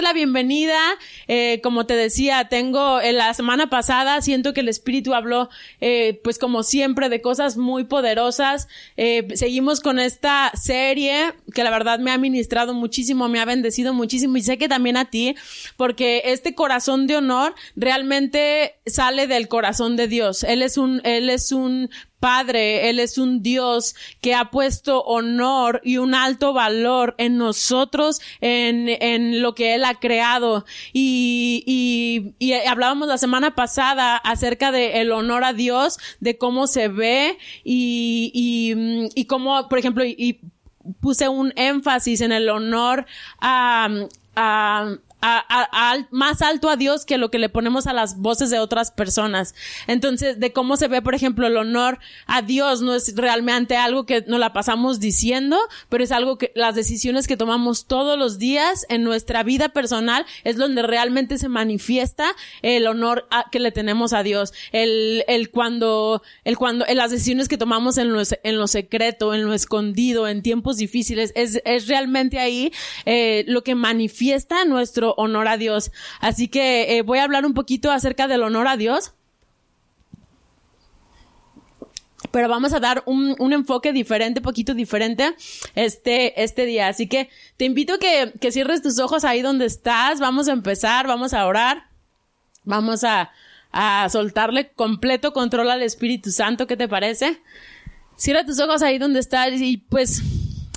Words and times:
La 0.00 0.12
bienvenida, 0.12 0.78
eh, 1.28 1.60
como 1.62 1.84
te 1.84 1.94
decía, 1.94 2.48
tengo 2.48 3.00
en 3.00 3.16
la 3.16 3.34
semana 3.34 3.68
pasada 3.68 4.22
siento 4.22 4.54
que 4.54 4.60
el 4.60 4.68
Espíritu 4.68 5.12
habló, 5.14 5.50
eh, 5.80 6.20
pues 6.24 6.38
como 6.38 6.62
siempre, 6.62 7.08
de 7.08 7.20
cosas 7.20 7.56
muy 7.56 7.84
poderosas. 7.84 8.68
Eh, 8.96 9.28
seguimos 9.34 9.80
con 9.80 9.98
esta 9.98 10.52
serie 10.54 11.34
que 11.52 11.64
la 11.64 11.70
verdad 11.70 11.98
me 11.98 12.12
ha 12.12 12.18
ministrado 12.18 12.72
muchísimo, 12.72 13.28
me 13.28 13.40
ha 13.40 13.44
bendecido 13.44 13.92
muchísimo 13.92 14.36
y 14.36 14.42
sé 14.42 14.56
que 14.56 14.68
también 14.68 14.96
a 14.96 15.10
ti, 15.10 15.34
porque 15.76 16.22
este 16.26 16.54
corazón 16.54 17.06
de 17.06 17.16
honor 17.16 17.54
realmente 17.76 18.76
sale 18.86 19.26
del 19.26 19.48
corazón 19.48 19.96
de 19.96 20.08
Dios. 20.08 20.44
Él 20.44 20.62
es 20.62 20.78
un, 20.78 21.00
él 21.04 21.28
es 21.28 21.52
un 21.52 21.90
Padre, 22.22 22.88
Él 22.88 23.00
es 23.00 23.18
un 23.18 23.42
Dios 23.42 23.96
que 24.20 24.32
ha 24.32 24.52
puesto 24.52 25.02
honor 25.02 25.80
y 25.82 25.96
un 25.96 26.14
alto 26.14 26.52
valor 26.52 27.16
en 27.18 27.36
nosotros, 27.36 28.20
en, 28.40 28.88
en 28.88 29.42
lo 29.42 29.56
que 29.56 29.74
Él 29.74 29.84
ha 29.84 29.98
creado. 29.98 30.64
Y, 30.92 31.64
y, 31.66 32.34
y 32.38 32.52
hablábamos 32.52 33.08
la 33.08 33.18
semana 33.18 33.56
pasada 33.56 34.16
acerca 34.18 34.70
de 34.70 35.00
el 35.00 35.10
honor 35.10 35.42
a 35.42 35.52
Dios, 35.52 35.98
de 36.20 36.38
cómo 36.38 36.68
se 36.68 36.86
ve 36.86 37.38
y, 37.64 38.30
y, 38.32 39.20
y 39.20 39.24
cómo, 39.24 39.68
por 39.68 39.80
ejemplo, 39.80 40.04
y, 40.04 40.38
puse 41.00 41.28
un 41.28 41.52
énfasis 41.56 42.20
en 42.20 42.30
el 42.30 42.48
honor 42.48 43.04
a, 43.40 43.88
a, 44.36 44.94
a, 45.22 45.38
a, 45.48 45.92
a, 45.92 46.06
más 46.10 46.42
alto 46.42 46.68
a 46.68 46.76
Dios 46.76 47.06
que 47.06 47.16
lo 47.16 47.30
que 47.30 47.38
le 47.38 47.48
ponemos 47.48 47.86
a 47.86 47.92
las 47.92 48.18
voces 48.18 48.50
de 48.50 48.58
otras 48.58 48.90
personas. 48.90 49.54
Entonces, 49.86 50.40
de 50.40 50.52
cómo 50.52 50.76
se 50.76 50.88
ve, 50.88 51.00
por 51.00 51.14
ejemplo, 51.14 51.46
el 51.46 51.56
honor 51.56 51.98
a 52.26 52.42
Dios 52.42 52.82
no 52.82 52.94
es 52.94 53.14
realmente 53.16 53.76
algo 53.76 54.04
que 54.04 54.24
nos 54.26 54.40
la 54.40 54.52
pasamos 54.52 55.00
diciendo, 55.00 55.56
pero 55.88 56.04
es 56.04 56.12
algo 56.12 56.38
que 56.38 56.52
las 56.54 56.74
decisiones 56.74 57.26
que 57.26 57.36
tomamos 57.36 57.86
todos 57.86 58.18
los 58.18 58.38
días 58.38 58.84
en 58.88 59.04
nuestra 59.04 59.42
vida 59.42 59.70
personal 59.70 60.26
es 60.44 60.56
donde 60.56 60.82
realmente 60.82 61.38
se 61.38 61.48
manifiesta 61.48 62.34
el 62.62 62.86
honor 62.86 63.28
que 63.50 63.60
le 63.60 63.70
tenemos 63.70 64.12
a 64.12 64.22
Dios. 64.22 64.52
El, 64.72 65.24
el 65.28 65.50
cuando, 65.50 66.22
el 66.44 66.58
cuando, 66.58 66.86
en 66.86 66.96
las 66.96 67.10
decisiones 67.10 67.48
que 67.48 67.58
tomamos 67.58 67.96
en 67.98 68.12
lo, 68.12 68.20
en 68.42 68.58
lo 68.58 68.66
secreto, 68.66 69.34
en 69.34 69.44
lo 69.44 69.54
escondido, 69.54 70.26
en 70.26 70.42
tiempos 70.42 70.78
difíciles, 70.78 71.32
es, 71.36 71.60
es 71.64 71.86
realmente 71.86 72.40
ahí 72.40 72.72
eh, 73.06 73.44
lo 73.46 73.62
que 73.62 73.74
manifiesta 73.74 74.64
nuestro 74.64 75.11
honor 75.16 75.48
a 75.48 75.56
Dios. 75.56 75.92
Así 76.20 76.48
que 76.48 76.96
eh, 76.96 77.02
voy 77.02 77.18
a 77.18 77.24
hablar 77.24 77.46
un 77.46 77.54
poquito 77.54 77.90
acerca 77.90 78.28
del 78.28 78.42
honor 78.42 78.68
a 78.68 78.76
Dios. 78.76 79.14
Pero 82.30 82.48
vamos 82.48 82.72
a 82.72 82.80
dar 82.80 83.02
un, 83.04 83.36
un 83.38 83.52
enfoque 83.52 83.92
diferente, 83.92 84.40
poquito 84.40 84.74
diferente, 84.74 85.34
este, 85.74 86.42
este 86.42 86.64
día. 86.64 86.88
Así 86.88 87.06
que 87.06 87.28
te 87.56 87.64
invito 87.64 87.98
que, 87.98 88.32
que 88.40 88.52
cierres 88.52 88.80
tus 88.80 88.98
ojos 88.98 89.24
ahí 89.24 89.42
donde 89.42 89.66
estás. 89.66 90.18
Vamos 90.20 90.48
a 90.48 90.52
empezar, 90.52 91.06
vamos 91.06 91.34
a 91.34 91.46
orar. 91.46 91.88
Vamos 92.64 93.04
a, 93.04 93.32
a 93.72 94.08
soltarle 94.08 94.70
completo 94.70 95.32
control 95.32 95.70
al 95.70 95.82
Espíritu 95.82 96.30
Santo. 96.30 96.66
¿Qué 96.66 96.76
te 96.76 96.88
parece? 96.88 97.40
Cierra 98.16 98.46
tus 98.46 98.60
ojos 98.60 98.82
ahí 98.82 98.98
donde 98.98 99.18
estás 99.18 99.60
y 99.60 99.78
pues 99.78 100.22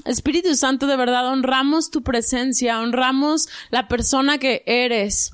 Espíritu 0.06 0.56
Santo, 0.56 0.88
de 0.88 0.96
verdad, 0.96 1.28
honramos 1.28 1.90
tu 1.90 2.04
presencia, 2.04 2.80
honramos 2.80 3.50
la 3.72 3.88
persona 3.88 4.38
que 4.38 4.64
eres. 4.66 5.34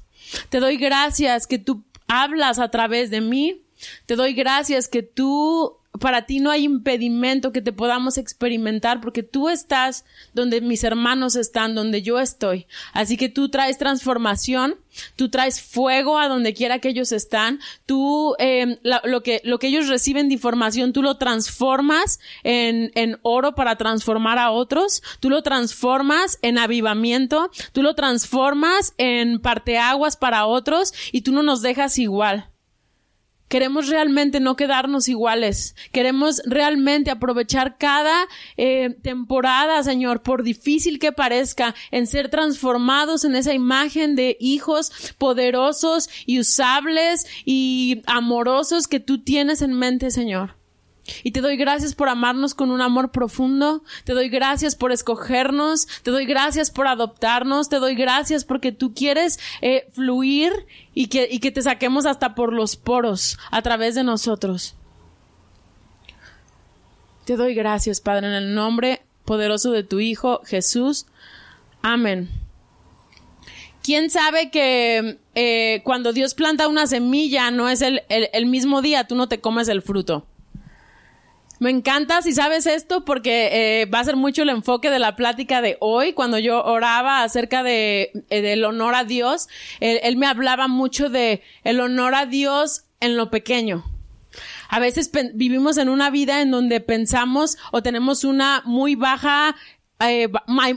Te 0.49 0.59
doy 0.59 0.77
gracias 0.77 1.45
que 1.45 1.59
tú 1.59 1.83
hablas 2.07 2.57
a 2.59 2.69
través 2.69 3.09
de 3.09 3.21
mí. 3.21 3.63
Te 4.05 4.15
doy 4.15 4.33
gracias 4.33 4.87
que 4.87 5.03
tú 5.03 5.80
para 5.99 6.25
ti 6.25 6.39
no 6.39 6.51
hay 6.51 6.63
impedimento 6.63 7.51
que 7.51 7.61
te 7.61 7.73
podamos 7.73 8.17
experimentar 8.17 9.01
porque 9.01 9.23
tú 9.23 9.49
estás 9.49 10.05
donde 10.33 10.61
mis 10.61 10.83
hermanos 10.83 11.35
están, 11.35 11.75
donde 11.75 12.01
yo 12.01 12.19
estoy. 12.19 12.65
Así 12.93 13.17
que 13.17 13.27
tú 13.27 13.49
traes 13.49 13.77
transformación, 13.77 14.75
tú 15.15 15.29
traes 15.29 15.61
fuego 15.61 16.17
a 16.17 16.29
donde 16.29 16.53
quiera 16.53 16.79
que 16.79 16.89
ellos 16.89 17.11
están, 17.11 17.59
tú 17.85 18.35
la, 18.83 19.01
lo 19.03 19.21
que 19.21 19.41
lo 19.43 19.59
que 19.59 19.67
ellos 19.67 19.89
reciben 19.89 20.29
de 20.29 20.35
información 20.35 20.93
tú 20.93 21.01
lo 21.01 21.17
transformas 21.17 22.19
en, 22.43 22.91
en 22.95 23.19
oro 23.21 23.53
para 23.53 23.75
transformar 23.75 24.39
a 24.39 24.51
otros, 24.51 25.03
tú 25.19 25.29
lo 25.29 25.43
transformas 25.43 26.39
en 26.41 26.57
avivamiento, 26.57 27.51
tú 27.73 27.83
lo 27.83 27.95
transformas 27.95 28.93
en 28.97 29.39
parteaguas 29.39 30.15
para 30.15 30.45
otros 30.45 30.93
y 31.11 31.21
tú 31.21 31.33
no 31.33 31.43
nos 31.43 31.61
dejas 31.61 31.97
igual. 31.97 32.50
Queremos 33.51 33.89
realmente 33.89 34.39
no 34.39 34.55
quedarnos 34.55 35.09
iguales. 35.09 35.75
Queremos 35.91 36.41
realmente 36.45 37.11
aprovechar 37.11 37.77
cada 37.77 38.25
eh, 38.55 38.95
temporada, 39.01 39.83
Señor, 39.83 40.21
por 40.23 40.43
difícil 40.43 40.99
que 40.99 41.11
parezca, 41.11 41.75
en 41.91 42.07
ser 42.07 42.29
transformados 42.29 43.25
en 43.25 43.35
esa 43.35 43.53
imagen 43.53 44.15
de 44.15 44.37
hijos 44.39 45.13
poderosos 45.17 46.09
y 46.25 46.39
usables 46.39 47.27
y 47.43 48.03
amorosos 48.05 48.87
que 48.87 49.01
tú 49.01 49.21
tienes 49.21 49.61
en 49.61 49.73
mente, 49.73 50.11
Señor. 50.11 50.60
Y 51.23 51.31
te 51.31 51.41
doy 51.41 51.57
gracias 51.57 51.95
por 51.95 52.09
amarnos 52.09 52.53
con 52.53 52.71
un 52.71 52.81
amor 52.81 53.11
profundo, 53.11 53.83
te 54.03 54.13
doy 54.13 54.29
gracias 54.29 54.75
por 54.75 54.91
escogernos, 54.91 55.87
te 56.03 56.11
doy 56.11 56.25
gracias 56.25 56.71
por 56.71 56.87
adoptarnos, 56.87 57.69
te 57.69 57.77
doy 57.77 57.95
gracias 57.95 58.45
porque 58.45 58.71
tú 58.71 58.93
quieres 58.93 59.39
eh, 59.61 59.87
fluir 59.91 60.51
y 60.93 61.07
que, 61.07 61.27
y 61.29 61.39
que 61.39 61.51
te 61.51 61.61
saquemos 61.61 62.05
hasta 62.05 62.35
por 62.35 62.53
los 62.53 62.75
poros 62.75 63.37
a 63.51 63.61
través 63.61 63.95
de 63.95 64.03
nosotros. 64.03 64.75
Te 67.25 67.35
doy 67.35 67.53
gracias, 67.53 68.01
Padre, 68.01 68.27
en 68.27 68.33
el 68.33 68.55
nombre 68.55 69.03
poderoso 69.25 69.71
de 69.71 69.83
tu 69.83 69.99
Hijo 69.99 70.41
Jesús. 70.45 71.05
Amén. 71.81 72.29
¿Quién 73.83 74.09
sabe 74.09 74.51
que 74.51 75.17
eh, 75.33 75.81
cuando 75.83 76.13
Dios 76.13 76.33
planta 76.35 76.67
una 76.67 76.85
semilla 76.85 77.49
no 77.49 77.67
es 77.67 77.81
el, 77.81 78.03
el, 78.09 78.29
el 78.33 78.45
mismo 78.45 78.81
día, 78.81 79.05
tú 79.05 79.15
no 79.15 79.27
te 79.27 79.39
comes 79.39 79.67
el 79.69 79.81
fruto? 79.81 80.27
Me 81.61 81.69
encanta 81.69 82.23
si 82.23 82.33
sabes 82.33 82.65
esto 82.65 83.05
porque 83.05 83.81
eh, 83.81 83.85
va 83.85 83.99
a 83.99 84.03
ser 84.03 84.15
mucho 84.15 84.41
el 84.41 84.49
enfoque 84.49 84.89
de 84.89 84.97
la 84.97 85.15
plática 85.15 85.61
de 85.61 85.77
hoy. 85.79 86.13
Cuando 86.13 86.39
yo 86.39 86.63
oraba 86.63 87.21
acerca 87.21 87.61
de 87.61 88.11
eh, 88.31 88.41
del 88.41 88.65
honor 88.65 88.95
a 88.95 89.03
Dios, 89.03 89.47
él, 89.79 89.99
él, 90.01 90.17
me 90.17 90.25
hablaba 90.25 90.67
mucho 90.67 91.07
de 91.07 91.43
el 91.63 91.79
honor 91.79 92.15
a 92.15 92.25
Dios 92.25 92.85
en 92.99 93.15
lo 93.15 93.29
pequeño. 93.29 93.83
A 94.69 94.79
veces 94.79 95.11
vivimos 95.35 95.77
en 95.77 95.89
una 95.89 96.09
vida 96.09 96.41
en 96.41 96.49
donde 96.49 96.81
pensamos 96.81 97.59
o 97.71 97.83
tenemos 97.83 98.23
una 98.23 98.63
muy 98.65 98.95
baja, 98.95 99.55
eh, 99.99 100.29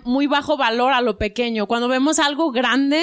muy 0.04 0.26
bajo 0.26 0.58
valor 0.58 0.92
a 0.92 1.00
lo 1.00 1.16
pequeño. 1.16 1.66
Cuando 1.66 1.88
vemos 1.88 2.18
algo 2.18 2.52
grande, 2.52 3.02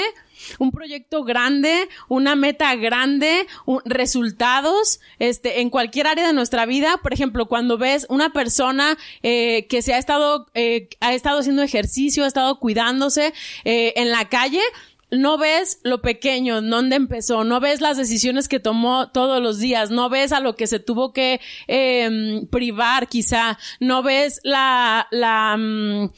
un 0.60 0.72
proyecto 0.72 1.24
grande, 1.24 1.88
una 2.08 2.36
meta 2.36 2.76
grande, 2.76 3.48
resultados, 3.86 5.00
este, 5.20 5.62
en 5.62 5.70
cualquier 5.70 6.08
área 6.08 6.28
de 6.28 6.34
nuestra 6.34 6.66
vida. 6.66 6.98
Por 7.02 7.14
ejemplo, 7.14 7.48
cuando 7.48 7.78
ves 7.78 8.06
una 8.10 8.32
persona 8.32 8.98
eh, 9.24 9.68
que 9.68 9.82
se 9.82 9.94
ha 9.94 9.98
estado, 9.98 10.48
eh, 10.54 10.90
ha 11.00 11.14
estado 11.14 11.40
haciendo 11.40 11.62
ejercicio, 11.62 12.24
ha 12.24 12.28
estado 12.28 12.60
cuidándose 12.60 13.34
eh, 13.64 13.94
en 13.96 14.12
la 14.12 14.30
calle, 14.30 14.62
no 15.12 15.38
ves 15.38 15.80
lo 15.84 16.02
pequeño, 16.02 16.62
dónde 16.62 16.96
empezó, 16.96 17.44
no 17.44 17.60
ves 17.60 17.82
las 17.82 17.98
decisiones 17.98 18.48
que 18.48 18.62
tomó 18.62 19.10
todos 19.10 19.42
los 19.42 19.60
días, 19.60 19.92
no 19.92 20.10
ves 20.10 20.32
a 20.32 20.40
lo 20.40 20.56
que 20.56 20.68
se 20.68 20.80
tuvo 20.80 21.12
que 21.12 21.42
eh, 21.68 22.42
privar 22.50 23.10
quizá, 23.10 23.60
no 23.82 24.04
ves 24.04 24.40
la, 24.44 25.08
la, 25.12 25.56
um, 25.58 26.10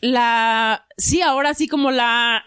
la, 0.00 0.86
sí, 0.96 1.22
ahora 1.22 1.54
sí 1.54 1.68
como 1.68 1.90
la, 1.90 2.42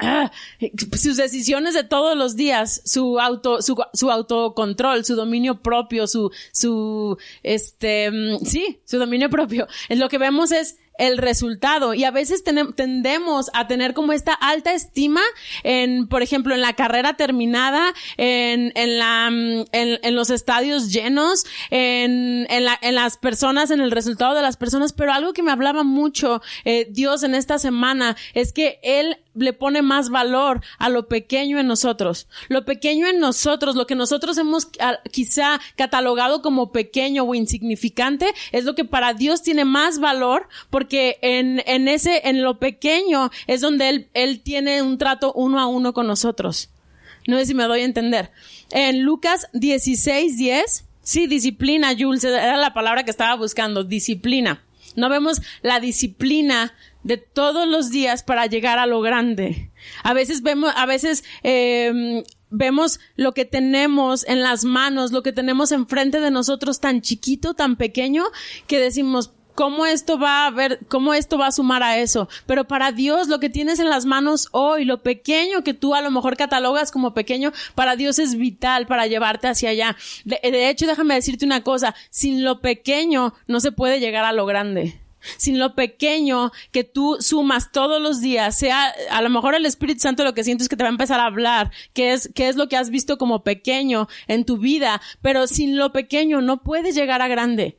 uh, 0.61 0.97
sus 0.97 1.17
decisiones 1.17 1.73
de 1.73 1.83
todos 1.83 2.17
los 2.17 2.35
días, 2.35 2.81
su 2.85 3.19
auto, 3.19 3.61
su, 3.61 3.75
su 3.93 4.11
autocontrol, 4.11 5.05
su 5.05 5.15
dominio 5.15 5.61
propio, 5.61 6.07
su, 6.07 6.31
su, 6.51 7.17
este, 7.43 8.11
sí, 8.45 8.79
su 8.85 8.97
dominio 8.97 9.29
propio. 9.29 9.67
Lo 9.89 10.09
que 10.09 10.17
vemos 10.17 10.51
es 10.51 10.77
el 10.97 11.17
resultado. 11.17 11.93
Y 11.93 12.03
a 12.03 12.11
veces 12.11 12.43
ten, 12.43 12.73
tendemos 12.73 13.49
a 13.53 13.67
tener 13.67 13.93
como 13.93 14.13
esta 14.13 14.33
alta 14.33 14.73
estima 14.73 15.21
en, 15.63 16.07
por 16.07 16.21
ejemplo, 16.21 16.53
en 16.53 16.61
la 16.61 16.73
carrera 16.73 17.13
terminada, 17.15 17.93
en, 18.17 18.71
en 18.75 18.99
la, 18.99 19.27
en, 19.27 19.67
en 19.71 20.15
los 20.15 20.29
estadios 20.29 20.91
llenos, 20.91 21.45
en, 21.69 22.45
en, 22.49 22.65
la, 22.65 22.77
en 22.81 22.95
las 22.95 23.17
personas, 23.17 23.71
en 23.71 23.81
el 23.81 23.91
resultado 23.91 24.35
de 24.35 24.41
las 24.41 24.57
personas, 24.57 24.93
pero 24.93 25.13
algo 25.13 25.33
que 25.33 25.43
me 25.43 25.51
hablaba 25.51 25.83
mucho 25.83 26.41
eh, 26.65 26.87
Dios 26.89 27.23
en 27.23 27.35
esta 27.35 27.59
semana 27.59 28.15
es 28.33 28.53
que 28.53 28.79
Él 28.83 29.17
le 29.33 29.53
pone 29.53 29.81
más 29.81 30.09
valor 30.09 30.61
a 30.77 30.89
lo 30.89 31.07
pequeño 31.07 31.59
en 31.59 31.67
nosotros. 31.67 32.27
Lo 32.49 32.65
pequeño 32.65 33.07
en 33.07 33.19
nosotros, 33.19 33.75
lo 33.75 33.87
que 33.87 33.95
nosotros 33.95 34.37
hemos 34.37 34.69
ah, 34.79 34.99
quizá 35.11 35.59
catalogado 35.75 36.41
como 36.41 36.71
pequeño 36.71 37.23
o 37.23 37.35
insignificante, 37.35 38.27
es 38.51 38.65
lo 38.65 38.75
que 38.75 38.85
para 38.85 39.13
Dios 39.13 39.41
tiene 39.41 39.65
más 39.65 39.99
valor 39.99 40.47
porque 40.69 41.17
en, 41.21 41.63
en 41.65 41.87
ese, 41.87 42.27
en 42.27 42.41
lo 42.41 42.59
pequeño 42.59 43.31
es 43.47 43.61
donde 43.61 43.89
él, 43.89 44.09
él 44.13 44.41
tiene 44.41 44.81
un 44.81 44.97
trato 44.97 45.33
uno 45.33 45.59
a 45.59 45.67
uno 45.67 45.93
con 45.93 46.07
nosotros. 46.07 46.69
No 47.27 47.37
sé 47.37 47.45
si 47.45 47.53
me 47.53 47.63
doy 47.65 47.81
a 47.81 47.85
entender. 47.85 48.31
En 48.71 49.03
Lucas 49.03 49.47
16, 49.53 50.37
10, 50.37 50.85
sí, 51.03 51.27
disciplina, 51.27 51.93
Jules, 51.97 52.23
era 52.23 52.57
la 52.57 52.73
palabra 52.73 53.03
que 53.03 53.11
estaba 53.11 53.35
buscando, 53.35 53.83
disciplina. 53.83 54.63
No 54.95 55.09
vemos 55.09 55.41
la 55.61 55.79
disciplina 55.79 56.73
de 57.03 57.17
todos 57.17 57.67
los 57.67 57.89
días 57.89 58.23
para 58.23 58.45
llegar 58.45 58.79
a 58.79 58.85
lo 58.85 59.01
grande. 59.01 59.71
A 60.03 60.13
veces 60.13 60.41
vemos, 60.41 60.73
a 60.75 60.85
veces 60.85 61.23
eh, 61.43 62.23
vemos 62.49 62.99
lo 63.15 63.33
que 63.33 63.45
tenemos 63.45 64.25
en 64.27 64.41
las 64.41 64.63
manos, 64.63 65.11
lo 65.11 65.23
que 65.23 65.33
tenemos 65.33 65.71
enfrente 65.71 66.19
de 66.19 66.31
nosotros 66.31 66.79
tan 66.79 67.01
chiquito, 67.01 67.53
tan 67.53 67.75
pequeño, 67.75 68.25
que 68.67 68.79
decimos, 68.79 69.31
cómo 69.55 69.85
esto 69.85 70.17
va 70.17 70.45
a 70.45 70.51
ver, 70.51 70.79
cómo 70.87 71.13
esto 71.13 71.37
va 71.37 71.47
a 71.47 71.51
sumar 71.51 71.83
a 71.83 71.97
eso. 71.97 72.29
Pero 72.45 72.65
para 72.65 72.91
Dios, 72.91 73.27
lo 73.27 73.39
que 73.39 73.49
tienes 73.49 73.79
en 73.79 73.89
las 73.89 74.05
manos 74.05 74.47
hoy, 74.51 74.85
lo 74.85 75.01
pequeño 75.01 75.63
que 75.63 75.73
tú 75.73 75.95
a 75.95 76.01
lo 76.01 76.11
mejor 76.11 76.37
catalogas 76.37 76.91
como 76.91 77.13
pequeño, 77.13 77.51
para 77.75 77.95
Dios 77.95 78.19
es 78.19 78.35
vital 78.35 78.87
para 78.87 79.07
llevarte 79.07 79.47
hacia 79.47 79.69
allá. 79.69 79.95
De, 80.25 80.39
de 80.41 80.69
hecho, 80.69 80.87
déjame 80.87 81.15
decirte 81.15 81.45
una 81.45 81.63
cosa, 81.63 81.95
sin 82.09 82.43
lo 82.43 82.61
pequeño 82.61 83.33
no 83.47 83.59
se 83.59 83.71
puede 83.71 83.99
llegar 83.99 84.25
a 84.25 84.33
lo 84.33 84.45
grande 84.45 85.00
sin 85.37 85.59
lo 85.59 85.75
pequeño 85.75 86.51
que 86.71 86.83
tú 86.83 87.17
sumas 87.19 87.71
todos 87.71 88.01
los 88.01 88.21
días, 88.21 88.57
sea 88.57 88.93
a 89.09 89.21
lo 89.21 89.29
mejor 89.29 89.55
el 89.55 89.65
Espíritu 89.65 90.01
Santo 90.01 90.23
lo 90.23 90.33
que 90.33 90.43
siento 90.43 90.63
es 90.63 90.69
que 90.69 90.75
te 90.75 90.83
va 90.83 90.89
a 90.89 90.91
empezar 90.91 91.19
a 91.19 91.25
hablar, 91.25 91.71
qué 91.93 92.13
es, 92.13 92.29
qué 92.33 92.49
es 92.49 92.55
lo 92.55 92.67
que 92.67 92.77
has 92.77 92.89
visto 92.89 93.17
como 93.17 93.43
pequeño 93.43 94.07
en 94.27 94.45
tu 94.45 94.57
vida, 94.57 95.01
pero 95.21 95.47
sin 95.47 95.77
lo 95.77 95.91
pequeño 95.91 96.41
no 96.41 96.63
puedes 96.63 96.95
llegar 96.95 97.21
a 97.21 97.27
grande. 97.27 97.77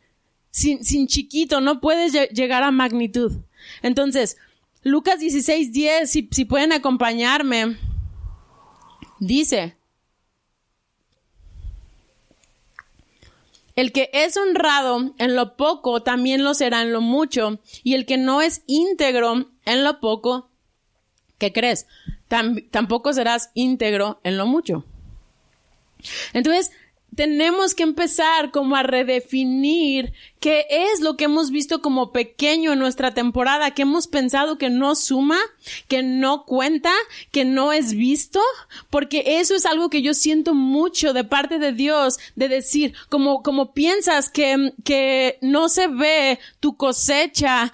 Sin, 0.51 0.85
sin 0.85 1.07
chiquito 1.07 1.61
no 1.61 1.81
puedes 1.81 2.13
llegar 2.33 2.63
a 2.63 2.71
magnitud. 2.71 3.33
Entonces, 3.81 4.37
Lucas 4.83 5.21
16, 5.21 5.73
10, 5.73 6.11
si, 6.11 6.29
si 6.31 6.45
pueden 6.45 6.73
acompañarme, 6.73 7.79
dice, 9.19 9.77
El 13.75 13.93
que 13.93 14.11
es 14.13 14.37
honrado 14.37 15.15
en 15.19 15.35
lo 15.35 15.57
poco 15.57 16.03
también 16.03 16.45
lo 16.45 16.55
será 16.55 16.83
en 16.83 16.93
lo 16.93 17.01
mucho, 17.01 17.61
y 17.83 17.95
el 17.95 18.07
que 18.07 18.19
no 18.19 18.43
es 18.43 18.63
íntegro 18.67 19.51
en 19.65 19.85
lo 19.85 20.01
poco, 20.01 20.51
¿qué 21.39 21.53
crees? 21.53 21.87
tampoco 22.71 23.13
serás 23.13 23.51
íntegro 23.53 24.19
en 24.25 24.39
lo 24.39 24.47
mucho. 24.47 24.87
Entonces, 26.33 26.73
tenemos 27.15 27.75
que 27.75 27.83
empezar 27.83 28.51
como 28.51 28.77
a 28.77 28.83
redefinir 28.83 30.13
qué 30.41 30.67
es 30.71 31.01
lo 31.01 31.17
que 31.17 31.25
hemos 31.25 31.51
visto 31.51 31.83
como 31.83 32.11
pequeño 32.11 32.73
en 32.73 32.79
nuestra 32.79 33.15
temporada, 33.15 33.73
que 33.73 33.83
hemos 33.83 34.07
pensado 34.07 34.59
que 34.59 34.71
no 34.71 34.95
suma, 34.95 35.39
que 35.89 36.03
no 36.03 36.45
cuenta, 36.45 36.93
que 37.31 37.45
no 37.45 37.73
es 37.73 37.95
visto, 37.95 38.41
porque 38.91 39.23
eso 39.39 39.55
es 39.55 39.67
algo 39.67 39.91
que 39.91 40.03
yo 40.03 40.15
siento 40.15 40.55
mucho 40.55 41.13
de 41.13 41.25
parte 41.25 41.59
de 41.59 41.73
Dios, 41.73 42.19
de 42.35 42.49
decir, 42.49 42.95
como, 43.09 43.43
como 43.43 43.73
piensas 43.73 44.31
que, 44.31 44.73
que 44.85 45.39
no 45.43 45.69
se 45.69 45.89
ve 45.89 46.39
tu 46.61 46.77
cosecha, 46.77 47.73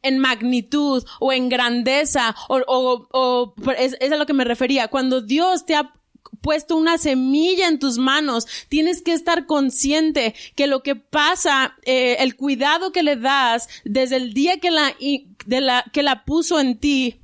en 0.00 0.18
magnitud 0.20 1.04
o 1.20 1.30
en 1.30 1.50
grandeza 1.50 2.34
o, 2.48 2.62
o, 2.66 3.08
o 3.12 3.54
es, 3.76 3.94
es, 4.00 4.10
a 4.10 4.16
lo 4.16 4.24
que 4.24 4.32
me 4.32 4.42
refería. 4.44 4.88
Cuando 4.88 5.20
Dios 5.20 5.66
te 5.66 5.74
ha 5.74 5.92
puesto 6.44 6.76
una 6.76 6.98
semilla 6.98 7.68
en 7.68 7.78
tus 7.78 7.96
manos. 7.96 8.46
Tienes 8.68 9.00
que 9.00 9.14
estar 9.14 9.46
consciente 9.46 10.34
que 10.54 10.66
lo 10.66 10.82
que 10.82 10.94
pasa, 10.94 11.74
eh, 11.84 12.16
el 12.20 12.36
cuidado 12.36 12.92
que 12.92 13.02
le 13.02 13.16
das 13.16 13.66
desde 13.86 14.16
el 14.16 14.34
día 14.34 14.60
que 14.60 14.70
la, 14.70 14.94
que 15.90 16.02
la 16.02 16.24
puso 16.26 16.60
en 16.60 16.78
ti, 16.78 17.18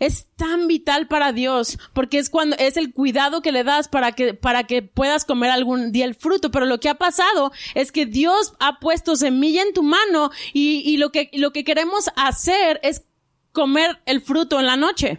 es 0.00 0.26
tan 0.34 0.66
vital 0.66 1.06
para 1.06 1.32
Dios, 1.32 1.78
porque 1.92 2.18
es 2.18 2.28
cuando 2.28 2.56
es 2.58 2.76
el 2.76 2.92
cuidado 2.92 3.42
que 3.42 3.52
le 3.52 3.62
das 3.62 3.86
para 3.86 4.10
que 4.10 4.34
para 4.34 4.64
que 4.64 4.82
puedas 4.82 5.24
comer 5.24 5.52
algún 5.52 5.92
día 5.92 6.04
el 6.04 6.16
fruto. 6.16 6.50
Pero 6.50 6.66
lo 6.66 6.80
que 6.80 6.88
ha 6.88 6.96
pasado 6.96 7.52
es 7.76 7.92
que 7.92 8.06
Dios 8.06 8.54
ha 8.58 8.80
puesto 8.80 9.14
semilla 9.14 9.62
en 9.62 9.72
tu 9.72 9.84
mano 9.84 10.32
y, 10.52 10.82
y 10.84 10.96
lo 10.96 11.12
que 11.12 11.30
lo 11.34 11.52
que 11.52 11.62
queremos 11.62 12.10
hacer 12.16 12.80
es 12.82 13.04
comer 13.52 14.02
el 14.06 14.20
fruto 14.20 14.58
en 14.58 14.66
la 14.66 14.76
noche, 14.76 15.18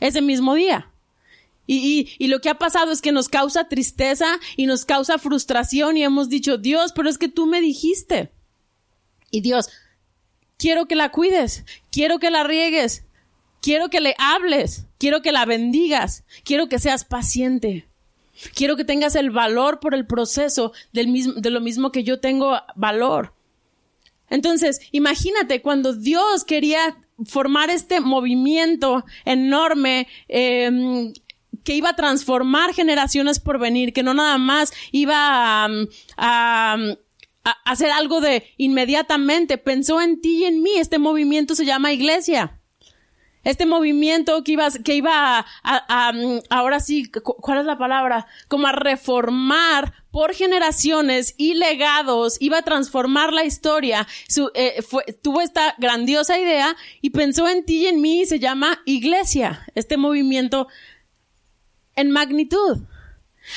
ese 0.00 0.22
mismo 0.22 0.54
día. 0.54 0.93
Y, 1.66 1.76
y, 1.76 2.24
y, 2.24 2.28
lo 2.28 2.40
que 2.40 2.50
ha 2.50 2.58
pasado 2.58 2.92
es 2.92 3.00
que 3.00 3.12
nos 3.12 3.28
causa 3.28 3.68
tristeza 3.68 4.26
y 4.56 4.66
nos 4.66 4.84
causa 4.84 5.18
frustración 5.18 5.96
y 5.96 6.04
hemos 6.04 6.28
dicho, 6.28 6.58
Dios, 6.58 6.92
pero 6.94 7.08
es 7.08 7.16
que 7.16 7.28
tú 7.28 7.46
me 7.46 7.60
dijiste. 7.62 8.32
Y 9.30 9.40
Dios, 9.40 9.70
quiero 10.58 10.86
que 10.86 10.94
la 10.94 11.10
cuides, 11.10 11.64
quiero 11.90 12.18
que 12.18 12.30
la 12.30 12.44
riegues, 12.44 13.04
quiero 13.62 13.88
que 13.88 14.00
le 14.00 14.14
hables, 14.18 14.86
quiero 14.98 15.22
que 15.22 15.32
la 15.32 15.46
bendigas, 15.46 16.24
quiero 16.44 16.68
que 16.68 16.78
seas 16.78 17.04
paciente. 17.04 17.88
Quiero 18.54 18.76
que 18.76 18.84
tengas 18.84 19.14
el 19.14 19.30
valor 19.30 19.80
por 19.80 19.94
el 19.94 20.06
proceso 20.06 20.72
del 20.92 21.08
mismo, 21.08 21.34
de 21.34 21.50
lo 21.50 21.60
mismo 21.60 21.92
que 21.92 22.02
yo 22.02 22.20
tengo 22.20 22.58
valor. 22.74 23.32
Entonces, 24.28 24.80
imagínate 24.90 25.62
cuando 25.62 25.92
Dios 25.92 26.44
quería 26.44 26.96
formar 27.24 27.70
este 27.70 28.00
movimiento 28.00 29.04
enorme 29.24 30.08
eh, 30.28 31.12
que 31.64 31.74
iba 31.74 31.90
a 31.90 31.96
transformar 31.96 32.74
generaciones 32.74 33.40
por 33.40 33.58
venir, 33.58 33.92
que 33.92 34.02
no 34.02 34.14
nada 34.14 34.38
más 34.38 34.72
iba 34.92 35.64
a, 35.64 35.68
a, 36.16 36.76
a 37.44 37.50
hacer 37.64 37.90
algo 37.90 38.20
de 38.20 38.52
inmediatamente. 38.56 39.58
Pensó 39.58 40.00
en 40.00 40.20
ti 40.20 40.42
y 40.42 40.44
en 40.44 40.62
mí. 40.62 40.72
Este 40.76 40.98
movimiento 40.98 41.54
se 41.54 41.64
llama 41.64 41.92
iglesia. 41.92 42.60
Este 43.44 43.66
movimiento 43.66 44.42
que 44.42 44.52
iba, 44.52 44.70
que 44.70 44.94
iba 44.94 45.38
a, 45.38 45.44
a, 45.62 46.12
ahora 46.48 46.80
sí, 46.80 47.10
¿cuál 47.10 47.58
es 47.58 47.66
la 47.66 47.76
palabra? 47.76 48.26
Como 48.48 48.66
a 48.66 48.72
reformar 48.72 49.92
por 50.10 50.32
generaciones 50.32 51.34
y 51.36 51.52
legados, 51.52 52.38
iba 52.40 52.58
a 52.58 52.62
transformar 52.62 53.34
la 53.34 53.44
historia. 53.44 54.06
Eh, 54.54 54.82
tuvo 55.20 55.42
esta 55.42 55.74
grandiosa 55.76 56.38
idea 56.38 56.74
y 57.02 57.10
pensó 57.10 57.46
en 57.46 57.66
ti 57.66 57.82
y 57.82 57.86
en 57.88 58.00
mí 58.00 58.22
y 58.22 58.26
se 58.26 58.38
llama 58.38 58.80
iglesia. 58.86 59.66
Este 59.74 59.98
movimiento 59.98 60.68
en 61.96 62.10
magnitud. 62.10 62.82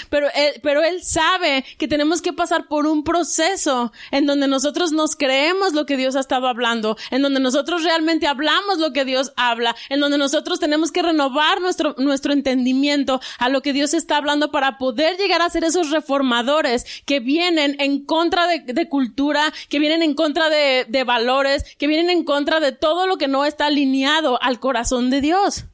Pero 0.09 0.27
él, 0.35 0.59
pero 0.61 0.83
él 0.83 1.03
sabe 1.03 1.63
que 1.77 1.87
tenemos 1.87 2.21
que 2.21 2.33
pasar 2.33 2.67
por 2.67 2.85
un 2.87 3.03
proceso 3.03 3.91
en 4.11 4.25
donde 4.25 4.47
nosotros 4.47 4.91
nos 4.91 5.15
creemos 5.15 5.73
lo 5.73 5.85
que 5.85 5.97
Dios 5.97 6.15
ha 6.15 6.19
estado 6.19 6.47
hablando, 6.47 6.97
en 7.11 7.21
donde 7.21 7.39
nosotros 7.39 7.83
realmente 7.83 8.27
hablamos 8.27 8.79
lo 8.79 8.91
que 8.91 9.05
Dios 9.05 9.33
habla, 9.35 9.75
en 9.89 9.99
donde 9.99 10.17
nosotros 10.17 10.59
tenemos 10.59 10.91
que 10.91 11.01
renovar 11.01 11.61
nuestro, 11.61 11.95
nuestro 11.97 12.33
entendimiento 12.33 13.21
a 13.39 13.49
lo 13.49 13.61
que 13.61 13.73
Dios 13.73 13.93
está 13.93 14.17
hablando 14.17 14.51
para 14.51 14.77
poder 14.77 15.17
llegar 15.17 15.41
a 15.41 15.49
ser 15.49 15.63
esos 15.63 15.91
reformadores 15.91 16.85
que 17.05 17.19
vienen 17.19 17.77
en 17.79 18.05
contra 18.05 18.47
de, 18.47 18.59
de 18.59 18.89
cultura, 18.89 19.53
que 19.69 19.79
vienen 19.79 20.01
en 20.03 20.13
contra 20.13 20.49
de, 20.49 20.85
de 20.87 21.03
valores, 21.03 21.63
que 21.77 21.87
vienen 21.87 22.09
en 22.09 22.23
contra 22.23 22.59
de 22.59 22.71
todo 22.71 23.07
lo 23.07 23.17
que 23.17 23.27
no 23.27 23.45
está 23.45 23.67
alineado 23.67 24.41
al 24.41 24.59
corazón 24.59 25.09
de 25.09 25.21
Dios. 25.21 25.65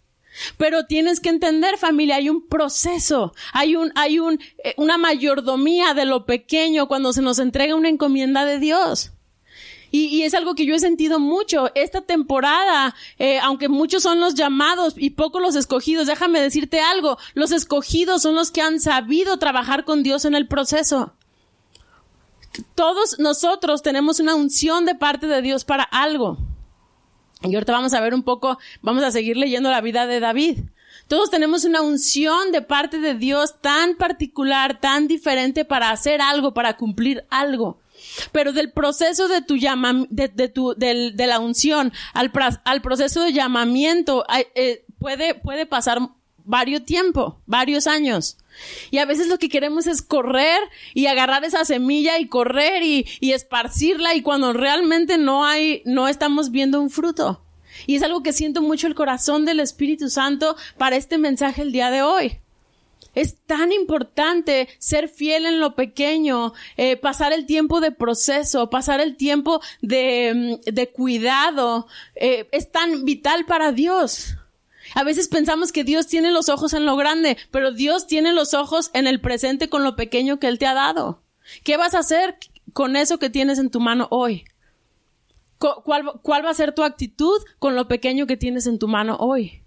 Pero 0.58 0.86
tienes 0.86 1.20
que 1.20 1.30
entender, 1.30 1.78
familia, 1.78 2.16
hay 2.16 2.30
un 2.30 2.48
proceso, 2.48 3.34
hay 3.54 3.76
un, 3.76 3.92
hay 3.96 4.20
un, 4.20 4.40
eh, 4.64 4.74
una 4.78 4.98
mayordomía 4.98 5.94
de 5.94 6.06
lo 6.06 6.26
pequeño 6.26 6.88
cuando 6.88 7.14
se 7.14 7.22
nos 7.22 7.40
entrega 7.40 7.76
una 7.76 7.90
encomienda 7.90 8.46
de 8.46 8.60
Dios. 8.60 9.12
Y, 9.92 10.06
y 10.06 10.24
es 10.24 10.34
algo 10.34 10.56
que 10.56 10.66
yo 10.66 10.74
he 10.74 10.80
sentido 10.80 11.20
mucho. 11.20 11.70
Esta 11.76 12.02
temporada, 12.02 12.96
eh, 13.20 13.40
aunque 13.40 13.70
muchos 13.70 14.02
son 14.02 14.20
los 14.20 14.34
llamados 14.34 14.96
y 14.98 15.12
pocos 15.12 15.40
los 15.40 15.56
escogidos, 15.56 16.08
déjame 16.08 16.42
decirte 16.42 16.80
algo, 16.80 17.20
los 17.36 17.52
escogidos 17.52 18.24
son 18.24 18.34
los 18.34 18.50
que 18.50 18.62
han 18.62 18.80
sabido 18.80 19.38
trabajar 19.38 19.86
con 19.86 20.02
Dios 20.02 20.26
en 20.26 20.34
el 20.34 20.48
proceso. 20.48 21.14
Todos 22.74 23.20
nosotros 23.20 23.84
tenemos 23.84 24.20
una 24.20 24.34
unción 24.34 24.86
de 24.86 24.96
parte 24.96 25.28
de 25.28 25.44
Dios 25.44 25.64
para 25.64 25.84
algo. 25.84 26.40
Y 27.44 27.54
ahorita 27.56 27.74
vamos 27.74 27.94
a 27.94 28.00
ver 28.00 28.14
un 28.14 28.24
poco, 28.24 28.58
vamos 28.82 29.04
a 29.04 29.12
seguir 29.12 29.38
leyendo 29.38 29.70
la 29.70 29.82
vida 29.82 30.08
de 30.08 30.20
David. 30.20 30.60
Todos 31.08 31.30
tenemos 31.30 31.66
una 31.66 31.82
unción 31.82 32.52
de 32.52 32.62
parte 32.62 33.00
de 33.00 33.16
Dios 33.16 33.60
tan 33.62 33.96
particular, 33.96 34.80
tan 34.80 35.08
diferente 35.08 35.66
para 35.66 35.90
hacer 35.90 36.22
algo, 36.22 36.54
para 36.54 36.78
cumplir 36.78 37.26
algo. 37.30 37.80
Pero 38.32 38.54
del 38.54 38.72
proceso 38.72 39.28
de 39.28 39.42
tu 39.42 39.58
llama, 39.58 40.06
de, 40.10 40.30
de 40.30 40.48
tu, 40.48 40.74
del, 40.76 41.16
de 41.16 41.28
la 41.28 41.40
unción 41.40 41.92
al, 42.14 42.32
al 42.64 42.82
proceso 42.82 43.24
de 43.24 43.34
llamamiento, 43.34 44.26
eh, 44.56 44.86
puede, 45.00 45.36
puede 45.36 45.66
pasar 45.66 46.00
varios 46.46 46.86
tiempo, 46.86 47.42
varios 47.46 47.88
años. 47.88 48.38
Y 48.92 49.00
a 49.00 49.06
veces 49.06 49.28
lo 49.28 49.40
que 49.40 49.50
queremos 49.50 49.88
es 49.88 50.02
correr 50.02 50.60
y 50.94 51.08
agarrar 51.08 51.44
esa 51.44 51.66
semilla 51.66 52.20
y 52.20 52.28
correr 52.28 52.84
y, 52.84 53.06
y 53.20 53.32
esparcirla 53.32 54.16
y 54.16 54.22
cuando 54.22 54.54
realmente 54.54 55.18
no 55.18 55.46
hay, 55.46 55.82
no 55.86 56.08
estamos 56.08 56.52
viendo 56.52 56.80
un 56.82 56.90
fruto. 56.90 57.44
Y 57.88 57.96
es 57.96 58.04
algo 58.04 58.24
que 58.24 58.34
siento 58.34 58.62
mucho 58.62 58.88
el 58.88 58.96
corazón 58.96 59.46
del 59.46 59.60
Espíritu 59.60 60.10
Santo 60.10 60.56
para 60.78 60.96
este 60.96 61.18
mensaje 61.18 61.62
el 61.62 61.72
día 61.72 61.90
de 61.90 62.02
hoy. 62.02 62.40
Es 63.16 63.38
tan 63.46 63.72
importante 63.72 64.68
ser 64.80 65.08
fiel 65.08 65.46
en 65.46 65.60
lo 65.60 65.76
pequeño, 65.76 66.54
eh, 66.78 66.98
pasar 66.98 67.32
el 67.32 67.46
tiempo 67.46 67.80
de 67.80 67.92
proceso, 67.92 68.70
pasar 68.70 69.02
el 69.02 69.18
tiempo 69.18 69.62
de, 69.82 70.60
mm, 70.66 70.72
de 70.72 70.90
cuidado. 70.90 71.88
Eh, 72.16 72.48
es 72.52 72.72
tan 72.72 73.06
vital 73.06 73.46
para 73.46 73.72
Dios. 73.72 74.36
A 74.94 75.04
veces 75.04 75.28
pensamos 75.28 75.72
que 75.72 75.84
Dios 75.84 76.08
tiene 76.08 76.32
los 76.32 76.50
ojos 76.50 76.74
en 76.74 76.86
lo 76.86 76.96
grande, 76.96 77.38
pero 77.52 77.72
Dios 77.72 78.08
tiene 78.08 78.34
los 78.34 78.54
ojos 78.54 78.92
en 78.94 79.08
el 79.08 79.22
presente 79.22 79.70
con 79.70 79.84
lo 79.84 79.96
pequeño 79.96 80.40
que 80.40 80.48
Él 80.48 80.60
te 80.60 80.66
ha 80.66 80.74
dado. 80.74 81.24
¿Qué 81.64 81.78
vas 81.78 81.94
a 81.94 82.00
hacer 82.00 82.38
con 82.74 82.96
eso 82.96 83.20
que 83.20 83.30
tienes 83.30 83.60
en 83.60 83.70
tu 83.70 83.80
mano 83.80 84.08
hoy? 84.12 84.46
¿Cuál, 85.58 86.46
va 86.46 86.50
a 86.50 86.54
ser 86.54 86.74
tu 86.74 86.84
actitud 86.84 87.40
con 87.60 87.76
lo 87.76 87.88
pequeño 87.88 88.28
que 88.28 88.36
tienes 88.38 88.68
en 88.68 88.80
tu 88.80 88.88
mano 88.88 89.16
hoy? 89.20 89.64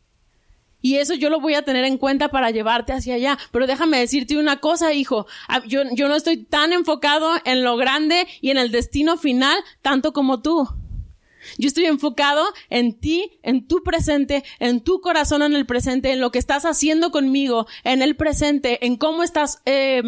Y 0.82 0.96
eso 0.96 1.14
yo 1.14 1.30
lo 1.30 1.40
voy 1.40 1.54
a 1.54 1.62
tener 1.62 1.84
en 1.84 1.96
cuenta 1.96 2.28
para 2.28 2.50
llevarte 2.50 2.92
hacia 2.92 3.14
allá. 3.14 3.38
Pero 3.50 3.66
déjame 3.66 3.98
decirte 3.98 4.36
una 4.36 4.58
cosa, 4.60 4.92
hijo. 4.92 5.26
Yo 5.66 5.84
no 5.84 6.14
estoy 6.14 6.44
tan 6.44 6.72
enfocado 6.72 7.32
en 7.44 7.64
lo 7.64 7.76
grande 7.76 8.28
y 8.40 8.50
en 8.50 8.58
el 8.58 8.70
destino 8.70 9.16
final 9.16 9.58
tanto 9.80 10.12
como 10.12 10.42
tú. 10.42 10.68
Yo 11.58 11.68
estoy 11.68 11.86
enfocado 11.86 12.44
en 12.70 12.94
ti, 12.98 13.38
en 13.42 13.66
tu 13.66 13.82
presente, 13.82 14.44
en 14.58 14.80
tu 14.80 15.00
corazón 15.00 15.42
en 15.42 15.54
el 15.54 15.66
presente, 15.66 16.12
en 16.12 16.20
lo 16.20 16.30
que 16.30 16.38
estás 16.38 16.64
haciendo 16.64 17.10
conmigo, 17.10 17.66
en 17.84 18.02
el 18.02 18.16
presente, 18.16 18.84
en 18.86 18.96
cómo 18.96 19.22
estás, 19.22 19.62
eh, 19.66 20.02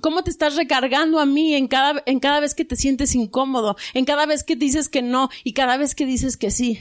cómo 0.00 0.24
te 0.24 0.30
estás 0.30 0.56
recargando 0.56 1.20
a 1.20 1.26
mí 1.26 1.54
en 1.54 1.68
cada, 1.68 2.02
en 2.06 2.20
cada 2.20 2.40
vez 2.40 2.54
que 2.54 2.64
te 2.64 2.76
sientes 2.76 3.14
incómodo, 3.14 3.76
en 3.94 4.04
cada 4.04 4.26
vez 4.26 4.44
que 4.44 4.56
dices 4.56 4.88
que 4.88 5.02
no 5.02 5.30
y 5.44 5.52
cada 5.52 5.76
vez 5.76 5.94
que 5.94 6.06
dices 6.06 6.36
que 6.36 6.50
sí 6.50 6.78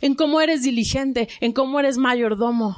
en 0.00 0.14
cómo 0.14 0.40
eres 0.40 0.62
diligente, 0.62 1.28
en 1.40 1.52
cómo 1.52 1.80
eres 1.80 1.98
mayordomo, 1.98 2.76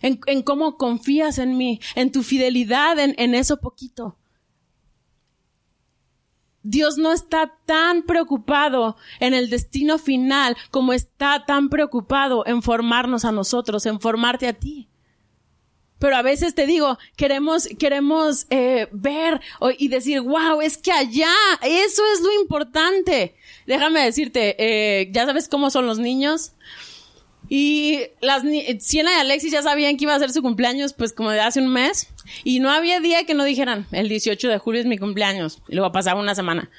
en, 0.00 0.20
en 0.26 0.42
cómo 0.42 0.76
confías 0.76 1.38
en 1.38 1.56
mí, 1.56 1.80
en 1.94 2.12
tu 2.12 2.22
fidelidad 2.22 2.98
en, 2.98 3.14
en 3.18 3.34
eso 3.34 3.58
poquito. 3.58 4.17
Dios 6.62 6.98
no 6.98 7.12
está 7.12 7.54
tan 7.66 8.02
preocupado 8.02 8.96
en 9.20 9.34
el 9.34 9.48
destino 9.48 9.98
final 9.98 10.56
como 10.70 10.92
está 10.92 11.44
tan 11.46 11.68
preocupado 11.68 12.46
en 12.46 12.62
formarnos 12.62 13.24
a 13.24 13.32
nosotros, 13.32 13.86
en 13.86 14.00
formarte 14.00 14.48
a 14.48 14.52
ti. 14.52 14.88
Pero 15.98 16.16
a 16.16 16.22
veces 16.22 16.54
te 16.54 16.66
digo, 16.66 16.96
queremos, 17.16 17.68
queremos 17.78 18.46
eh, 18.50 18.88
ver 18.92 19.40
y 19.78 19.88
decir, 19.88 20.20
wow, 20.20 20.60
es 20.60 20.78
que 20.78 20.92
allá, 20.92 21.32
eso 21.62 22.02
es 22.14 22.20
lo 22.20 22.32
importante. 22.40 23.34
Déjame 23.66 24.04
decirte, 24.04 24.54
eh, 24.58 25.10
ya 25.12 25.26
sabes 25.26 25.48
cómo 25.48 25.70
son 25.70 25.86
los 25.86 25.98
niños. 25.98 26.52
Y 27.48 28.00
las 28.20 28.42
Siena 28.80 29.10
y 29.12 29.20
Alexis 29.20 29.52
ya 29.52 29.62
sabían 29.62 29.96
que 29.96 30.04
iba 30.04 30.14
a 30.14 30.18
ser 30.18 30.30
su 30.32 30.42
cumpleaños, 30.42 30.92
pues 30.92 31.12
como 31.12 31.30
de 31.30 31.40
hace 31.40 31.60
un 31.60 31.72
mes. 31.72 32.08
Y 32.44 32.60
no 32.60 32.70
había 32.70 33.00
día 33.00 33.24
que 33.24 33.34
no 33.34 33.44
dijeran, 33.44 33.86
el 33.92 34.08
18 34.08 34.48
de 34.48 34.58
julio 34.58 34.80
es 34.80 34.86
mi 34.86 34.98
cumpleaños. 34.98 35.60
Y 35.68 35.74
luego 35.74 35.92
pasaba 35.92 36.20
una 36.20 36.34
semana. 36.34 36.70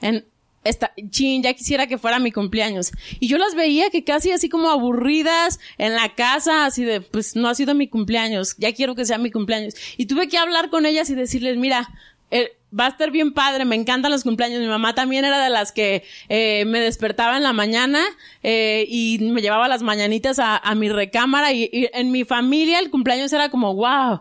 En, 0.00 0.24
esta, 0.62 0.92
chin, 1.08 1.42
ya 1.42 1.54
quisiera 1.54 1.86
que 1.86 1.98
fuera 1.98 2.18
mi 2.18 2.32
cumpleaños. 2.32 2.92
Y 3.18 3.28
yo 3.28 3.38
las 3.38 3.54
veía 3.54 3.90
que 3.90 4.04
casi 4.04 4.30
así 4.30 4.48
como 4.48 4.70
aburridas 4.70 5.58
en 5.78 5.94
la 5.94 6.14
casa, 6.14 6.66
así 6.66 6.84
de, 6.84 7.00
pues 7.00 7.34
no 7.34 7.48
ha 7.48 7.54
sido 7.54 7.74
mi 7.74 7.88
cumpleaños, 7.88 8.56
ya 8.58 8.74
quiero 8.74 8.94
que 8.94 9.04
sea 9.06 9.18
mi 9.18 9.30
cumpleaños. 9.30 9.74
Y 9.96 10.06
tuve 10.06 10.28
que 10.28 10.38
hablar 10.38 10.70
con 10.70 10.84
ellas 10.84 11.08
y 11.08 11.14
decirles, 11.14 11.56
mira, 11.56 11.88
eh, 12.30 12.52
va 12.78 12.86
a 12.86 12.88
estar 12.88 13.10
bien 13.10 13.32
padre, 13.32 13.64
me 13.64 13.74
encantan 13.74 14.10
los 14.10 14.22
cumpleaños. 14.22 14.60
Mi 14.60 14.66
mamá 14.66 14.94
también 14.94 15.24
era 15.24 15.42
de 15.42 15.50
las 15.50 15.72
que 15.72 16.04
eh, 16.28 16.64
me 16.66 16.80
despertaba 16.80 17.38
en 17.38 17.42
la 17.42 17.52
mañana 17.52 18.04
eh, 18.42 18.84
y 18.88 19.18
me 19.18 19.40
llevaba 19.40 19.66
las 19.66 19.82
mañanitas 19.82 20.38
a, 20.38 20.58
a 20.58 20.74
mi 20.74 20.88
recámara 20.90 21.52
y, 21.52 21.70
y, 21.72 21.88
en 21.92 22.12
mi 22.12 22.24
familia 22.24 22.78
el 22.78 22.90
cumpleaños 22.90 23.32
era 23.32 23.48
como, 23.48 23.74
wow, 23.74 24.20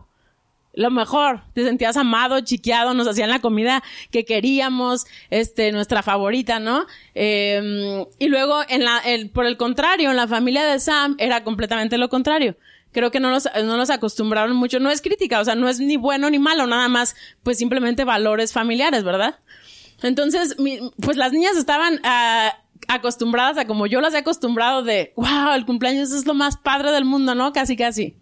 lo 0.80 0.92
mejor, 0.92 1.42
te 1.54 1.66
sentías 1.66 1.98
amado, 1.98 2.40
chiqueado, 2.40 2.94
nos 2.94 3.06
hacían 3.06 3.30
la 3.30 3.40
comida 3.40 3.84
que 4.12 4.24
queríamos, 4.24 5.06
este, 5.30 5.74
nuestra 5.74 6.04
favorita, 6.04 6.60
¿no? 6.60 6.86
Eh, 7.16 8.06
y 8.18 8.28
luego, 8.30 8.62
en 8.70 8.86
la, 8.86 9.00
el, 9.00 9.30
por 9.30 9.46
el 9.46 9.58
contrario, 9.58 10.10
en 10.10 10.16
la 10.16 10.26
familia 10.26 10.64
de 10.64 10.80
Sam 10.80 11.18
era 11.20 11.44
completamente 11.44 11.98
lo 11.98 12.08
contrario. 12.08 12.56
Creo 12.94 13.12
que 13.12 13.20
no 13.20 13.30
nos, 13.30 13.50
no 13.56 13.76
nos 13.76 13.90
acostumbraron 13.90 14.56
mucho, 14.56 14.80
no 14.80 14.90
es 14.90 15.02
crítica, 15.02 15.42
o 15.42 15.44
sea, 15.44 15.54
no 15.54 15.68
es 15.68 15.82
ni 15.82 15.98
bueno 15.98 16.30
ni 16.30 16.40
malo, 16.40 16.66
nada 16.66 16.88
más, 16.88 17.14
pues 17.44 17.58
simplemente 17.58 18.06
valores 18.06 18.54
familiares, 18.54 19.04
¿verdad? 19.04 19.38
Entonces, 20.02 20.56
pues 21.02 21.18
las 21.18 21.34
niñas 21.34 21.58
estaban 21.58 21.96
uh, 21.96 22.50
acostumbradas 22.88 23.58
a 23.58 23.68
como 23.68 23.86
yo 23.86 24.00
las 24.00 24.14
he 24.14 24.20
acostumbrado 24.20 24.82
de, 24.82 25.12
wow, 25.18 25.52
el 25.56 25.66
cumpleaños 25.66 26.14
es 26.14 26.26
lo 26.26 26.34
más 26.34 26.56
padre 26.56 26.92
del 26.94 27.04
mundo, 27.04 27.36
¿no? 27.36 27.52
Casi, 27.52 27.76
casi. 27.76 28.16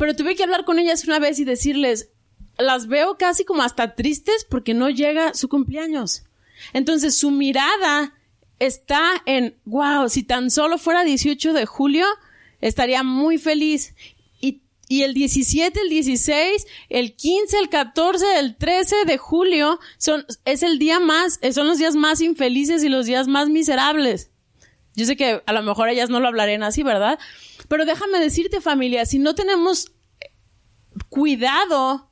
Pero 0.00 0.16
tuve 0.16 0.34
que 0.34 0.42
hablar 0.42 0.64
con 0.64 0.78
ellas 0.78 1.04
una 1.04 1.18
vez 1.18 1.38
y 1.40 1.44
decirles, 1.44 2.08
las 2.56 2.86
veo 2.86 3.18
casi 3.18 3.44
como 3.44 3.62
hasta 3.62 3.96
tristes 3.96 4.46
porque 4.48 4.72
no 4.72 4.88
llega 4.88 5.34
su 5.34 5.50
cumpleaños. 5.50 6.24
Entonces 6.72 7.18
su 7.18 7.30
mirada 7.30 8.14
está 8.58 9.22
en, 9.26 9.58
wow, 9.66 10.08
si 10.08 10.22
tan 10.22 10.50
solo 10.50 10.78
fuera 10.78 11.04
18 11.04 11.52
de 11.52 11.66
julio, 11.66 12.06
estaría 12.62 13.02
muy 13.02 13.36
feliz. 13.36 13.94
Y, 14.40 14.62
el 15.02 15.12
17, 15.12 15.78
el 15.78 15.90
16, 15.90 16.66
el 16.88 17.14
15, 17.14 17.58
el 17.58 17.68
14, 17.68 18.38
el 18.38 18.56
13 18.56 19.04
de 19.04 19.18
julio 19.18 19.80
son, 19.98 20.24
es 20.46 20.62
el 20.62 20.78
día 20.78 20.98
más, 20.98 21.38
son 21.52 21.66
los 21.66 21.76
días 21.76 21.94
más 21.94 22.22
infelices 22.22 22.82
y 22.82 22.88
los 22.88 23.04
días 23.04 23.28
más 23.28 23.50
miserables. 23.50 24.30
Yo 24.94 25.06
sé 25.06 25.16
que 25.16 25.42
a 25.46 25.52
lo 25.52 25.62
mejor 25.62 25.88
ellas 25.88 26.10
no 26.10 26.20
lo 26.20 26.28
hablarían 26.28 26.62
así, 26.62 26.82
¿verdad? 26.82 27.18
Pero 27.68 27.84
déjame 27.84 28.18
decirte 28.18 28.60
familia, 28.60 29.06
si 29.06 29.18
no 29.18 29.34
tenemos 29.34 29.92
cuidado 31.08 32.09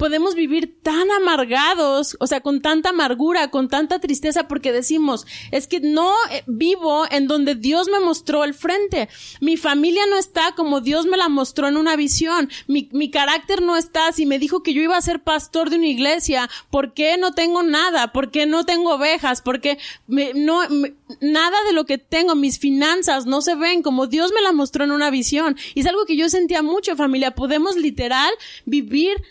podemos 0.00 0.34
vivir 0.34 0.80
tan 0.82 1.10
amargados, 1.10 2.16
o 2.20 2.26
sea, 2.26 2.40
con 2.40 2.62
tanta 2.62 2.88
amargura, 2.88 3.50
con 3.50 3.68
tanta 3.68 3.98
tristeza, 3.98 4.48
porque 4.48 4.72
decimos, 4.72 5.26
es 5.50 5.66
que 5.66 5.78
no 5.80 6.14
eh, 6.30 6.42
vivo 6.46 7.04
en 7.10 7.26
donde 7.26 7.54
Dios 7.54 7.86
me 7.88 8.00
mostró 8.00 8.44
el 8.44 8.54
frente. 8.54 9.10
Mi 9.42 9.58
familia 9.58 10.06
no 10.08 10.16
está 10.16 10.52
como 10.56 10.80
Dios 10.80 11.04
me 11.04 11.18
la 11.18 11.28
mostró 11.28 11.68
en 11.68 11.76
una 11.76 11.96
visión. 11.96 12.48
Mi, 12.66 12.88
mi 12.92 13.10
carácter 13.10 13.60
no 13.60 13.76
está. 13.76 14.10
Si 14.12 14.24
me 14.24 14.38
dijo 14.38 14.62
que 14.62 14.72
yo 14.72 14.80
iba 14.80 14.96
a 14.96 15.02
ser 15.02 15.22
pastor 15.22 15.68
de 15.68 15.76
una 15.76 15.88
iglesia, 15.88 16.48
¿por 16.70 16.94
qué 16.94 17.18
no 17.18 17.34
tengo 17.34 17.62
nada? 17.62 18.10
¿Por 18.10 18.30
qué 18.30 18.46
no 18.46 18.64
tengo 18.64 18.94
ovejas? 18.94 19.42
¿Por 19.42 19.60
qué 19.60 19.76
no, 20.08 20.66
me, 20.70 20.94
nada 21.20 21.58
de 21.66 21.74
lo 21.74 21.84
que 21.84 21.98
tengo, 21.98 22.34
mis 22.34 22.58
finanzas 22.58 23.26
no 23.26 23.42
se 23.42 23.54
ven 23.54 23.82
como 23.82 24.06
Dios 24.06 24.32
me 24.34 24.40
la 24.40 24.52
mostró 24.52 24.82
en 24.84 24.92
una 24.92 25.10
visión? 25.10 25.58
Y 25.74 25.80
es 25.80 25.86
algo 25.86 26.06
que 26.06 26.16
yo 26.16 26.30
sentía 26.30 26.62
mucho, 26.62 26.96
familia. 26.96 27.34
Podemos 27.34 27.76
literal 27.76 28.30
vivir 28.64 29.22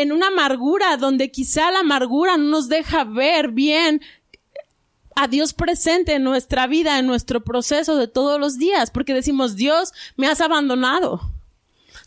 en 0.00 0.12
una 0.12 0.28
amargura 0.28 0.96
donde 0.96 1.30
quizá 1.30 1.70
la 1.70 1.80
amargura 1.80 2.36
no 2.36 2.44
nos 2.44 2.68
deja 2.68 3.04
ver 3.04 3.50
bien 3.50 4.00
a 5.16 5.26
Dios 5.26 5.52
presente 5.52 6.14
en 6.14 6.22
nuestra 6.22 6.68
vida, 6.68 6.98
en 6.98 7.06
nuestro 7.06 7.42
proceso 7.42 7.96
de 7.96 8.06
todos 8.06 8.38
los 8.38 8.58
días, 8.58 8.92
porque 8.92 9.14
decimos, 9.14 9.56
Dios, 9.56 9.92
me 10.16 10.28
has 10.28 10.40
abandonado. 10.40 11.20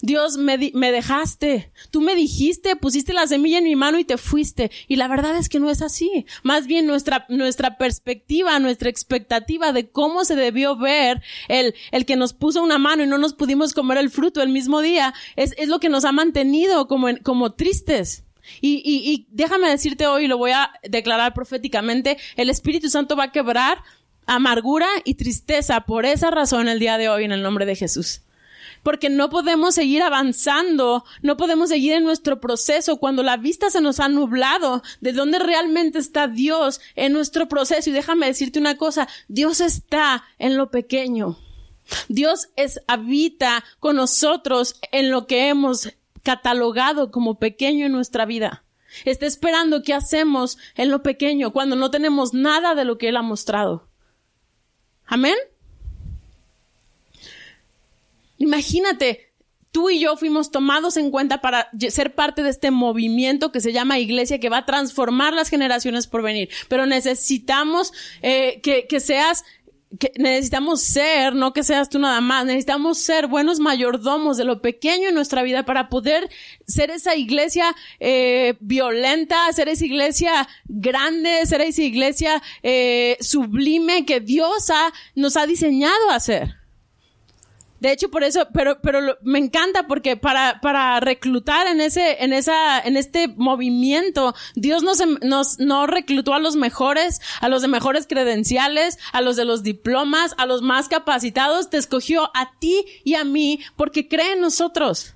Dios, 0.02 0.38
me, 0.38 0.72
me, 0.74 0.92
dejaste. 0.92 1.72
Tú 1.92 2.02
me 2.02 2.16
dijiste, 2.16 2.76
pusiste 2.76 3.14
la 3.14 3.28
semilla 3.28 3.60
en 3.60 3.66
mi 3.66 3.76
mano 3.76 4.00
y 4.00 4.04
te 4.04 4.18
fuiste. 4.18 4.72
Y 4.88 4.96
la 4.96 5.08
verdad 5.08 5.38
es 5.38 5.48
que 5.48 5.60
no 5.60 5.70
es 5.70 5.82
así. 5.82 6.26
Más 6.44 6.66
bien 6.66 6.88
nuestra, 6.88 7.26
nuestra 7.30 7.78
perspectiva, 7.78 8.58
nuestra 8.60 8.90
expectativa 8.90 9.72
de 9.72 9.90
cómo 9.90 10.26
se 10.26 10.36
debió 10.36 10.76
ver 10.76 11.22
el, 11.48 11.76
el 11.92 12.06
que 12.06 12.16
nos 12.16 12.34
puso 12.34 12.64
una 12.64 12.80
mano 12.80 13.04
y 13.04 13.08
no 13.08 13.20
nos 13.20 13.34
pudimos 13.34 13.74
comer 13.74 14.00
el 14.00 14.10
fruto 14.10 14.42
el 14.42 14.50
mismo 14.50 14.82
día, 14.82 15.14
es, 15.36 15.54
es 15.58 15.70
lo 15.70 15.80
que 15.80 15.90
nos 15.90 16.04
ha 16.06 16.12
mantenido 16.12 16.88
como, 16.88 17.10
en, 17.10 17.18
como 17.18 17.54
tristes. 17.54 18.24
Y, 18.60 18.82
y, 18.84 19.12
y 19.12 19.28
déjame 19.30 19.70
decirte 19.70 20.08
hoy, 20.08 20.28
lo 20.28 20.38
voy 20.38 20.52
a 20.52 20.72
declarar 20.84 21.34
proféticamente, 21.34 22.18
el 22.36 22.50
Espíritu 22.50 22.90
Santo 22.90 23.16
va 23.16 23.26
a 23.26 23.32
quebrar 23.32 23.84
amargura 24.26 24.88
y 25.06 25.14
tristeza 25.14 25.82
por 25.82 26.06
esa 26.06 26.32
razón 26.32 26.68
el 26.68 26.80
día 26.80 26.98
de 26.98 27.10
hoy 27.10 27.24
en 27.24 27.32
el 27.32 27.44
nombre 27.44 27.66
de 27.66 27.76
Jesús 27.76 28.22
porque 28.84 29.10
no 29.10 29.30
podemos 29.30 29.76
seguir 29.76 30.02
avanzando, 30.02 31.04
no 31.22 31.38
podemos 31.38 31.70
seguir 31.70 31.94
en 31.94 32.04
nuestro 32.04 32.40
proceso 32.40 32.98
cuando 32.98 33.24
la 33.24 33.38
vista 33.38 33.70
se 33.70 33.82
nos 33.82 34.00
ha 34.00 34.08
nublado 34.10 34.84
de 35.02 35.14
dónde 35.14 35.40
realmente 35.40 36.00
está 36.00 36.28
Dios 36.28 36.82
en 36.96 37.14
nuestro 37.14 37.48
proceso. 37.48 37.90
Y 37.90 37.94
déjame 37.94 38.28
decirte 38.28 38.60
una 38.60 38.78
cosa, 38.78 39.08
Dios 39.28 39.62
está 39.62 40.24
en 40.40 40.58
lo 40.58 40.72
pequeño. 40.72 41.38
Dios 42.08 42.50
es, 42.56 42.80
habita 42.88 43.64
con 43.80 43.96
nosotros 43.96 44.76
en 44.92 45.12
lo 45.12 45.28
que 45.28 45.50
hemos 45.50 45.90
catalogado 46.24 47.12
como 47.12 47.40
pequeño 47.40 47.86
en 47.86 47.92
nuestra 47.92 48.26
vida. 48.26 48.64
Está 49.06 49.26
esperando 49.26 49.84
qué 49.84 49.94
hacemos 49.94 50.58
en 50.76 50.92
lo 50.92 51.02
pequeño 51.02 51.52
cuando 51.52 51.76
no 51.76 51.92
tenemos 51.92 52.34
nada 52.34 52.76
de 52.76 52.86
lo 52.86 52.98
que 52.98 53.10
Él 53.10 53.18
ha 53.18 53.22
mostrado. 53.22 53.88
Amén. 55.06 55.36
Imagínate, 58.42 59.32
tú 59.72 59.90
y 59.90 60.00
yo 60.00 60.18
fuimos 60.18 60.52
tomados 60.52 60.98
en 60.98 61.12
cuenta 61.12 61.42
para 61.42 61.70
ser 61.90 62.16
parte 62.16 62.42
de 62.44 62.50
este 62.50 62.72
movimiento 62.72 63.52
que 63.52 63.62
se 63.62 63.72
llama 63.72 64.00
iglesia 64.00 64.40
que 64.40 64.50
va 64.50 64.58
a 64.58 64.66
transformar 64.66 65.34
las 65.34 65.50
generaciones 65.50 66.08
por 66.08 66.24
venir. 66.24 66.50
Pero 66.68 66.86
necesitamos 66.86 67.94
eh, 68.22 68.60
que, 68.62 68.88
que 68.88 69.00
seas 69.00 69.44
que 70.00 70.14
necesitamos 70.18 70.82
ser, 70.82 71.36
no 71.36 71.52
que 71.52 71.64
seas 71.64 71.90
tú 71.90 72.00
nada 72.00 72.22
más, 72.22 72.46
necesitamos 72.46 72.98
ser 72.98 73.28
buenos 73.28 73.60
mayordomos 73.60 74.38
de 74.38 74.46
lo 74.46 74.62
pequeño 74.62 75.10
en 75.10 75.16
nuestra 75.16 75.44
vida 75.44 75.66
para 75.66 75.90
poder 75.90 76.30
ser 76.66 76.92
esa 76.92 77.16
iglesia 77.16 77.76
eh, 78.00 78.56
violenta, 78.62 79.52
ser 79.52 79.68
esa 79.68 79.86
iglesia 79.86 80.48
grande, 80.66 81.46
ser 81.46 81.60
esa 81.60 81.82
iglesia 81.82 82.42
eh, 82.64 83.18
sublime 83.20 84.06
que 84.06 84.22
Dios 84.22 84.70
ha, 84.70 84.94
nos 85.16 85.36
ha 85.36 85.46
diseñado 85.46 86.10
a 86.10 86.22
ser. 86.22 86.61
De 87.82 87.92
hecho, 87.92 88.12
por 88.12 88.24
eso, 88.24 88.48
pero, 88.54 88.80
pero 88.80 89.18
me 89.24 89.40
encanta 89.40 89.88
porque 89.88 90.16
para, 90.16 90.62
para 90.62 91.00
reclutar 91.00 91.66
en 91.66 91.82
ese, 91.82 92.24
en 92.24 92.32
esa, 92.32 92.80
en 92.80 92.96
este 92.96 93.28
movimiento, 93.28 94.36
Dios 94.54 94.84
nos, 94.84 95.00
nos, 95.24 95.60
no 95.60 95.88
reclutó 95.88 96.36
a 96.36 96.40
los 96.40 96.56
mejores, 96.56 97.22
a 97.40 97.50
los 97.50 97.64
de 97.64 97.68
mejores 97.68 98.06
credenciales, 98.06 99.00
a 99.14 99.22
los 99.22 99.36
de 99.36 99.46
los 99.46 99.64
diplomas, 99.64 100.36
a 100.38 100.46
los 100.46 100.62
más 100.62 100.90
capacitados, 100.90 101.72
te 101.72 101.78
escogió 101.78 102.30
a 102.36 102.52
ti 102.60 102.86
y 103.04 103.16
a 103.16 103.24
mí 103.24 103.60
porque 103.76 104.08
cree 104.08 104.34
en 104.34 104.42
nosotros. 104.42 105.16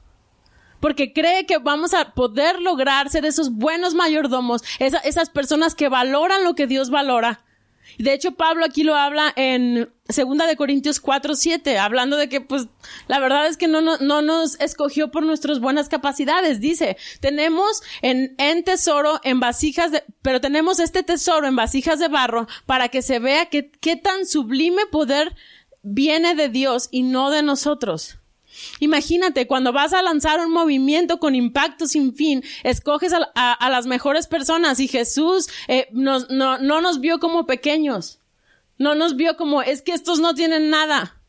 Porque 0.79 1.13
cree 1.13 1.45
que 1.45 1.59
vamos 1.59 1.93
a 1.93 2.13
poder 2.15 2.59
lograr 2.59 3.11
ser 3.11 3.25
esos 3.25 3.51
buenos 3.51 3.93
mayordomos, 3.93 4.63
esas 4.79 5.29
personas 5.29 5.75
que 5.75 5.87
valoran 5.87 6.43
lo 6.43 6.55
que 6.55 6.65
Dios 6.65 6.89
valora 6.89 7.44
de 7.97 8.13
hecho, 8.13 8.33
Pablo 8.33 8.65
aquí 8.65 8.83
lo 8.83 8.95
habla 8.95 9.31
en 9.35 9.89
Segunda 10.09 10.45
de 10.47 10.55
Corintios 10.55 10.99
4, 10.99 11.35
7, 11.35 11.77
hablando 11.77 12.17
de 12.17 12.29
que, 12.29 12.41
pues, 12.41 12.67
la 13.07 13.19
verdad 13.19 13.47
es 13.47 13.57
que 13.57 13.67
no, 13.67 13.81
no, 13.81 13.97
no 13.97 14.21
nos 14.21 14.59
escogió 14.59 15.11
por 15.11 15.23
nuestras 15.23 15.59
buenas 15.59 15.89
capacidades. 15.89 16.59
Dice, 16.59 16.97
tenemos 17.21 17.81
en, 18.01 18.35
en 18.37 18.63
tesoro, 18.63 19.19
en 19.23 19.39
vasijas 19.39 19.91
de, 19.91 20.03
pero 20.21 20.41
tenemos 20.41 20.79
este 20.79 21.03
tesoro 21.03 21.47
en 21.47 21.55
vasijas 21.55 21.99
de 21.99 22.07
barro 22.07 22.47
para 22.65 22.89
que 22.89 23.01
se 23.01 23.19
vea 23.19 23.47
que, 23.47 23.71
qué 23.71 23.95
tan 23.95 24.25
sublime 24.25 24.85
poder 24.91 25.35
viene 25.81 26.35
de 26.35 26.49
Dios 26.49 26.89
y 26.91 27.03
no 27.03 27.29
de 27.29 27.43
nosotros. 27.43 28.17
Imagínate, 28.79 29.47
cuando 29.47 29.73
vas 29.73 29.93
a 29.93 30.01
lanzar 30.01 30.39
un 30.39 30.51
movimiento 30.51 31.19
con 31.19 31.35
impacto 31.35 31.87
sin 31.87 32.15
fin, 32.15 32.43
escoges 32.63 33.13
a, 33.13 33.69
las 33.69 33.87
mejores 33.87 34.27
personas 34.27 34.79
y 34.79 34.87
Jesús 34.87 35.47
eh, 35.67 35.87
no, 35.91 36.19
no 36.29 36.81
nos 36.81 36.99
vio 36.99 37.19
como 37.19 37.45
pequeños. 37.45 38.19
No 38.77 38.95
nos 38.95 39.15
vio 39.15 39.37
como, 39.37 39.61
es 39.61 39.81
que 39.81 39.93
estos 39.93 40.19
no 40.19 40.33
tienen 40.33 40.69
nada. 40.69 41.21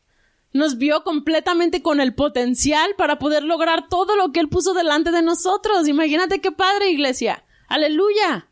Nos 0.53 0.77
vio 0.77 1.03
completamente 1.03 1.81
con 1.81 1.99
el 1.99 2.13
potencial 2.15 2.95
para 2.97 3.19
poder 3.19 3.43
lograr 3.43 3.89
todo 3.89 4.15
lo 4.15 4.31
que 4.31 4.39
Él 4.39 4.49
puso 4.49 4.73
delante 4.73 5.11
de 5.11 5.21
nosotros. 5.21 5.87
Imagínate 5.87 6.41
qué 6.41 6.51
padre, 6.51 6.89
iglesia. 6.89 7.45
Aleluya. 7.67 8.49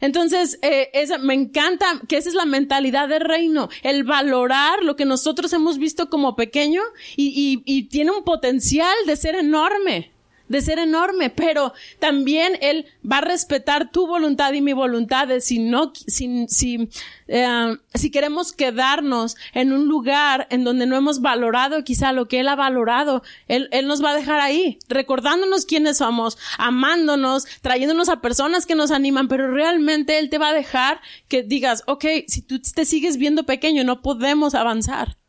Entonces, 0.00 0.58
eh, 0.62 0.90
esa, 0.94 1.18
me 1.18 1.34
encanta 1.34 2.00
que 2.08 2.16
esa 2.16 2.28
es 2.28 2.34
la 2.34 2.46
mentalidad 2.46 3.08
del 3.08 3.20
reino, 3.20 3.68
el 3.82 4.04
valorar 4.04 4.82
lo 4.82 4.96
que 4.96 5.04
nosotros 5.04 5.52
hemos 5.52 5.78
visto 5.78 6.08
como 6.08 6.36
pequeño 6.36 6.82
y, 7.16 7.28
y, 7.28 7.62
y 7.64 7.84
tiene 7.84 8.10
un 8.10 8.24
potencial 8.24 8.94
de 9.06 9.16
ser 9.16 9.34
enorme 9.34 10.10
de 10.50 10.60
ser 10.60 10.80
enorme, 10.80 11.30
pero 11.30 11.72
también 12.00 12.58
Él 12.60 12.86
va 13.10 13.18
a 13.18 13.22
respetar 13.22 13.90
tu 13.90 14.06
voluntad 14.08 14.52
y 14.52 14.60
mi 14.60 14.72
voluntad 14.72 15.28
de 15.28 15.40
si 15.40 15.60
no, 15.60 15.92
si, 15.94 16.46
si, 16.48 16.90
eh, 17.28 17.76
si 17.94 18.10
queremos 18.10 18.52
quedarnos 18.52 19.36
en 19.54 19.72
un 19.72 19.86
lugar 19.86 20.48
en 20.50 20.64
donde 20.64 20.86
no 20.86 20.96
hemos 20.96 21.20
valorado 21.20 21.84
quizá 21.84 22.12
lo 22.12 22.26
que 22.26 22.40
Él 22.40 22.48
ha 22.48 22.56
valorado, 22.56 23.22
Él, 23.46 23.68
Él 23.70 23.86
nos 23.86 24.04
va 24.04 24.10
a 24.10 24.16
dejar 24.16 24.40
ahí, 24.40 24.80
recordándonos 24.88 25.66
quiénes 25.66 25.98
somos, 25.98 26.36
amándonos, 26.58 27.46
trayéndonos 27.62 28.08
a 28.08 28.20
personas 28.20 28.66
que 28.66 28.74
nos 28.74 28.90
animan, 28.90 29.28
pero 29.28 29.52
realmente 29.52 30.18
Él 30.18 30.30
te 30.30 30.38
va 30.38 30.48
a 30.48 30.54
dejar 30.54 31.00
que 31.28 31.44
digas, 31.44 31.84
ok, 31.86 32.04
si 32.26 32.42
tú 32.42 32.60
te 32.60 32.84
sigues 32.84 33.18
viendo 33.18 33.44
pequeño, 33.44 33.84
no 33.84 34.02
podemos 34.02 34.56
avanzar. 34.56 35.19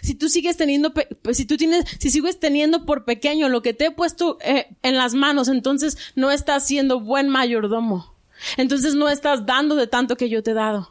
Si 0.00 0.14
tú 0.14 0.28
sigues 0.28 0.56
teniendo, 0.56 0.94
pues, 0.94 1.36
si 1.36 1.44
tú 1.44 1.56
tienes, 1.56 1.84
si 1.98 2.10
sigues 2.10 2.40
teniendo 2.40 2.86
por 2.86 3.04
pequeño 3.04 3.48
lo 3.48 3.62
que 3.62 3.74
te 3.74 3.86
he 3.86 3.90
puesto 3.90 4.38
eh, 4.40 4.68
en 4.82 4.96
las 4.96 5.14
manos, 5.14 5.48
entonces 5.48 5.98
no 6.14 6.30
estás 6.30 6.66
siendo 6.66 7.00
buen 7.00 7.28
mayordomo. 7.28 8.14
Entonces 8.56 8.94
no 8.94 9.08
estás 9.08 9.46
dando 9.46 9.76
de 9.76 9.86
tanto 9.86 10.16
que 10.16 10.28
yo 10.28 10.42
te 10.42 10.52
he 10.52 10.54
dado. 10.54 10.90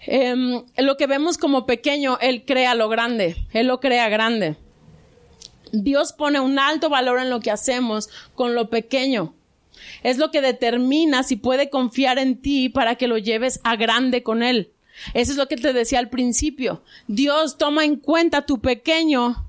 Em, 0.00 0.64
lo 0.76 0.96
que 0.96 1.06
vemos 1.06 1.36
como 1.36 1.66
pequeño, 1.66 2.18
Él 2.20 2.44
crea 2.46 2.74
lo 2.74 2.88
grande. 2.88 3.36
Él 3.52 3.66
lo 3.66 3.80
crea 3.80 4.08
grande. 4.08 4.56
Dios 5.72 6.12
pone 6.12 6.40
un 6.40 6.58
alto 6.58 6.88
valor 6.88 7.20
en 7.20 7.30
lo 7.30 7.40
que 7.40 7.50
hacemos 7.50 8.08
con 8.34 8.54
lo 8.54 8.70
pequeño. 8.70 9.34
Es 10.02 10.18
lo 10.18 10.30
que 10.30 10.40
determina 10.40 11.22
si 11.22 11.36
puede 11.36 11.70
confiar 11.70 12.18
en 12.18 12.40
ti 12.40 12.68
para 12.68 12.94
que 12.96 13.06
lo 13.06 13.18
lleves 13.18 13.60
a 13.64 13.76
grande 13.76 14.22
con 14.22 14.42
Él. 14.42 14.72
Eso 15.14 15.32
es 15.32 15.38
lo 15.38 15.48
que 15.48 15.56
te 15.56 15.72
decía 15.72 15.98
al 15.98 16.10
principio. 16.10 16.82
Dios 17.06 17.58
toma 17.58 17.84
en 17.84 17.96
cuenta 17.96 18.46
tu 18.46 18.60
pequeño, 18.60 19.46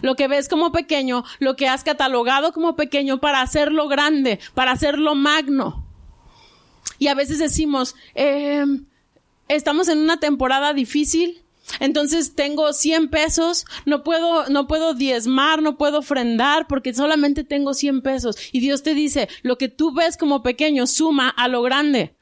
lo 0.00 0.14
que 0.14 0.28
ves 0.28 0.48
como 0.48 0.72
pequeño, 0.72 1.24
lo 1.38 1.56
que 1.56 1.68
has 1.68 1.84
catalogado 1.84 2.52
como 2.52 2.76
pequeño 2.76 3.20
para 3.20 3.40
hacerlo 3.40 3.88
grande, 3.88 4.38
para 4.54 4.72
hacerlo 4.72 5.14
magno. 5.14 5.86
Y 6.98 7.08
a 7.08 7.14
veces 7.14 7.38
decimos, 7.38 7.94
eh, 8.14 8.64
estamos 9.48 9.88
en 9.88 9.98
una 9.98 10.20
temporada 10.20 10.72
difícil, 10.72 11.42
entonces 11.80 12.34
tengo 12.34 12.72
100 12.72 13.08
pesos, 13.08 13.64
no 13.86 14.02
puedo, 14.02 14.48
no 14.48 14.66
puedo 14.66 14.94
diezmar, 14.94 15.62
no 15.62 15.76
puedo 15.78 15.98
ofrendar 15.98 16.66
porque 16.66 16.92
solamente 16.94 17.44
tengo 17.44 17.74
100 17.74 18.02
pesos. 18.02 18.36
Y 18.52 18.60
Dios 18.60 18.82
te 18.82 18.94
dice, 18.94 19.28
lo 19.42 19.58
que 19.58 19.68
tú 19.68 19.92
ves 19.92 20.16
como 20.16 20.42
pequeño 20.42 20.86
suma 20.86 21.28
a 21.28 21.48
lo 21.48 21.62
grande. 21.62 22.16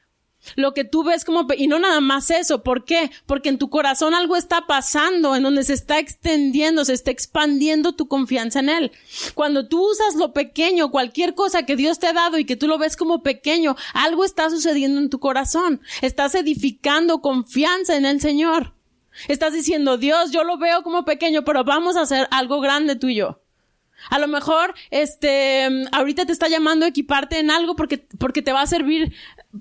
Lo 0.55 0.73
que 0.73 0.83
tú 0.83 1.03
ves 1.03 1.25
como, 1.25 1.47
y 1.57 1.67
no 1.67 1.79
nada 1.79 2.01
más 2.01 2.29
eso, 2.31 2.63
¿por 2.63 2.85
qué? 2.85 3.11
Porque 3.25 3.49
en 3.49 3.57
tu 3.57 3.69
corazón 3.69 4.13
algo 4.13 4.35
está 4.35 4.67
pasando, 4.67 5.35
en 5.35 5.43
donde 5.43 5.63
se 5.63 5.73
está 5.73 5.99
extendiendo, 5.99 6.85
se 6.85 6.93
está 6.93 7.11
expandiendo 7.11 7.93
tu 7.93 8.07
confianza 8.07 8.59
en 8.59 8.69
Él. 8.69 8.91
Cuando 9.35 9.67
tú 9.67 9.91
usas 9.91 10.15
lo 10.15 10.33
pequeño, 10.33 10.91
cualquier 10.91 11.35
cosa 11.35 11.65
que 11.65 11.75
Dios 11.75 11.99
te 11.99 12.07
ha 12.07 12.13
dado 12.13 12.37
y 12.37 12.45
que 12.45 12.55
tú 12.55 12.67
lo 12.67 12.77
ves 12.77 12.97
como 12.97 13.23
pequeño, 13.23 13.75
algo 13.93 14.25
está 14.25 14.49
sucediendo 14.49 14.99
en 14.99 15.09
tu 15.09 15.19
corazón. 15.19 15.81
Estás 16.01 16.35
edificando 16.35 17.21
confianza 17.21 17.95
en 17.95 18.05
el 18.05 18.21
Señor. 18.21 18.73
Estás 19.27 19.53
diciendo, 19.53 19.97
Dios, 19.97 20.31
yo 20.31 20.43
lo 20.43 20.57
veo 20.57 20.83
como 20.83 21.05
pequeño, 21.05 21.43
pero 21.43 21.63
vamos 21.63 21.95
a 21.95 22.01
hacer 22.01 22.27
algo 22.31 22.61
grande 22.61 22.95
tú 22.95 23.07
y 23.07 23.15
yo. 23.15 23.40
A 24.09 24.19
lo 24.19 24.27
mejor, 24.27 24.73
este, 24.89 25.67
ahorita 25.91 26.25
te 26.25 26.31
está 26.31 26.47
llamando 26.47 26.85
a 26.85 26.89
equiparte 26.89 27.39
en 27.39 27.51
algo 27.51 27.75
porque, 27.75 27.97
porque 28.19 28.41
te 28.41 28.53
va 28.53 28.61
a 28.61 28.67
servir 28.67 29.13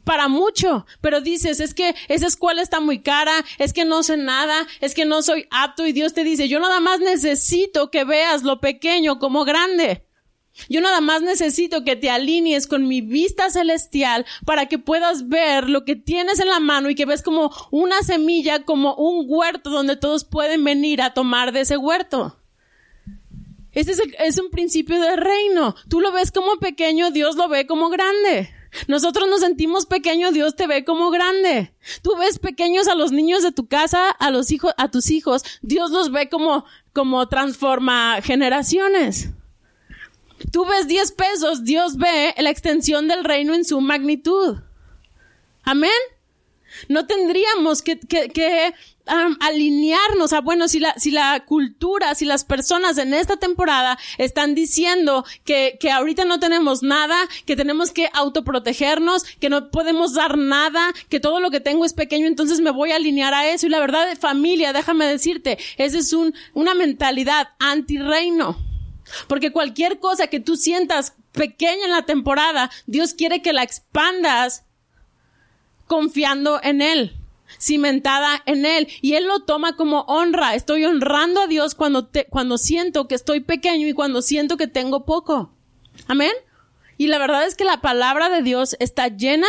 para 0.04 0.28
mucho, 0.28 0.86
pero 1.00 1.20
dices, 1.20 1.60
es 1.60 1.74
que 1.74 1.94
esa 2.08 2.26
escuela 2.26 2.62
está 2.62 2.80
muy 2.80 3.00
cara, 3.00 3.32
es 3.58 3.72
que 3.72 3.84
no 3.84 4.02
sé 4.02 4.16
nada, 4.16 4.66
es 4.80 4.94
que 4.94 5.04
no 5.04 5.22
soy 5.22 5.46
apto 5.50 5.86
y 5.86 5.92
Dios 5.92 6.14
te 6.14 6.24
dice, 6.24 6.48
yo 6.48 6.60
nada 6.60 6.80
más 6.80 7.00
necesito 7.00 7.90
que 7.90 8.04
veas 8.04 8.42
lo 8.42 8.60
pequeño 8.60 9.18
como 9.18 9.44
grande. 9.44 10.04
Yo 10.68 10.80
nada 10.80 11.00
más 11.00 11.22
necesito 11.22 11.84
que 11.84 11.96
te 11.96 12.10
alinees 12.10 12.66
con 12.66 12.86
mi 12.86 13.00
vista 13.00 13.50
celestial 13.50 14.26
para 14.44 14.66
que 14.66 14.78
puedas 14.78 15.28
ver 15.28 15.68
lo 15.68 15.84
que 15.84 15.96
tienes 15.96 16.40
en 16.40 16.48
la 16.48 16.60
mano 16.60 16.90
y 16.90 16.94
que 16.94 17.06
ves 17.06 17.22
como 17.22 17.50
una 17.70 18.02
semilla, 18.02 18.64
como 18.64 18.94
un 18.94 19.24
huerto 19.28 19.70
donde 19.70 19.96
todos 19.96 20.24
pueden 20.24 20.64
venir 20.64 21.02
a 21.02 21.14
tomar 21.14 21.52
de 21.52 21.60
ese 21.60 21.76
huerto. 21.76 22.39
Ese 23.72 23.92
es, 23.92 24.02
es 24.18 24.38
un 24.38 24.50
principio 24.50 25.00
del 25.00 25.16
reino. 25.16 25.74
Tú 25.88 26.00
lo 26.00 26.12
ves 26.12 26.32
como 26.32 26.58
pequeño, 26.58 27.10
Dios 27.10 27.36
lo 27.36 27.48
ve 27.48 27.66
como 27.66 27.88
grande. 27.88 28.50
Nosotros 28.86 29.28
nos 29.28 29.40
sentimos 29.40 29.86
pequeños, 29.86 30.32
Dios 30.32 30.54
te 30.54 30.66
ve 30.66 30.84
como 30.84 31.10
grande. 31.10 31.74
Tú 32.02 32.16
ves 32.16 32.38
pequeños 32.38 32.88
a 32.88 32.94
los 32.94 33.12
niños 33.12 33.42
de 33.42 33.52
tu 33.52 33.66
casa, 33.66 34.10
a 34.10 34.30
los 34.30 34.50
hijos, 34.52 34.72
a 34.76 34.90
tus 34.90 35.10
hijos, 35.10 35.42
Dios 35.62 35.90
los 35.90 36.12
ve 36.12 36.28
como, 36.28 36.64
como 36.92 37.28
transforma 37.28 38.20
generaciones. 38.22 39.30
Tú 40.52 40.64
ves 40.64 40.88
10 40.88 41.12
pesos, 41.12 41.64
Dios 41.64 41.96
ve 41.96 42.34
la 42.38 42.50
extensión 42.50 43.08
del 43.08 43.24
reino 43.24 43.54
en 43.54 43.64
su 43.64 43.80
magnitud. 43.80 44.58
Amén. 45.62 45.90
No 46.88 47.06
tendríamos 47.06 47.82
que, 47.82 47.98
que, 47.98 48.28
que 48.28 48.74
alinearnos 49.40 50.32
a, 50.32 50.40
bueno, 50.40 50.68
si 50.68 50.78
la, 50.78 50.94
si 50.94 51.10
la 51.10 51.44
cultura, 51.44 52.14
si 52.14 52.24
las 52.24 52.44
personas 52.44 52.98
en 52.98 53.14
esta 53.14 53.36
temporada 53.36 53.98
están 54.18 54.54
diciendo 54.54 55.24
que, 55.44 55.78
que 55.80 55.90
ahorita 55.90 56.24
no 56.24 56.38
tenemos 56.38 56.82
nada, 56.82 57.16
que 57.44 57.56
tenemos 57.56 57.90
que 57.90 58.08
autoprotegernos, 58.12 59.24
que 59.24 59.48
no 59.48 59.70
podemos 59.70 60.14
dar 60.14 60.38
nada, 60.38 60.92
que 61.08 61.20
todo 61.20 61.40
lo 61.40 61.50
que 61.50 61.60
tengo 61.60 61.84
es 61.84 61.92
pequeño, 61.92 62.26
entonces 62.26 62.60
me 62.60 62.70
voy 62.70 62.92
a 62.92 62.96
alinear 62.96 63.34
a 63.34 63.48
eso. 63.48 63.66
Y 63.66 63.70
la 63.70 63.80
verdad, 63.80 64.16
familia, 64.18 64.72
déjame 64.72 65.06
decirte, 65.06 65.58
esa 65.76 65.98
es 65.98 66.12
un, 66.12 66.34
una 66.54 66.74
mentalidad 66.74 67.48
anti-reino. 67.58 68.56
Porque 69.26 69.50
cualquier 69.50 69.98
cosa 69.98 70.28
que 70.28 70.38
tú 70.38 70.56
sientas 70.56 71.14
pequeña 71.32 71.84
en 71.84 71.90
la 71.90 72.06
temporada, 72.06 72.70
Dios 72.86 73.14
quiere 73.14 73.42
que 73.42 73.52
la 73.52 73.62
expandas 73.62 74.64
confiando 75.90 76.60
en 76.62 76.82
Él. 76.82 77.16
cimentada 77.58 78.44
en 78.46 78.64
Él. 78.64 78.86
Y 79.02 79.14
Él 79.14 79.26
lo 79.26 79.40
toma 79.40 79.74
como 79.74 80.02
honra. 80.02 80.54
Estoy 80.54 80.84
honrando 80.84 81.42
a 81.42 81.46
Dios 81.48 81.74
cuando, 81.74 82.08
cuando 82.28 82.58
siento 82.58 83.08
que 83.08 83.16
estoy 83.16 83.40
pequeño 83.40 83.88
y 83.88 83.92
cuando 83.92 84.22
siento 84.22 84.56
que 84.56 84.68
tengo 84.68 85.04
poco. 85.04 85.52
Amén. 86.06 86.30
Y 86.96 87.08
la 87.08 87.18
verdad 87.18 87.44
es 87.44 87.56
que 87.56 87.64
la 87.64 87.80
palabra 87.80 88.28
de 88.28 88.42
Dios 88.42 88.76
está 88.78 89.08
llena 89.08 89.48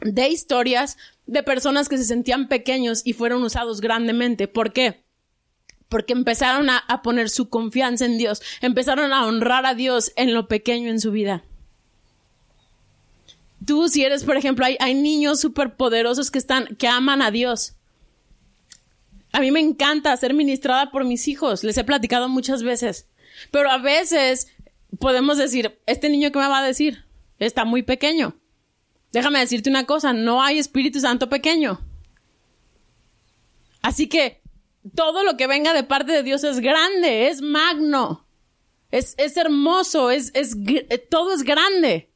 de 0.00 0.28
historias 0.28 0.98
de 1.26 1.44
personas 1.44 1.88
que 1.88 1.98
se 1.98 2.04
sentían 2.04 2.48
pequeños 2.48 3.02
y 3.04 3.12
fueron 3.12 3.44
usados 3.44 3.80
grandemente. 3.80 4.48
¿Por 4.48 4.72
qué? 4.72 5.04
Porque 5.88 6.14
empezaron 6.14 6.68
a, 6.68 7.02
poner 7.04 7.30
su 7.30 7.48
confianza 7.48 8.06
en 8.06 8.18
Dios, 8.18 8.42
empezaron 8.60 9.12
a 9.12 9.24
honrar 9.24 9.66
a 9.66 9.74
Dios 9.74 10.12
en 10.16 10.34
lo 10.34 10.48
pequeño 10.48 10.90
en 10.90 11.00
su 11.00 11.12
vida. 11.12 11.44
Tú, 13.66 13.88
si 13.88 14.04
eres, 14.04 14.24
por 14.24 14.36
ejemplo, 14.36 14.64
hay, 14.64 14.94
niños 14.94 15.40
súper 15.40 15.76
poderosos 15.76 16.30
que 16.30 16.38
están, 16.38 16.76
que 16.76 16.88
aman 16.88 17.22
a 17.22 17.30
Dios. 17.30 17.74
A 19.32 19.40
mí 19.40 19.50
me 19.50 19.60
encanta 19.60 20.16
ser 20.16 20.34
ministrada 20.34 20.90
por 20.90 21.04
mis 21.04 21.28
hijos, 21.28 21.64
les 21.64 21.78
he 21.78 21.84
platicado 21.84 22.28
muchas 22.28 22.62
veces. 22.62 23.08
Pero 23.50 23.70
a 23.70 23.78
veces 23.78 24.48
podemos 24.98 25.38
decir, 25.38 25.78
este 25.86 26.08
niño 26.08 26.32
que 26.32 26.38
me 26.38 26.48
va 26.48 26.58
a 26.58 26.66
decir, 26.66 27.04
está 27.38 27.64
muy 27.64 27.82
pequeño. 27.82 28.36
Déjame 29.12 29.40
decirte 29.40 29.70
una 29.70 29.84
cosa, 29.84 30.12
no 30.12 30.42
hay 30.42 30.58
Espíritu 30.58 31.00
Santo 31.00 31.28
pequeño. 31.28 31.80
Así 33.82 34.08
que 34.08 34.40
todo 34.94 35.24
lo 35.24 35.36
que 35.36 35.46
venga 35.46 35.74
de 35.74 35.84
parte 35.84 36.12
de 36.12 36.22
Dios 36.22 36.44
es 36.44 36.60
grande, 36.60 37.28
es 37.28 37.42
magno, 37.42 38.26
es, 38.90 39.14
es 39.18 39.36
hermoso, 39.36 40.10
es, 40.10 40.30
es, 40.34 40.56
todo 41.08 41.34
es 41.34 41.42
grande. 41.42 42.11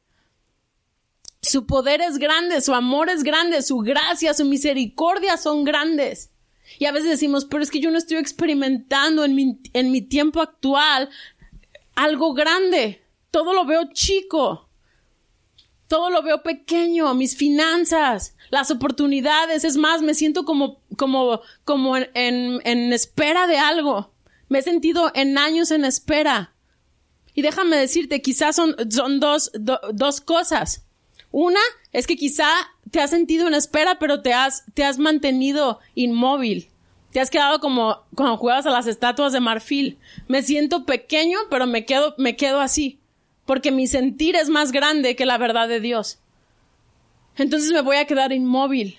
Su 1.47 1.65
poder 1.65 2.01
es 2.01 2.17
grande, 2.17 2.61
su 2.61 2.73
amor 2.73 3.09
es 3.09 3.23
grande, 3.23 3.61
su 3.61 3.77
gracia, 3.77 4.33
su 4.33 4.45
misericordia 4.45 5.37
son 5.37 5.63
grandes. 5.63 6.31
Y 6.77 6.85
a 6.85 6.91
veces 6.91 7.09
decimos, 7.09 7.45
pero 7.45 7.63
es 7.63 7.71
que 7.71 7.79
yo 7.79 7.89
no 7.89 7.97
estoy 7.97 8.17
experimentando 8.17 9.23
en 9.23 9.33
mi, 9.33 9.59
en 9.73 9.91
mi 9.91 10.01
tiempo 10.01 10.41
actual 10.41 11.09
algo 11.95 12.33
grande. 12.33 13.01
Todo 13.31 13.53
lo 13.53 13.65
veo 13.65 13.89
chico. 13.93 14.69
Todo 15.87 16.09
lo 16.09 16.21
veo 16.21 16.43
pequeño, 16.43 17.13
mis 17.13 17.37
finanzas, 17.37 18.35
las 18.49 18.69
oportunidades. 18.71 19.63
Es 19.63 19.77
más, 19.77 20.01
me 20.01 20.13
siento 20.13 20.43
como, 20.43 20.81
como, 20.97 21.41
como 21.63 21.95
en, 21.95 22.09
en, 22.13 22.91
espera 22.91 23.47
de 23.47 23.57
algo. 23.57 24.13
Me 24.49 24.59
he 24.59 24.61
sentido 24.63 25.11
en 25.15 25.37
años 25.37 25.71
en 25.71 25.85
espera. 25.85 26.53
Y 27.33 27.41
déjame 27.41 27.77
decirte, 27.77 28.21
quizás 28.21 28.57
son, 28.57 28.75
son 28.91 29.21
dos, 29.21 29.49
do, 29.53 29.79
dos 29.93 30.19
cosas. 30.19 30.86
Una 31.31 31.59
es 31.91 32.07
que 32.07 32.15
quizá 32.15 32.49
te 32.91 33.01
has 33.01 33.09
sentido 33.09 33.47
en 33.47 33.53
espera, 33.53 33.99
pero 33.99 34.21
te 34.21 34.33
has, 34.33 34.63
te 34.73 34.83
has 34.83 34.97
mantenido 34.97 35.79
inmóvil. 35.95 36.69
Te 37.11 37.19
has 37.19 37.29
quedado 37.29 37.59
como 37.59 38.03
cuando 38.15 38.37
jugabas 38.37 38.65
a 38.65 38.71
las 38.71 38.87
estatuas 38.87 39.33
de 39.33 39.39
marfil. 39.39 39.97
Me 40.27 40.41
siento 40.41 40.85
pequeño, 40.85 41.37
pero 41.49 41.67
me 41.67 41.85
quedo, 41.85 42.15
me 42.17 42.35
quedo 42.35 42.59
así 42.59 42.99
porque 43.47 43.71
mi 43.71 43.87
sentir 43.87 44.35
es 44.35 44.49
más 44.49 44.71
grande 44.71 45.15
que 45.15 45.25
la 45.25 45.39
verdad 45.39 45.67
de 45.67 45.79
Dios. 45.79 46.19
Entonces 47.37 47.71
me 47.71 47.81
voy 47.81 47.95
a 47.95 48.05
quedar 48.05 48.33
inmóvil. 48.33 48.97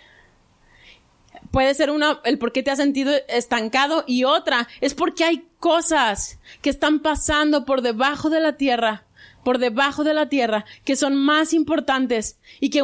Puede 1.52 1.74
ser 1.74 1.90
una, 1.90 2.20
el 2.24 2.38
por 2.38 2.52
qué 2.52 2.62
te 2.62 2.70
has 2.70 2.78
sentido 2.78 3.12
estancado 3.28 4.04
y 4.06 4.24
otra 4.24 4.66
es 4.80 4.94
porque 4.94 5.24
hay 5.24 5.46
cosas 5.60 6.40
que 6.62 6.70
están 6.70 7.00
pasando 7.00 7.64
por 7.64 7.82
debajo 7.82 8.30
de 8.30 8.40
la 8.40 8.56
tierra 8.56 9.04
por 9.44 9.58
debajo 9.58 10.04
de 10.04 10.14
la 10.14 10.28
tierra 10.28 10.64
que 10.84 10.96
son 10.96 11.16
más 11.16 11.52
importantes 11.52 12.38
y 12.60 12.70
que, 12.70 12.82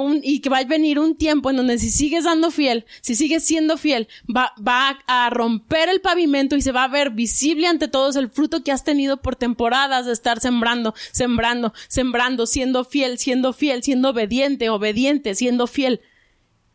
va 0.48 0.58
a 0.58 0.64
venir 0.64 0.98
un 0.98 1.16
tiempo 1.16 1.50
en 1.50 1.56
donde 1.56 1.78
si 1.78 1.90
sigues 1.90 2.24
dando 2.24 2.50
fiel, 2.50 2.86
si 3.00 3.14
sigues 3.14 3.44
siendo 3.44 3.76
fiel, 3.76 4.08
va 4.28 4.98
a 5.06 5.30
romper 5.30 5.88
el 5.88 6.00
pavimento 6.00 6.56
y 6.56 6.62
se 6.62 6.72
va 6.72 6.84
a 6.84 6.88
ver 6.88 7.10
visible 7.10 7.66
ante 7.66 7.88
todos 7.88 8.16
el 8.16 8.30
fruto 8.30 8.62
que 8.62 8.72
has 8.72 8.84
tenido 8.84 9.20
por 9.20 9.36
temporadas 9.36 10.06
de 10.06 10.12
estar 10.12 10.40
sembrando, 10.40 10.94
sembrando, 11.12 11.72
sembrando, 11.88 12.46
siendo 12.46 12.84
fiel, 12.84 13.18
siendo 13.18 13.52
fiel, 13.52 13.82
siendo 13.82 14.10
obediente, 14.10 14.68
obediente, 14.70 15.34
siendo 15.34 15.66
fiel. 15.66 16.00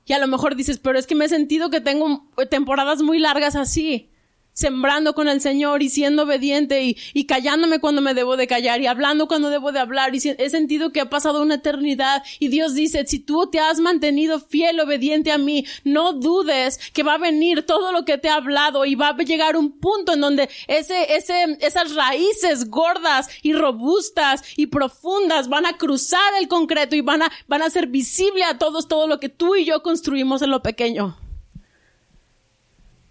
Y 0.06 0.13
a 0.13 0.20
lo 0.20 0.28
mejor 0.28 0.56
dices, 0.56 0.80
pero 0.80 0.98
es 0.98 1.06
que 1.06 1.15
me 1.15 1.26
he 1.26 1.30
sentido 1.30 1.70
que 1.70 1.82
tengo 1.82 2.28
temporadas 2.50 3.02
muy 3.02 3.20
largas 3.20 3.56
así 3.56 4.10
sembrando 4.54 5.14
con 5.14 5.28
el 5.28 5.42
Señor 5.42 5.84
y 5.84 5.90
siendo 5.90 6.24
obediente 6.24 6.84
y, 6.84 6.98
y, 7.14 7.26
callándome 7.26 7.80
cuando 7.80 8.02
me 8.02 8.14
debo 8.14 8.38
de 8.38 8.48
callar 8.48 8.82
y 8.82 8.88
hablando 8.88 9.28
cuando 9.28 9.50
debo 9.50 9.72
de 9.72 9.80
hablar. 9.80 10.14
Y 10.14 10.18
he 10.38 10.50
sentido 10.50 10.92
que 10.92 11.02
ha 11.02 11.10
pasado 11.10 11.42
una 11.42 11.56
eternidad 11.56 12.24
y 12.40 12.50
Dios 12.50 12.74
dice, 12.74 13.06
si 13.08 13.20
tú 13.20 13.50
te 13.50 13.60
has 13.60 13.80
mantenido 13.80 14.40
fiel, 14.40 14.80
obediente 14.80 15.32
a 15.32 15.38
mí, 15.38 15.66
no 15.84 16.14
dudes 16.14 16.80
que 16.94 17.04
va 17.04 17.14
a 17.14 17.18
venir 17.18 17.66
todo 17.66 17.92
lo 17.92 18.06
que 18.06 18.18
te 18.18 18.28
he 18.28 18.32
hablado 18.32 18.86
y 18.86 18.96
va 18.96 19.10
a 19.10 19.18
llegar 19.18 19.56
un 19.56 19.72
punto 19.72 20.14
en 20.14 20.22
donde 20.22 20.50
ese, 20.68 21.16
ese, 21.16 21.58
esas 21.62 21.96
raíces 21.96 22.70
gordas 22.70 23.30
y 23.42 23.54
robustas 23.54 24.44
y 24.56 24.68
profundas 24.68 25.50
van 25.50 25.66
a 25.66 25.78
cruzar 25.78 26.34
el 26.40 26.48
concreto 26.48 26.96
y 26.96 27.02
van 27.02 27.24
a, 27.24 27.32
van 27.48 27.62
a 27.62 27.66
hacer 27.66 27.88
visible 27.88 28.44
a 28.44 28.58
todos 28.58 28.88
todo 28.88 29.08
lo 29.08 29.20
que 29.20 29.30
tú 29.30 29.56
y 29.56 29.66
yo 29.66 29.84
construimos 29.84 30.42
en 30.42 30.52
lo 30.52 30.62
pequeño 30.62 31.18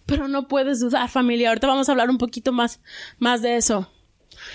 pero 0.09 0.27
no 0.27 0.49
puedes 0.49 0.81
dudar, 0.81 1.09
familia. 1.11 1.51
Ahorita 1.51 1.67
vamos 1.67 1.89
a 1.89 1.93
hablar 1.93 2.09
un 2.09 2.17
poquito 2.17 2.51
más, 2.51 2.81
más 3.19 3.43
de 3.43 3.57
eso. 3.57 3.93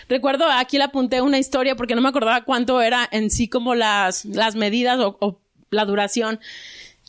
Recuerdo, 0.10 0.46
aquí 0.50 0.78
le 0.78 0.86
apunté 0.86 1.22
una 1.22 1.38
historia 1.38 1.76
porque 1.76 1.94
no 1.94 2.02
me 2.02 2.10
acordaba 2.10 2.44
cuánto 2.44 2.82
era 2.82 3.08
en 3.12 3.30
sí 3.30 3.48
como 3.48 3.76
las, 3.76 4.26
las 4.26 4.56
medidas 4.56 5.00
o, 5.00 5.39
la 5.70 5.86
duración 5.86 6.39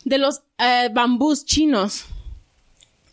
de 0.05 0.19
los 0.19 0.43
eh, 0.59 0.91
bambús 0.93 1.47
chinos. 1.47 2.05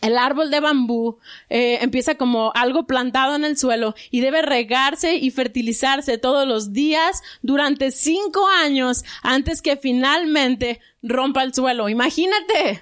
El 0.01 0.17
árbol 0.17 0.51
de 0.51 0.59
bambú 0.59 1.19
eh, 1.49 1.77
empieza 1.81 2.15
como 2.15 2.51
algo 2.53 2.85
plantado 2.85 3.35
en 3.35 3.45
el 3.45 3.57
suelo 3.57 3.95
y 4.09 4.19
debe 4.19 4.41
regarse 4.41 5.15
y 5.15 5.31
fertilizarse 5.31 6.17
todos 6.17 6.45
los 6.45 6.73
días 6.73 7.21
durante 7.41 7.91
cinco 7.91 8.49
años 8.49 9.05
antes 9.21 9.61
que 9.61 9.77
finalmente 9.77 10.81
rompa 11.01 11.43
el 11.43 11.53
suelo. 11.53 11.87
Imagínate. 11.87 12.81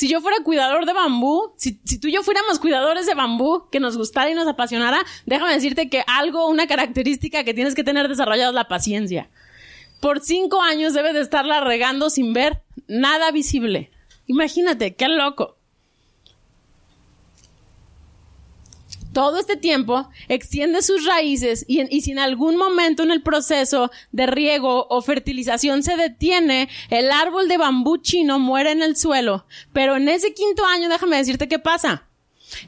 Si 0.00 0.08
yo 0.08 0.22
fuera 0.22 0.38
cuidador 0.42 0.86
de 0.86 0.94
bambú, 0.94 1.52
si, 1.58 1.72
tú 1.72 2.08
y 2.08 2.12
yo 2.12 2.22
fuéramos 2.22 2.58
cuidadores 2.58 3.04
de 3.04 3.14
bambú, 3.14 3.68
que 3.70 3.80
nos 3.80 3.98
gustara 3.98 4.30
y 4.30 4.34
nos 4.34 4.48
apasionara, 4.48 5.04
déjame 5.26 5.52
decirte 5.52 5.90
que 5.90 6.04
algo, 6.06 6.48
una 6.48 6.66
característica 6.66 7.44
que 7.44 7.52
tienes 7.52 7.74
que 7.74 7.84
tener 7.84 8.08
desarrollada 8.08 8.48
es 8.48 8.54
la 8.54 8.66
paciencia. 8.66 9.28
Por 10.00 10.20
cinco 10.20 10.62
años 10.62 10.94
debe 10.94 11.12
de 11.12 11.20
estarla 11.20 11.60
regando 11.60 12.08
sin 12.08 12.32
ver 12.32 12.62
nada 12.88 13.30
visible. 13.30 13.90
Imagínate, 14.26 14.94
qué 14.94 15.06
loco. 15.06 15.58
Todo 19.12 19.38
este 19.38 19.56
tiempo 19.56 20.08
extiende 20.28 20.82
sus 20.82 21.04
raíces 21.04 21.64
y, 21.66 21.82
y, 21.94 22.00
si 22.02 22.12
en 22.12 22.18
algún 22.18 22.56
momento 22.56 23.02
en 23.02 23.10
el 23.10 23.22
proceso 23.22 23.90
de 24.12 24.26
riego 24.26 24.86
o 24.88 25.02
fertilización 25.02 25.82
se 25.82 25.96
detiene, 25.96 26.68
el 26.90 27.10
árbol 27.10 27.48
de 27.48 27.58
bambú 27.58 27.98
chino 27.98 28.38
muere 28.38 28.70
en 28.70 28.82
el 28.82 28.96
suelo. 28.96 29.46
Pero 29.72 29.96
en 29.96 30.08
ese 30.08 30.32
quinto 30.32 30.64
año, 30.64 30.88
déjame 30.88 31.16
decirte 31.16 31.48
qué 31.48 31.58
pasa. 31.58 32.06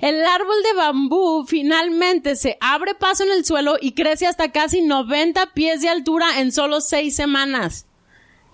El 0.01 0.25
árbol 0.25 0.63
de 0.63 0.75
bambú 0.75 1.45
finalmente 1.47 2.37
se 2.37 2.57
abre 2.61 2.95
paso 2.95 3.25
en 3.25 3.33
el 3.33 3.45
suelo 3.45 3.77
y 3.81 3.93
crece 3.93 4.27
hasta 4.27 4.53
casi 4.53 4.81
90 4.81 5.53
pies 5.55 5.81
de 5.81 5.89
altura 5.89 6.41
en 6.41 6.53
solo 6.53 6.81
seis 6.81 7.17
semanas. 7.17 7.87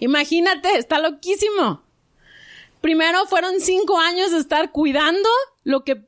Imagínate, 0.01 0.77
está 0.79 0.99
loquísimo. 0.99 1.83
Primero 2.81 3.27
fueron 3.27 3.61
cinco 3.61 3.99
años 3.99 4.31
de 4.31 4.39
estar 4.39 4.71
cuidando 4.71 5.29
lo 5.65 5.85
que 5.85 6.08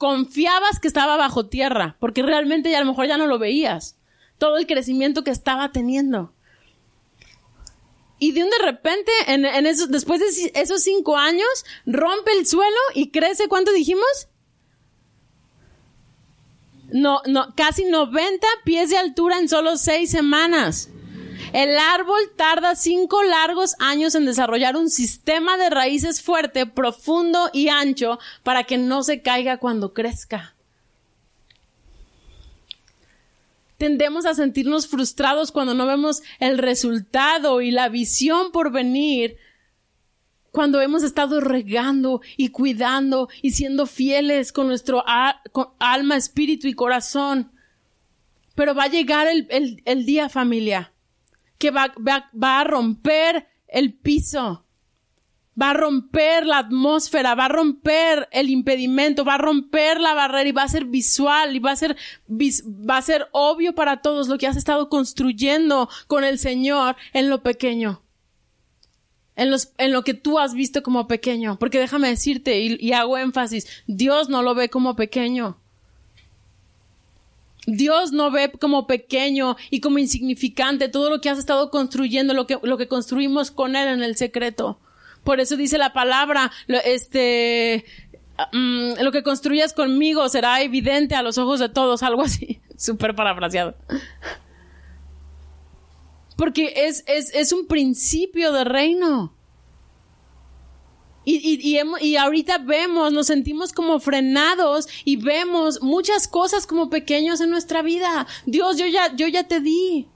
confiabas 0.00 0.80
que 0.80 0.88
estaba 0.88 1.18
bajo 1.18 1.44
tierra, 1.44 1.98
porque 2.00 2.22
realmente 2.22 2.70
ya 2.70 2.78
a 2.78 2.80
lo 2.80 2.86
mejor 2.86 3.06
ya 3.06 3.18
no 3.18 3.26
lo 3.26 3.38
veías. 3.38 3.98
Todo 4.38 4.56
el 4.56 4.66
crecimiento 4.66 5.24
que 5.24 5.30
estaba 5.30 5.72
teniendo. 5.72 6.32
Y 8.18 8.32
de 8.32 8.42
un 8.42 8.48
de 8.48 8.64
repente, 8.64 9.12
en, 9.26 9.42
después 9.90 10.20
de 10.20 10.52
esos 10.54 10.82
cinco 10.82 11.18
años, 11.18 11.66
rompe 11.84 12.32
el 12.32 12.46
suelo 12.46 12.78
y 12.94 13.10
crece, 13.10 13.46
¿cuánto 13.46 13.72
dijimos? 13.72 14.28
No, 16.88 17.20
no, 17.26 17.54
casi 17.54 17.84
90 17.84 18.46
pies 18.64 18.88
de 18.88 18.96
altura 18.96 19.38
en 19.38 19.50
solo 19.50 19.76
seis 19.76 20.10
semanas. 20.10 20.88
El 21.52 21.76
árbol 21.78 22.20
tarda 22.36 22.76
cinco 22.76 23.22
largos 23.24 23.74
años 23.80 24.14
en 24.14 24.24
desarrollar 24.24 24.76
un 24.76 24.88
sistema 24.88 25.56
de 25.56 25.70
raíces 25.70 26.22
fuerte, 26.22 26.66
profundo 26.66 27.50
y 27.52 27.68
ancho 27.68 28.18
para 28.44 28.64
que 28.64 28.78
no 28.78 29.02
se 29.02 29.20
caiga 29.20 29.58
cuando 29.58 29.92
crezca. 29.92 30.54
Tendemos 33.78 34.26
a 34.26 34.34
sentirnos 34.34 34.86
frustrados 34.86 35.50
cuando 35.50 35.74
no 35.74 35.86
vemos 35.86 36.22
el 36.38 36.58
resultado 36.58 37.62
y 37.62 37.70
la 37.70 37.88
visión 37.88 38.52
por 38.52 38.70
venir 38.70 39.38
cuando 40.50 40.80
hemos 40.80 41.02
estado 41.02 41.40
regando 41.40 42.20
y 42.36 42.48
cuidando 42.48 43.28
y 43.40 43.52
siendo 43.52 43.86
fieles 43.86 44.52
con 44.52 44.66
nuestro 44.66 45.02
alma, 45.78 46.16
espíritu 46.16 46.68
y 46.68 46.74
corazón. 46.74 47.52
Pero 48.54 48.74
va 48.74 48.84
a 48.84 48.88
llegar 48.88 49.26
el, 49.28 49.82
el, 49.84 50.04
día, 50.04 50.28
familia, 50.28 50.92
que 51.60 51.70
va, 51.70 51.92
va, 51.96 52.30
va 52.32 52.60
a 52.60 52.64
romper 52.64 53.46
el 53.68 53.92
piso, 53.92 54.64
va 55.60 55.70
a 55.70 55.74
romper 55.74 56.46
la 56.46 56.58
atmósfera, 56.58 57.34
va 57.34 57.44
a 57.44 57.48
romper 57.48 58.28
el 58.32 58.48
impedimento, 58.48 59.26
va 59.26 59.34
a 59.34 59.38
romper 59.38 60.00
la 60.00 60.14
barrera 60.14 60.48
y 60.48 60.52
va 60.52 60.62
a 60.62 60.68
ser 60.68 60.86
visual 60.86 61.54
y 61.54 61.58
va 61.58 61.72
a 61.72 61.76
ser, 61.76 61.96
va 62.28 62.96
a 62.96 63.02
ser 63.02 63.28
obvio 63.32 63.74
para 63.74 64.00
todos 64.00 64.28
lo 64.28 64.38
que 64.38 64.46
has 64.46 64.56
estado 64.56 64.88
construyendo 64.88 65.90
con 66.06 66.24
el 66.24 66.38
Señor 66.38 66.96
en 67.12 67.28
lo 67.28 67.42
pequeño. 67.42 68.02
En, 69.36 69.50
los, 69.50 69.72
en 69.76 69.92
lo 69.92 70.02
que 70.02 70.14
tú 70.14 70.38
has 70.38 70.54
visto 70.54 70.82
como 70.82 71.08
pequeño. 71.08 71.58
Porque 71.58 71.78
déjame 71.78 72.08
decirte, 72.08 72.60
y, 72.60 72.76
y 72.80 72.92
hago 72.92 73.18
énfasis, 73.18 73.66
Dios 73.86 74.30
no 74.30 74.42
lo 74.42 74.54
ve 74.54 74.70
como 74.70 74.96
pequeño. 74.96 75.59
Dios 77.76 78.12
no 78.12 78.30
ve 78.30 78.50
como 78.52 78.86
pequeño 78.86 79.56
y 79.70 79.80
como 79.80 79.98
insignificante 79.98 80.88
todo 80.88 81.10
lo 81.10 81.20
que 81.20 81.30
has 81.30 81.38
estado 81.38 81.70
construyendo, 81.70 82.34
lo 82.34 82.46
que, 82.46 82.58
lo 82.62 82.76
que 82.78 82.88
construimos 82.88 83.50
con 83.50 83.76
Él 83.76 83.88
en 83.88 84.02
el 84.02 84.16
secreto. 84.16 84.78
Por 85.24 85.40
eso 85.40 85.56
dice 85.56 85.78
la 85.78 85.92
palabra, 85.92 86.50
este, 86.84 87.84
mm, 88.52 89.02
lo 89.02 89.12
que 89.12 89.22
construyas 89.22 89.72
conmigo 89.72 90.28
será 90.28 90.62
evidente 90.62 91.14
a 91.14 91.22
los 91.22 91.38
ojos 91.38 91.60
de 91.60 91.68
todos, 91.68 92.02
algo 92.02 92.22
así, 92.22 92.60
súper 92.76 93.14
parafraseado. 93.14 93.74
Porque 96.36 96.72
es, 96.74 97.04
es, 97.06 97.34
es 97.34 97.52
un 97.52 97.66
principio 97.66 98.52
de 98.52 98.64
reino. 98.64 99.34
Y, 101.24 101.36
y, 101.36 101.80
y, 102.00 102.16
ahorita 102.16 102.58
vemos, 102.58 103.12
nos 103.12 103.26
sentimos 103.26 103.72
como 103.72 104.00
frenados 104.00 104.88
y 105.04 105.16
vemos 105.16 105.82
muchas 105.82 106.26
cosas 106.26 106.66
como 106.66 106.88
pequeños 106.88 107.40
en 107.40 107.50
nuestra 107.50 107.82
vida. 107.82 108.26
Dios, 108.46 108.78
yo 108.78 108.86
ya, 108.86 109.14
yo 109.14 109.28
ya 109.28 109.46
te 109.46 109.60
di. 109.60 110.08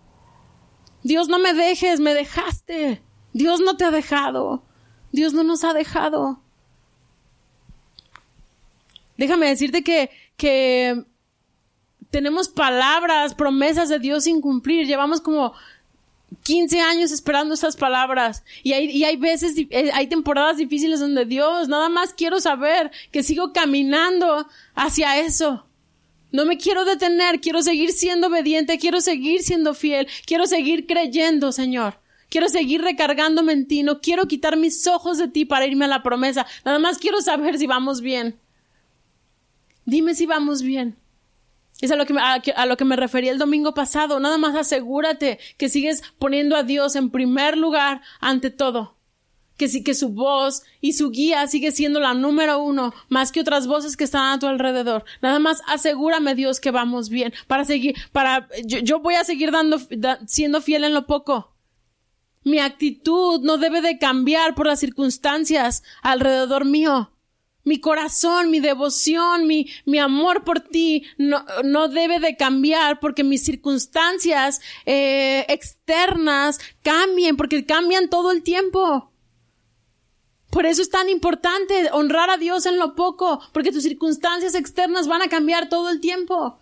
Dios, 1.03 1.29
no 1.29 1.39
me 1.39 1.53
dejes, 1.53 2.01
me 2.01 2.15
dejaste. 2.15 3.03
Dios 3.35 3.61
no 3.61 3.77
te 3.77 3.85
ha 3.85 3.91
dejado. 3.91 4.65
Dios 5.13 5.35
no 5.35 5.45
nos 5.45 5.63
ha 5.63 5.75
dejado. 5.75 6.41
Déjame 9.19 9.47
decirte 9.47 9.85
que, 9.85 10.11
que 10.37 11.05
tenemos 12.11 12.49
palabras, 12.49 13.35
promesas 13.35 13.89
de 13.89 13.99
Dios 13.99 14.25
sin 14.25 14.41
cumplir. 14.41 14.87
Llevamos 14.87 15.21
como 15.21 15.53
15 16.43 16.81
años 16.81 17.13
esperando 17.13 17.55
esas 17.55 17.77
palabras. 17.77 18.45
Y 18.63 18.73
hay, 18.73 18.91
y 18.91 19.05
hay 19.05 19.17
veces, 19.17 19.55
eh, 19.57 19.91
hay 19.93 20.07
temporadas 20.07 20.57
difíciles 20.57 21.01
donde 21.01 21.25
Dios, 21.25 21.69
nada 21.69 21.89
más 21.89 22.13
quiero 22.15 22.41
saber 22.41 22.91
que 23.11 23.23
sigo 23.23 23.53
caminando 23.53 24.47
hacia 24.75 25.21
eso. 25.21 25.67
No 26.33 26.45
me 26.45 26.59
quiero 26.59 26.85
detener, 26.85 27.41
quiero 27.41 27.63
seguir 27.63 27.93
siendo 27.93 28.27
obediente, 28.27 28.79
quiero 28.79 29.01
seguir 29.01 29.43
siendo 29.43 29.73
fiel, 29.73 30.09
quiero 30.27 30.47
seguir 30.47 30.87
creyendo, 30.87 31.53
Señor. 31.53 32.01
Quiero 32.29 32.49
seguir 32.49 32.83
recargándome 32.83 33.53
en 33.53 33.69
ti. 33.69 33.85
No 33.85 34.01
quiero 34.01 34.27
quitar 34.27 34.57
mis 34.57 34.89
ojos 34.89 35.19
de 35.19 35.29
ti 35.29 35.45
para 35.45 35.67
irme 35.67 35.85
a 35.85 35.89
la 35.89 36.03
promesa. 36.03 36.47
Nada 36.65 36.81
más 36.81 36.99
quiero 36.99 37.21
saber 37.21 37.59
si 37.59 37.69
vamos 37.69 38.01
bien. 38.01 38.37
Dime 39.85 40.17
si 40.17 40.27
vamos 40.27 40.63
bien. 40.63 40.97
Es 41.85 41.91
a 41.91 41.97
lo, 41.97 42.07
que 42.77 42.85
me, 42.87 42.97
refería 42.97 43.31
el 43.31 43.39
domingo 43.39 43.75
pasado. 43.75 44.19
Nada 44.19 44.39
más 44.39 44.55
asegúrate 44.57 45.39
que 45.59 45.69
sigues 45.69 46.03
poniendo 46.19 46.57
a 46.57 46.63
Dios 46.63 46.97
en 46.97 47.11
primer 47.11 47.59
lugar 47.59 48.01
ante 48.21 48.51
todo. 48.51 48.97
Que 49.59 49.69
sí, 49.69 49.85
que 49.85 49.93
su 49.93 50.09
voz 50.09 50.63
y 50.81 50.95
su 50.95 51.11
guía 51.11 51.47
sigue 51.47 51.73
siendo 51.73 52.01
la 52.01 52.15
número 52.15 52.63
uno, 52.63 52.95
más 53.11 53.33
que 53.33 53.41
otras 53.41 53.67
voces 53.67 53.99
que 53.99 54.05
están 54.05 54.33
a 54.33 54.39
tu 54.39 54.47
alrededor. 54.47 55.05
Nada 55.21 55.39
más 55.39 55.61
asegúrame, 55.67 56.35
Dios, 56.35 56.59
que 56.59 56.71
vamos 56.71 57.11
bien. 57.11 57.35
Para 57.49 57.67
seguir, 57.67 57.95
para, 58.13 58.49
yo, 58.65 58.79
yo 58.79 59.01
voy 59.01 59.17
a 59.17 59.25
seguir 59.25 59.51
dando, 59.51 59.79
siendo 60.27 60.63
fiel 60.63 60.85
en 60.85 60.95
lo 60.95 61.07
poco. 61.07 61.55
Mi 62.45 62.61
actitud 62.61 63.43
no 63.43 63.59
debe 63.59 63.83
de 63.83 63.99
cambiar 63.99 64.55
por 64.55 64.67
las 64.67 64.81
circunstancias 64.81 65.83
alrededor 66.03 66.65
mío. 66.65 67.14
Mi 67.65 67.81
corazón, 67.81 68.51
mi 68.51 68.61
devoción, 68.61 69.47
mi, 69.47 69.71
mi 69.87 69.99
amor 69.99 70.45
por 70.45 70.61
ti 70.61 71.05
no, 71.17 71.45
no 71.65 71.89
debe 71.89 72.21
de 72.21 72.37
cambiar 72.37 73.01
porque 73.01 73.25
mis 73.25 73.43
circunstancias 73.43 74.61
eh, 74.87 75.47
externas 75.49 76.59
cambien, 76.83 77.37
porque 77.37 77.65
cambian 77.65 78.09
todo 78.09 78.31
el 78.31 78.43
tiempo. 78.43 79.11
Por 80.51 80.67
eso 80.67 80.83
es 80.83 80.91
tan 80.91 81.09
importante 81.09 81.91
honrar 81.91 82.31
a 82.31 82.37
Dios 82.37 82.67
en 82.67 82.79
lo 82.79 82.95
poco, 82.95 83.41
porque 83.53 83.73
tus 83.73 83.83
circunstancias 83.83 84.55
externas 84.55 85.09
van 85.09 85.23
a 85.23 85.29
cambiar 85.29 85.69
todo 85.69 85.91
el 85.91 86.01
tiempo. 86.01 86.61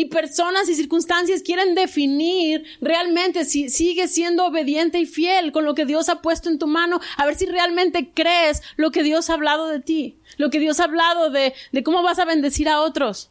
Y 0.00 0.06
personas 0.06 0.66
y 0.70 0.74
circunstancias 0.74 1.42
quieren 1.42 1.74
definir 1.74 2.64
realmente 2.80 3.44
si 3.44 3.68
sigues 3.68 4.10
siendo 4.10 4.46
obediente 4.46 4.98
y 4.98 5.04
fiel 5.04 5.52
con 5.52 5.66
lo 5.66 5.74
que 5.74 5.84
Dios 5.84 6.08
ha 6.08 6.22
puesto 6.22 6.48
en 6.48 6.58
tu 6.58 6.66
mano, 6.66 7.00
a 7.18 7.26
ver 7.26 7.36
si 7.36 7.44
realmente 7.44 8.10
crees 8.14 8.62
lo 8.76 8.92
que 8.92 9.02
Dios 9.02 9.28
ha 9.28 9.34
hablado 9.34 9.68
de 9.68 9.78
ti, 9.80 10.18
lo 10.38 10.48
que 10.48 10.58
Dios 10.58 10.80
ha 10.80 10.84
hablado 10.84 11.28
de, 11.28 11.52
cómo 11.84 12.02
vas 12.02 12.18
a 12.18 12.24
bendecir 12.24 12.66
a 12.70 12.80
otros. 12.80 13.30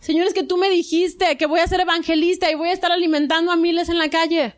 Señores, 0.00 0.32
que 0.32 0.42
tú 0.42 0.56
me 0.56 0.70
dijiste 0.70 1.36
que 1.36 1.44
voy 1.44 1.60
a 1.60 1.66
ser 1.66 1.80
evangelista 1.80 2.50
y 2.50 2.54
voy 2.54 2.70
a 2.70 2.72
estar 2.72 2.90
alimentando 2.90 3.52
a 3.52 3.56
miles 3.56 3.90
en 3.90 3.98
la 3.98 4.08
calle. 4.08 4.56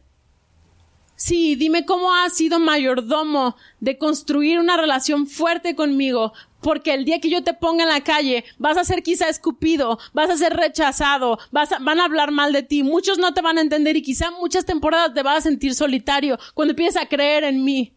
Sí, 1.16 1.57
dime 1.57 1.85
cómo 1.85 2.14
has 2.14 2.37
sido 2.37 2.61
mayordomo 2.61 3.57
de 3.80 3.98
construir 3.98 4.61
una 4.61 4.76
relación 4.76 5.26
fuerte 5.26 5.74
conmigo 5.74 6.33
porque 6.64 6.94
el 6.94 7.05
día 7.05 7.20
que 7.20 7.29
yo 7.29 7.44
te 7.44 7.53
ponga 7.53 7.83
en 7.85 7.90
la 7.90 8.00
calle 8.00 8.42
vas 8.57 8.79
a 8.79 8.85
ser 8.85 9.03
quizá 9.03 9.29
escupido, 9.29 9.98
vas 10.14 10.31
a 10.31 10.38
ser 10.38 10.55
rechazado, 10.55 11.38
vas 11.53 11.68
van 11.79 12.00
a 12.00 12.07
hablar 12.07 12.31
mal 12.31 12.55
de 12.55 12.62
ti, 12.62 12.83
muchos 12.83 13.18
no 13.18 13.35
te 13.35 13.42
van 13.42 13.59
a 13.59 13.61
entender 13.61 13.96
y 13.96 14.03
quizá 14.03 14.31
muchas 14.31 14.64
temporadas 14.64 15.12
te 15.12 15.22
vas 15.22 15.38
a 15.38 15.40
sentir 15.42 15.74
solitario 15.74 16.38
cuando 16.55 16.72
empieces 16.72 16.96
a 16.96 17.07
creer 17.07 17.44
en 17.44 17.62
mí. 17.62 17.92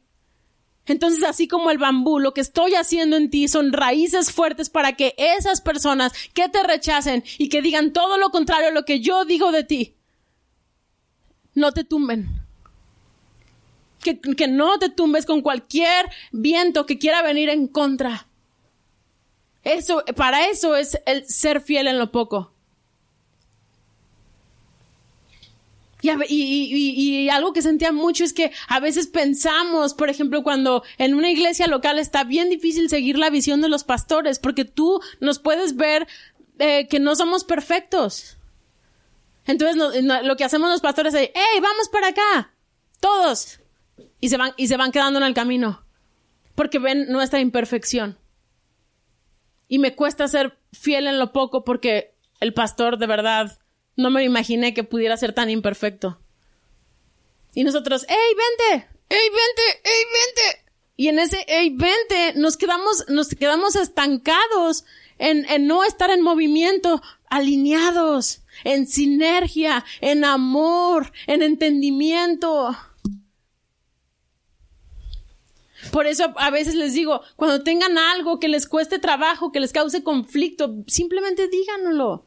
Entonces, 0.85 1.23
así 1.23 1.47
como 1.47 1.71
el 1.71 1.77
bambú, 1.77 2.19
lo 2.19 2.33
que 2.33 2.41
estoy 2.41 2.75
haciendo 2.75 3.15
en 3.15 3.29
ti 3.29 3.47
son 3.47 3.71
raíces 3.71 4.33
fuertes 4.33 4.69
para 4.69 4.97
que 4.97 5.15
esas 5.17 5.61
personas 5.61 6.11
que 6.33 6.49
te 6.49 6.61
rechacen 6.61 7.23
y 7.37 7.47
que 7.47 7.61
digan 7.61 7.93
todo 7.93 8.17
lo 8.17 8.31
contrario 8.31 8.67
a 8.67 8.71
lo 8.71 8.83
que 8.83 8.99
yo 8.99 9.23
digo 9.23 9.53
de 9.53 9.63
ti, 9.63 9.95
no 11.55 11.71
te 11.71 11.85
tumben. 11.85 12.27
Que 14.01 14.47
no 14.47 14.77
te 14.77 14.89
tumbes 14.89 15.25
con 15.25 15.41
cualquier 15.41 16.09
viento 16.31 16.85
que 16.85 16.97
quiera 16.97 17.21
venir 17.21 17.49
en 17.49 17.67
contra. 17.67 18.26
Eso, 19.67 20.01
para 20.15 20.47
eso 20.47 20.77
es 20.77 20.97
el 21.05 21.27
ser 21.27 21.59
fiel 21.59 21.87
en 21.87 21.99
lo 21.99 22.09
poco. 22.09 22.53
Y, 26.01 27.27
algo 27.27 27.51
que 27.51 27.61
sentía 27.61 27.91
mucho 27.91 28.23
es 28.23 28.31
que 28.31 28.53
a 28.69 28.79
veces 28.79 29.07
pensamos, 29.07 29.93
por 29.93 30.09
ejemplo, 30.09 30.41
cuando 30.41 30.83
en 30.97 31.15
una 31.15 31.29
iglesia 31.29 31.67
local 31.67 31.99
está 31.99 32.23
bien 32.23 32.49
difícil 32.49 32.89
seguir 32.89 33.17
la 33.17 33.29
visión 33.29 33.59
de 33.59 33.67
los 33.67 33.83
pastores, 33.83 34.39
porque 34.39 34.63
tú 34.63 35.01
nos 35.19 35.39
puedes 35.39 35.75
ver 35.75 36.07
eh, 36.59 36.87
que 36.87 37.01
no 37.01 37.17
somos 37.17 37.43
perfectos. 37.43 38.37
Entonces 39.47 39.75
lo 40.23 40.35
que 40.37 40.45
hacemos 40.45 40.69
los 40.69 40.79
pastores 40.79 41.13
es, 41.13 41.29
¡Hey, 41.35 41.59
vamos 41.61 41.89
para 41.89 42.07
acá! 42.07 42.53
Todos. 43.01 43.59
Y 44.21 44.29
se 44.29 44.37
van, 44.37 44.53
y 44.55 44.69
se 44.69 44.77
van 44.77 44.93
quedando 44.93 45.19
en 45.19 45.25
el 45.25 45.33
camino. 45.33 45.83
Porque 46.55 46.79
ven 46.79 47.11
nuestra 47.11 47.41
imperfección 47.41 48.17
y 49.67 49.79
me 49.79 49.95
cuesta 49.95 50.27
ser 50.27 50.57
fiel 50.71 51.07
en 51.07 51.19
lo 51.19 51.31
poco 51.31 51.63
porque 51.63 52.13
el 52.39 52.53
pastor 52.53 52.97
de 52.97 53.07
verdad 53.07 53.59
no 53.95 54.09
me 54.09 54.23
imaginé 54.23 54.73
que 54.73 54.83
pudiera 54.83 55.17
ser 55.17 55.33
tan 55.33 55.49
imperfecto. 55.49 56.19
Y 57.53 57.63
nosotros, 57.63 58.05
¡Ey, 58.07 58.15
vente! 58.15 58.87
¡Ey, 59.09 59.29
vente! 59.29 59.81
¡Ey, 59.83 60.03
vente! 60.05 60.71
Y 60.95 61.07
en 61.07 61.19
ese 61.19 61.43
¡Ey, 61.47 61.69
vente! 61.71 62.33
nos 62.35 62.57
quedamos, 62.57 63.05
nos 63.09 63.29
quedamos 63.29 63.75
estancados 63.75 64.85
en, 65.17 65.45
en 65.49 65.65
no 65.65 65.83
estar 65.83 66.11
en 66.11 66.21
movimiento, 66.21 67.01
alineados, 67.29 68.41
en 68.63 68.87
sinergia, 68.87 69.83
en 70.01 70.23
amor, 70.23 71.11
en 71.25 71.41
entendimiento. 71.41 72.77
Por 75.91 76.07
eso 76.07 76.33
a 76.37 76.49
veces 76.49 76.75
les 76.75 76.93
digo, 76.93 77.21
cuando 77.35 77.63
tengan 77.63 77.97
algo 77.97 78.39
que 78.39 78.47
les 78.47 78.67
cueste 78.67 78.99
trabajo, 78.99 79.51
que 79.51 79.59
les 79.59 79.71
cause 79.71 80.03
conflicto, 80.03 80.75
simplemente 80.87 81.47
díganlo. 81.47 82.25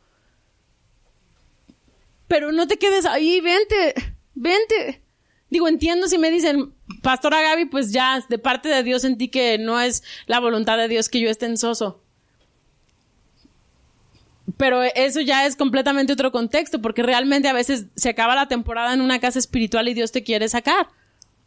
Pero 2.29 2.53
no 2.53 2.67
te 2.67 2.79
quedes 2.79 3.07
ahí, 3.07 3.41
vente, 3.41 3.95
vente. 4.35 5.03
Digo, 5.51 5.67
entiendo 5.67 6.07
si 6.07 6.17
me 6.17 6.31
dicen, 6.31 6.73
Pastora 7.03 7.43
Gaby, 7.43 7.67
pues 7.67 7.93
ya, 7.93 8.25
de 8.29 8.39
parte 8.39 8.69
de 8.69 8.85
Dios 8.85 9.03
sentí 9.03 9.29
que 9.29 9.59
no 9.59 9.81
es 9.81 10.05
la 10.27 10.39
voluntad 10.39 10.79
de 10.79 10.87
Dios 10.87 11.09
que 11.09 11.21
yo 11.21 11.29
esté 11.29 11.47
en 11.47 11.59
soso. 11.59 12.01
Pero 14.57 14.83
eso 14.83 15.21
ya 15.21 15.45
es 15.47 15.57
completamente 15.57 16.13
otro 16.13 16.31
contexto, 16.31 16.81
porque 16.81 17.03
realmente 17.03 17.49
a 17.49 17.53
veces 17.53 17.87
se 17.97 18.11
acaba 18.11 18.37
la 18.37 18.47
temporada 18.47 18.95
en 18.95 19.01
una 19.01 19.19
casa 19.19 19.41
espiritual 19.41 19.89
y 19.89 19.95
Dios 19.95 20.13
te 20.13 20.23
quiere 20.23 20.49
sacar 20.49 20.89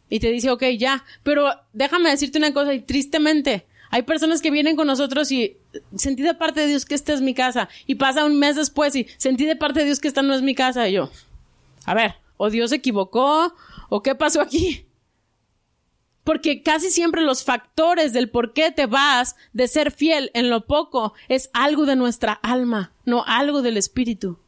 y 0.08 0.20
te 0.20 0.30
dice, 0.30 0.50
ok, 0.50 0.64
ya, 0.78 1.04
pero 1.22 1.48
déjame 1.72 2.10
decirte 2.10 2.38
una 2.38 2.52
cosa 2.52 2.74
y 2.74 2.80
tristemente, 2.80 3.66
hay 3.90 4.02
personas 4.02 4.40
que 4.40 4.50
vienen 4.50 4.76
con 4.76 4.86
nosotros 4.86 5.30
y 5.30 5.56
sentí 5.94 6.22
de 6.22 6.34
parte 6.34 6.60
de 6.60 6.66
Dios 6.66 6.84
que 6.84 6.94
esta 6.94 7.12
es 7.12 7.20
mi 7.20 7.34
casa 7.34 7.68
y 7.86 7.94
pasa 7.94 8.24
un 8.24 8.38
mes 8.38 8.56
después 8.56 8.94
y 8.96 9.06
sentí 9.18 9.46
de 9.46 9.56
parte 9.56 9.80
de 9.80 9.86
Dios 9.86 10.00
que 10.00 10.08
esta 10.08 10.22
no 10.22 10.34
es 10.34 10.42
mi 10.42 10.54
casa 10.54 10.88
y 10.88 10.94
yo, 10.94 11.10
a 11.84 11.94
ver, 11.94 12.14
o 12.36 12.50
Dios 12.50 12.70
se 12.70 12.76
equivocó 12.76 13.54
o 13.88 14.02
qué 14.02 14.14
pasó 14.14 14.40
aquí. 14.40 14.86
Porque 16.24 16.62
casi 16.62 16.90
siempre 16.90 17.20
los 17.20 17.44
factores 17.44 18.14
del 18.14 18.30
por 18.30 18.54
qué 18.54 18.72
te 18.72 18.86
vas 18.86 19.36
de 19.52 19.68
ser 19.68 19.92
fiel 19.92 20.30
en 20.32 20.48
lo 20.48 20.64
poco 20.66 21.12
es 21.28 21.50
algo 21.52 21.84
de 21.84 21.96
nuestra 21.96 22.32
alma, 22.32 22.92
no 23.04 23.24
algo 23.26 23.60
del 23.60 23.76
espíritu. 23.76 24.38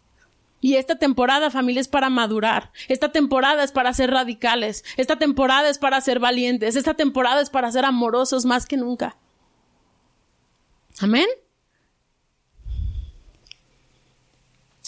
Y 0.61 0.77
esta 0.77 0.97
temporada, 0.97 1.51
familia, 1.51 1.81
es 1.81 1.89
para 1.89 2.11
madurar. 2.11 2.73
Esta 2.89 3.13
temporada 3.13 3.63
es 3.63 3.73
para 3.73 3.93
ser 3.93 4.11
radicales. 4.11 4.85
Esta 4.97 5.17
temporada 5.17 5.69
es 5.69 5.79
para 5.79 6.01
ser 6.01 6.19
valientes. 6.19 6.77
Esta 6.77 6.95
temporada 6.95 7.41
es 7.41 7.51
para 7.51 7.71
ser 7.71 7.85
amorosos 7.85 8.45
más 8.45 8.67
que 8.67 8.77
nunca. 8.77 9.17
Amén. 11.01 11.27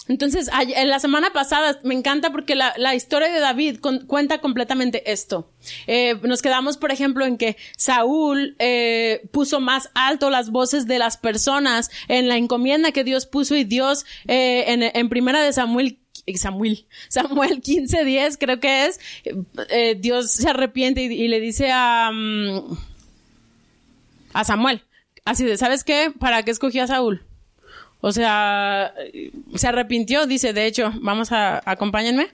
Entonces, 0.09 0.49
en 0.75 0.89
la 0.89 0.99
semana 0.99 1.31
pasada 1.33 1.79
me 1.83 1.93
encanta 1.93 2.31
porque 2.31 2.55
la, 2.55 2.95
historia 2.95 3.29
de 3.29 3.39
David 3.39 3.79
cuenta 4.07 4.41
completamente 4.41 5.11
esto. 5.11 5.51
Eh, 5.85 6.15
nos 6.23 6.41
quedamos, 6.41 6.77
por 6.77 6.91
ejemplo, 6.91 7.27
en 7.27 7.37
que 7.37 7.57
Saúl 7.77 8.55
eh, 8.57 9.21
puso 9.31 9.59
más 9.59 9.91
alto 9.93 10.31
las 10.31 10.49
voces 10.49 10.87
de 10.87 10.97
las 10.97 11.17
personas 11.17 11.91
en 12.07 12.27
la 12.27 12.37
encomienda 12.37 12.91
que 12.91 13.03
Dios 13.03 13.27
puso 13.27 13.55
y 13.55 13.65
Dios 13.65 14.07
eh, 14.27 14.91
en, 14.95 15.09
primera 15.09 15.43
de 15.43 15.53
Samuel 15.53 15.99
Samuel, 16.35 16.87
Samuel 17.09 17.61
15:10 17.61 18.37
creo 18.39 18.59
que 18.59 18.87
es, 18.87 18.99
Dios 20.01 20.31
se 20.31 20.49
arrepiente 20.49 21.03
y, 21.03 21.27
le 21.27 21.39
dice 21.39 21.69
a, 21.71 22.09
mm, 22.11 22.77
a 24.33 24.43
Samuel, 24.43 24.81
así 25.23 25.45
de, 25.45 25.55
¿sabes 25.55 25.83
qué? 25.83 26.11
¿Para 26.19 26.41
qué 26.41 26.49
escogió 26.49 26.83
a 26.83 26.87
Saúl? 26.87 27.28
O 28.01 28.11
sea, 28.11 28.93
se 29.55 29.67
arrepintió, 29.67 30.25
dice, 30.25 30.53
de 30.53 30.65
hecho, 30.65 30.91
vamos 31.01 31.31
a, 31.31 31.61
acompáñenme. 31.65 32.29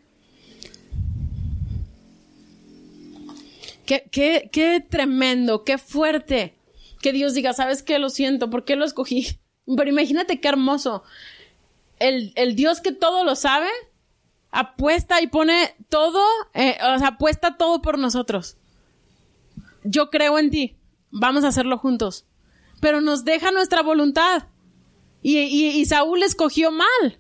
Qué, 3.86 4.08
qué, 4.12 4.50
qué 4.52 4.84
tremendo, 4.88 5.64
qué 5.64 5.78
fuerte 5.78 6.56
que 7.02 7.14
Dios 7.14 7.36
diga, 7.36 7.54
¿sabes 7.54 7.84
qué? 7.84 8.00
Lo 8.00 8.10
siento, 8.10 8.50
¿por 8.50 8.66
qué 8.66 8.76
lo 8.76 8.84
escogí? 8.84 9.38
Pero 9.78 9.90
imagínate 9.90 10.40
qué 10.40 10.48
hermoso. 10.48 11.04
El, 12.00 12.34
el 12.36 12.56
Dios 12.56 12.82
que 12.82 12.92
todo 12.92 13.24
lo 13.24 13.36
sabe, 13.36 13.70
apuesta 14.50 15.22
y 15.22 15.28
pone 15.28 15.76
todo, 15.90 16.24
eh, 16.54 16.78
o 16.96 16.98
sea, 16.98 17.10
apuesta 17.10 17.58
todo 17.58 17.82
por 17.82 18.00
nosotros. 18.00 18.58
Yo 19.84 20.10
creo 20.10 20.40
en 20.40 20.50
ti, 20.50 20.78
vamos 21.12 21.44
a 21.44 21.50
hacerlo 21.50 21.78
juntos. 21.78 22.26
Pero 22.82 23.02
nos 23.02 23.24
deja 23.24 23.52
nuestra 23.52 23.84
voluntad. 23.84 24.48
Y, 25.28 25.40
y, 25.40 25.86
Saúl 25.86 26.22
escogió 26.22 26.70
mal. 26.70 27.20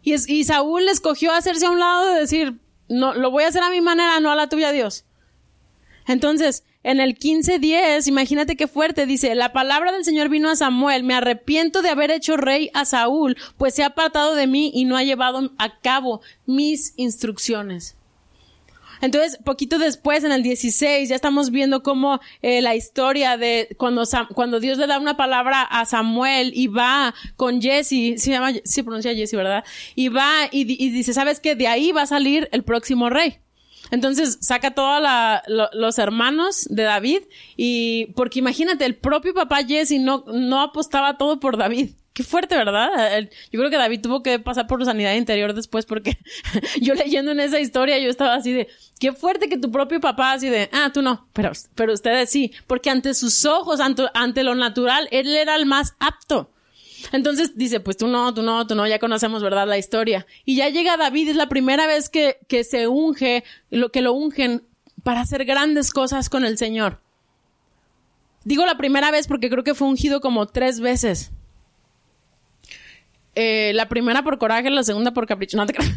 Y, 0.00 0.14
es, 0.14 0.26
y 0.26 0.42
Saúl 0.44 0.88
escogió 0.88 1.32
hacerse 1.32 1.66
a 1.66 1.70
un 1.70 1.80
lado 1.80 2.06
de 2.06 2.20
decir, 2.20 2.58
no, 2.88 3.12
lo 3.12 3.30
voy 3.30 3.44
a 3.44 3.48
hacer 3.48 3.62
a 3.62 3.68
mi 3.68 3.82
manera, 3.82 4.20
no 4.20 4.30
a 4.30 4.36
la 4.36 4.48
tuya, 4.48 4.72
Dios. 4.72 5.04
Entonces, 6.06 6.64
en 6.82 6.98
el 6.98 7.18
15.10, 7.18 8.06
imagínate 8.08 8.56
qué 8.56 8.68
fuerte, 8.68 9.04
dice, 9.04 9.34
la 9.34 9.52
palabra 9.52 9.92
del 9.92 10.02
Señor 10.02 10.30
vino 10.30 10.48
a 10.48 10.56
Samuel, 10.56 11.04
me 11.04 11.12
arrepiento 11.12 11.82
de 11.82 11.90
haber 11.90 12.10
hecho 12.10 12.38
rey 12.38 12.70
a 12.72 12.86
Saúl, 12.86 13.36
pues 13.58 13.74
se 13.74 13.82
ha 13.82 13.88
apartado 13.88 14.34
de 14.34 14.46
mí 14.46 14.70
y 14.74 14.86
no 14.86 14.96
ha 14.96 15.04
llevado 15.04 15.52
a 15.58 15.78
cabo 15.78 16.22
mis 16.46 16.94
instrucciones. 16.96 17.96
Entonces, 19.02 19.36
poquito 19.44 19.78
después, 19.78 20.22
en 20.22 20.30
el 20.30 20.44
16, 20.44 21.08
ya 21.08 21.16
estamos 21.16 21.50
viendo 21.50 21.82
cómo 21.82 22.20
eh, 22.40 22.62
la 22.62 22.76
historia 22.76 23.36
de 23.36 23.74
cuando, 23.76 24.04
cuando 24.32 24.60
Dios 24.60 24.78
le 24.78 24.86
da 24.86 25.00
una 25.00 25.16
palabra 25.16 25.62
a 25.62 25.84
Samuel 25.84 26.52
y 26.54 26.68
va 26.68 27.12
con 27.36 27.60
Jesse, 27.60 28.14
se 28.16 28.30
llama, 28.30 28.52
se 28.62 28.84
pronuncia 28.84 29.12
Jesse, 29.12 29.32
¿verdad? 29.32 29.64
Y 29.96 30.08
va 30.08 30.48
y, 30.52 30.64
dice, 30.64 31.12
¿sabes 31.12 31.40
qué? 31.40 31.56
De 31.56 31.66
ahí 31.66 31.90
va 31.90 32.02
a 32.02 32.06
salir 32.06 32.48
el 32.52 32.62
próximo 32.62 33.10
rey. 33.10 33.38
Entonces 33.90 34.38
saca 34.40 34.70
todos 34.70 35.02
los 35.48 35.98
hermanos 35.98 36.68
de 36.70 36.84
David 36.84 37.22
y 37.56 38.06
porque 38.14 38.38
imagínate, 38.38 38.86
el 38.86 38.94
propio 38.94 39.34
papá 39.34 39.64
Jesse 39.64 39.98
no, 39.98 40.24
no 40.28 40.60
apostaba 40.60 41.18
todo 41.18 41.40
por 41.40 41.56
David. 41.56 41.90
Qué 42.12 42.24
fuerte, 42.24 42.56
¿verdad? 42.56 42.90
Yo 43.50 43.58
creo 43.58 43.70
que 43.70 43.78
David 43.78 44.02
tuvo 44.02 44.22
que 44.22 44.38
pasar 44.38 44.66
por 44.66 44.84
sanidad 44.84 45.14
interior 45.14 45.54
después 45.54 45.86
porque 45.86 46.18
yo 46.80 46.94
leyendo 46.94 47.32
en 47.32 47.40
esa 47.40 47.58
historia 47.58 47.98
yo 47.98 48.10
estaba 48.10 48.34
así 48.34 48.52
de, 48.52 48.68
qué 49.00 49.12
fuerte 49.12 49.48
que 49.48 49.56
tu 49.56 49.70
propio 49.70 49.98
papá 49.98 50.32
así 50.32 50.50
de, 50.50 50.68
ah, 50.72 50.90
tú 50.92 51.00
no, 51.00 51.26
pero, 51.32 51.52
pero 51.74 51.94
ustedes 51.94 52.28
sí, 52.28 52.52
porque 52.66 52.90
ante 52.90 53.14
sus 53.14 53.46
ojos, 53.46 53.80
ante, 53.80 54.04
ante 54.12 54.42
lo 54.42 54.54
natural, 54.54 55.08
él 55.10 55.34
era 55.34 55.56
el 55.56 55.64
más 55.64 55.94
apto. 56.00 56.50
Entonces 57.12 57.56
dice, 57.56 57.80
pues 57.80 57.96
tú 57.96 58.06
no, 58.06 58.32
tú 58.32 58.42
no, 58.42 58.66
tú 58.66 58.74
no, 58.74 58.86
ya 58.86 58.98
conocemos, 58.98 59.42
¿verdad? 59.42 59.66
La 59.66 59.78
historia. 59.78 60.26
Y 60.44 60.56
ya 60.56 60.68
llega 60.68 60.96
David, 60.96 61.30
es 61.30 61.36
la 61.36 61.48
primera 61.48 61.86
vez 61.86 62.08
que, 62.08 62.38
que 62.46 62.62
se 62.62 62.86
unge, 62.86 63.42
lo 63.70 63.90
que 63.90 64.02
lo 64.02 64.12
ungen 64.12 64.62
para 65.02 65.22
hacer 65.22 65.44
grandes 65.44 65.90
cosas 65.90 66.28
con 66.28 66.44
el 66.44 66.58
Señor. 66.58 67.00
Digo 68.44 68.66
la 68.66 68.76
primera 68.76 69.10
vez 69.10 69.26
porque 69.26 69.50
creo 69.50 69.64
que 69.64 69.74
fue 69.74 69.88
ungido 69.88 70.20
como 70.20 70.46
tres 70.46 70.80
veces. 70.80 71.32
Eh, 73.34 73.72
la 73.74 73.88
primera 73.88 74.22
por 74.22 74.38
coraje, 74.38 74.68
la 74.70 74.82
segunda 74.82 75.12
por 75.12 75.26
capricho. 75.26 75.56
No 75.56 75.66
te 75.66 75.72
creas. 75.72 75.92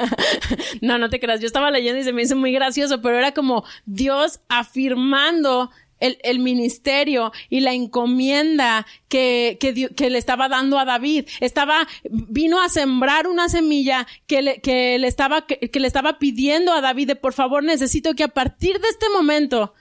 no, 0.80 0.98
no 0.98 1.10
te 1.10 1.18
creas. 1.18 1.40
Yo 1.40 1.46
estaba 1.46 1.70
leyendo 1.70 2.00
y 2.00 2.04
se 2.04 2.12
me 2.12 2.22
hizo 2.22 2.36
muy 2.36 2.52
gracioso, 2.52 3.02
pero 3.02 3.18
era 3.18 3.32
como 3.32 3.64
Dios 3.84 4.40
afirmando 4.48 5.70
el, 6.02 6.18
el 6.22 6.40
ministerio 6.40 7.32
y 7.48 7.60
la 7.60 7.72
encomienda 7.72 8.86
que, 9.08 9.56
que, 9.60 9.90
que, 9.94 10.10
le 10.10 10.18
estaba 10.18 10.48
dando 10.48 10.78
a 10.78 10.84
David. 10.84 11.28
Estaba, 11.40 11.86
vino 12.10 12.60
a 12.60 12.68
sembrar 12.68 13.28
una 13.28 13.48
semilla 13.48 14.06
que 14.26 14.42
le, 14.42 14.60
que 14.60 14.98
le 14.98 15.06
estaba, 15.06 15.46
que, 15.46 15.58
que 15.58 15.80
le 15.80 15.86
estaba 15.86 16.18
pidiendo 16.18 16.72
a 16.72 16.80
David 16.80 17.06
de 17.06 17.16
por 17.16 17.32
favor 17.32 17.62
necesito 17.62 18.14
que 18.14 18.24
a 18.24 18.28
partir 18.28 18.80
de 18.80 18.88
este 18.88 19.08
momento 19.10 19.74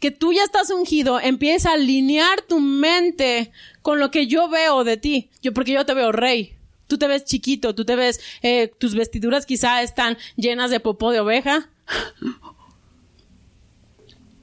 que 0.00 0.10
tú 0.10 0.32
ya 0.32 0.42
estás 0.42 0.70
ungido, 0.70 1.20
empieza 1.20 1.70
a 1.70 1.74
alinear 1.74 2.42
tu 2.42 2.60
mente 2.60 3.50
con 3.82 3.98
lo 3.98 4.10
que 4.10 4.26
yo 4.26 4.48
veo 4.48 4.84
de 4.84 4.96
ti. 4.96 5.30
Yo, 5.42 5.52
porque 5.52 5.72
yo 5.72 5.86
te 5.86 5.94
veo 5.94 6.12
rey. 6.12 6.54
Tú 6.86 6.98
te 6.98 7.08
ves 7.08 7.24
chiquito, 7.24 7.74
tú 7.74 7.84
te 7.84 7.96
ves, 7.96 8.20
eh, 8.42 8.70
tus 8.78 8.94
vestiduras 8.94 9.46
quizá 9.46 9.82
están 9.82 10.16
llenas 10.36 10.70
de 10.70 10.80
popó 10.80 11.10
de 11.10 11.20
oveja. 11.20 11.70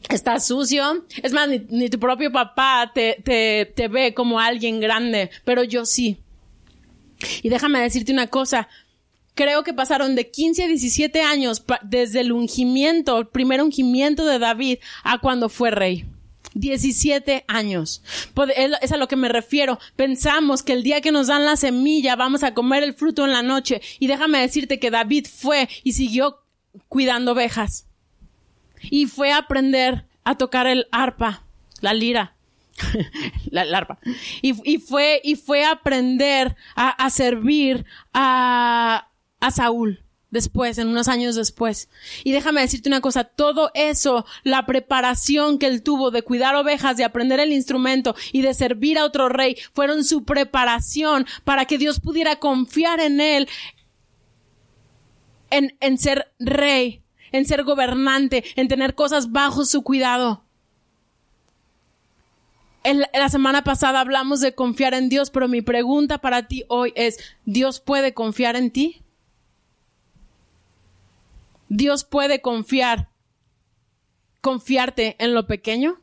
Estás 0.10 0.48
sucio. 0.48 1.06
Es 1.22 1.32
más, 1.32 1.48
ni, 1.48 1.90
tu 1.90 2.00
propio 2.00 2.32
papá 2.32 2.92
te, 2.94 3.22
te, 3.24 3.72
te 3.74 3.88
ve 3.88 4.14
como 4.14 4.40
alguien 4.40 4.80
grande, 4.80 5.30
pero 5.46 5.64
yo 5.64 5.86
sí. 5.86 6.20
Y 7.42 7.50
déjame 7.50 7.80
decirte 7.80 8.12
una 8.12 8.28
cosa, 8.28 8.68
creo 9.36 9.64
que 9.64 9.74
pasaron 9.74 10.16
de 10.16 10.30
15 10.30 10.64
a 10.64 10.68
17 10.68 11.22
años 11.22 11.64
desde 11.84 12.22
el 12.22 12.32
ungimiento, 12.32 13.18
el 13.18 13.28
primer 13.28 13.62
ungimiento 13.62 14.26
de 14.26 14.40
David 14.40 14.80
a 15.04 15.20
cuando 15.20 15.50
fue 15.50 15.72
rey. 15.72 16.06
17 16.56 17.46
años. 17.48 18.04
Es 18.82 18.92
a 18.92 18.98
lo 18.98 19.08
que 19.08 19.16
me 19.16 19.30
refiero. 19.30 19.80
Pensamos 19.96 20.62
que 20.62 20.74
el 20.74 20.84
día 20.84 21.02
que 21.02 21.12
nos 21.12 21.28
dan 21.28 21.46
la 21.46 21.56
semilla 21.56 22.16
vamos 22.16 22.44
a 22.44 22.54
comer 22.54 22.84
el 22.84 22.94
fruto 22.94 23.26
en 23.26 23.32
la 23.32 23.42
noche. 23.42 23.82
Y 24.00 24.08
déjame 24.08 24.40
decirte 24.40 24.80
que 24.80 24.92
David 24.92 25.26
fue 25.26 25.68
y 25.84 25.94
siguió 25.94 26.44
cuidando 26.90 27.32
ovejas. 27.32 27.88
Y 28.84 29.08
fue 29.08 29.32
a 29.32 29.38
aprender 29.38 30.06
a 30.24 30.38
tocar 30.38 30.68
el 30.68 30.88
arpa, 30.92 31.44
la 31.82 31.94
lira. 31.94 32.36
la, 33.50 33.62
arpa. 33.76 33.98
Y, 34.42 34.54
fue, 34.80 35.22
y 35.24 35.36
fue 35.36 35.64
a 35.64 35.72
aprender 35.72 36.56
a 36.76 37.10
servir 37.10 37.86
a, 38.14 39.08
a 39.44 39.52
Saúl 39.52 40.00
después, 40.32 40.78
en 40.78 40.88
unos 40.88 41.10
años 41.10 41.36
después. 41.36 41.90
Y 42.24 42.32
déjame 42.32 42.62
decirte 42.62 42.90
una 42.90 43.02
cosa, 43.02 43.26
todo 43.26 43.72
eso, 43.76 44.26
la 44.44 44.66
preparación 44.66 45.60
que 45.60 45.68
él 45.68 45.84
tuvo 45.84 46.12
de 46.12 46.24
cuidar 46.24 46.56
ovejas, 46.56 46.98
de 46.98 47.04
aprender 47.04 47.40
el 47.40 47.52
instrumento 47.52 48.16
y 48.32 48.42
de 48.42 48.54
servir 48.54 48.98
a 48.98 49.06
otro 49.06 49.30
rey, 49.30 49.58
fueron 49.74 50.04
su 50.06 50.24
preparación 50.24 51.28
para 51.44 51.66
que 51.66 51.78
Dios 51.78 52.00
pudiera 52.00 52.38
confiar 52.38 53.02
en 53.02 53.20
él, 53.20 53.50
en, 55.52 55.78
en 55.82 55.98
ser 55.98 56.32
rey, 56.40 57.04
en 57.32 57.46
ser 57.46 57.64
gobernante, 57.64 58.46
en 58.56 58.70
tener 58.70 58.96
cosas 58.96 59.32
bajo 59.32 59.66
su 59.66 59.84
cuidado. 59.84 60.44
En 62.86 63.02
la 63.14 63.30
semana 63.30 63.64
pasada 63.64 64.00
hablamos 64.00 64.40
de 64.40 64.56
confiar 64.56 64.94
en 64.94 65.10
Dios, 65.10 65.30
pero 65.30 65.48
mi 65.48 65.62
pregunta 65.62 66.18
para 66.18 66.48
ti 66.48 66.64
hoy 66.70 66.92
es, 66.96 67.18
¿Dios 67.46 67.82
puede 67.82 68.14
confiar 68.14 68.56
en 68.56 68.72
ti? 68.72 69.03
Dios 71.76 72.04
puede 72.04 72.40
confiar, 72.40 73.10
confiarte 74.42 75.16
en 75.18 75.34
lo 75.34 75.48
pequeño. 75.48 76.00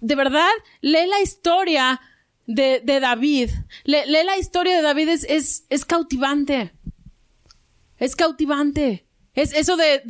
De 0.00 0.14
verdad, 0.14 0.52
lee 0.82 1.06
la 1.08 1.20
historia 1.20 2.00
de, 2.46 2.80
David. 2.84 3.50
lee 3.84 4.04
la 4.06 4.38
historia 4.38 4.76
de 4.76 4.82
David, 4.82 5.08
es, 5.08 5.66
es, 5.68 5.84
cautivante. 5.84 6.72
Es 7.98 8.14
cautivante. 8.14 9.04
Es 9.34 9.52
eso 9.52 9.76
de, 9.76 10.00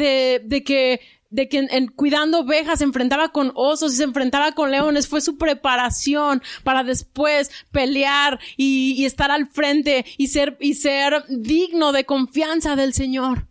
de 0.44 0.62
que, 0.62 1.00
de 1.30 1.48
que 1.48 1.58
en, 1.58 1.88
cuidando 1.88 2.40
ovejas 2.40 2.78
se 2.78 2.84
enfrentaba 2.84 3.30
con 3.30 3.52
osos 3.54 3.92
y 3.92 3.96
se 3.96 4.04
enfrentaba 4.04 4.52
con 4.52 4.70
leones. 4.70 5.08
Fue 5.08 5.20
su 5.20 5.38
preparación 5.38 6.42
para 6.64 6.84
después 6.84 7.50
pelear 7.70 8.38
y, 8.56 8.94
y 8.96 9.04
estar 9.04 9.30
al 9.30 9.48
frente 9.48 10.04
y 10.16 10.28
ser, 10.28 10.56
y 10.60 10.74
ser 10.74 11.24
digno 11.28 11.92
de 11.92 12.04
confianza 12.04 12.76
del 12.76 12.94
Señor 12.94 13.48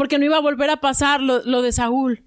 porque 0.00 0.18
no 0.18 0.24
iba 0.24 0.38
a 0.38 0.40
volver 0.40 0.70
a 0.70 0.80
pasar 0.80 1.20
lo, 1.20 1.60
de 1.60 1.72
Saúl. 1.72 2.24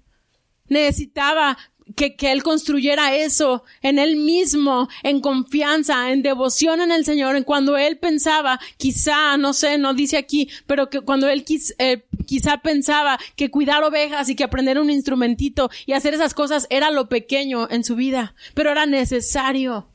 necesitaba 0.68 1.58
que, 1.96 2.16
que, 2.16 2.32
él 2.32 2.42
construyera 2.42 3.14
eso 3.14 3.64
en 3.82 3.98
él 3.98 4.16
mismo, 4.16 4.88
en 5.02 5.20
confianza, 5.20 6.12
en 6.12 6.22
devoción 6.22 6.80
en 6.80 6.90
el 6.90 7.04
Señor, 7.04 7.36
en 7.36 7.44
cuando 7.44 7.76
él 7.76 7.98
pensaba, 7.98 8.58
quizá, 8.76 9.36
no 9.36 9.52
sé, 9.52 9.78
no 9.78 9.94
dice 9.94 10.16
aquí, 10.16 10.48
pero 10.66 10.88
que 10.88 11.00
cuando 11.00 11.28
él 11.28 11.44
eh, 11.78 12.04
quizá 12.26 12.58
pensaba 12.58 13.18
que 13.36 13.50
cuidar 13.50 13.84
ovejas 13.84 14.28
y 14.28 14.34
que 14.34 14.44
aprender 14.44 14.78
un 14.78 14.90
instrumentito 14.90 15.70
y 15.86 15.92
hacer 15.92 16.14
esas 16.14 16.34
cosas 16.34 16.66
era 16.70 16.90
lo 16.90 17.08
pequeño 17.08 17.68
en 17.70 17.84
su 17.84 17.96
vida, 17.96 18.34
pero 18.54 18.70
era 18.70 18.86
necesario. 18.86 19.88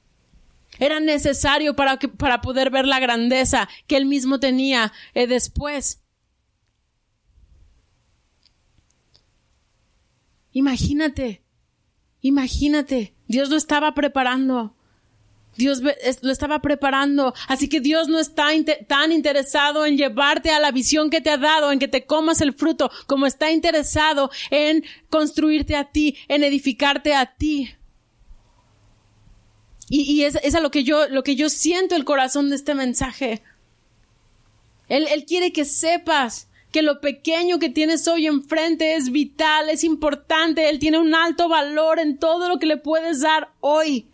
Era 0.79 1.01
necesario 1.01 1.75
para, 1.75 1.97
que, 1.97 2.07
para 2.07 2.39
poder 2.41 2.69
ver 2.69 2.85
la 2.85 2.99
grandeza 2.99 3.67
que 3.87 3.97
él 3.97 4.05
mismo 4.05 4.39
tenía 4.39 4.93
eh, 5.13 5.27
después. 5.27 6.01
Imagínate, 10.53 11.43
imagínate, 12.21 13.13
Dios 13.27 13.49
lo 13.49 13.57
estaba 13.57 13.93
preparando. 13.93 14.75
Dios 15.55 15.81
lo 15.81 16.31
estaba 16.31 16.61
preparando. 16.61 17.33
Así 17.47 17.67
que 17.67 17.81
Dios 17.81 18.07
no 18.07 18.19
está 18.19 18.47
tan 18.87 19.11
interesado 19.11 19.85
en 19.85 19.97
llevarte 19.97 20.51
a 20.51 20.59
la 20.59 20.71
visión 20.71 21.09
que 21.09 21.21
te 21.21 21.29
ha 21.29 21.37
dado, 21.37 21.71
en 21.71 21.79
que 21.79 21.87
te 21.87 22.05
comas 22.05 22.41
el 22.41 22.53
fruto, 22.53 22.89
como 23.07 23.25
está 23.25 23.51
interesado 23.51 24.31
en 24.51 24.85
construirte 25.09 25.75
a 25.75 25.91
ti, 25.91 26.17
en 26.27 26.43
edificarte 26.43 27.13
a 27.13 27.35
ti. 27.35 27.75
Y, 29.91 30.23
es, 30.23 30.37
es, 30.43 30.53
a 30.53 30.59
lo 30.59 30.69
que 30.69 30.83
yo, 30.83 31.07
lo 31.07 31.23
que 31.23 31.35
yo 31.35 31.49
siento 31.49 31.95
el 31.95 32.05
corazón 32.05 32.49
de 32.49 32.55
este 32.55 32.75
mensaje. 32.75 33.41
Él, 34.87 35.07
él 35.09 35.25
quiere 35.25 35.51
que 35.51 35.65
sepas 35.65 36.48
que 36.71 36.81
lo 36.81 37.01
pequeño 37.01 37.59
que 37.59 37.69
tienes 37.69 38.07
hoy 38.07 38.27
enfrente 38.27 38.95
es 38.95 39.11
vital, 39.11 39.69
es 39.69 39.83
importante, 39.83 40.69
Él 40.69 40.79
tiene 40.79 40.99
un 40.99 41.15
alto 41.15 41.49
valor 41.49 41.99
en 41.99 42.17
todo 42.17 42.47
lo 42.47 42.59
que 42.59 42.67
le 42.67 42.77
puedes 42.77 43.21
dar 43.21 43.49
hoy. 43.59 44.05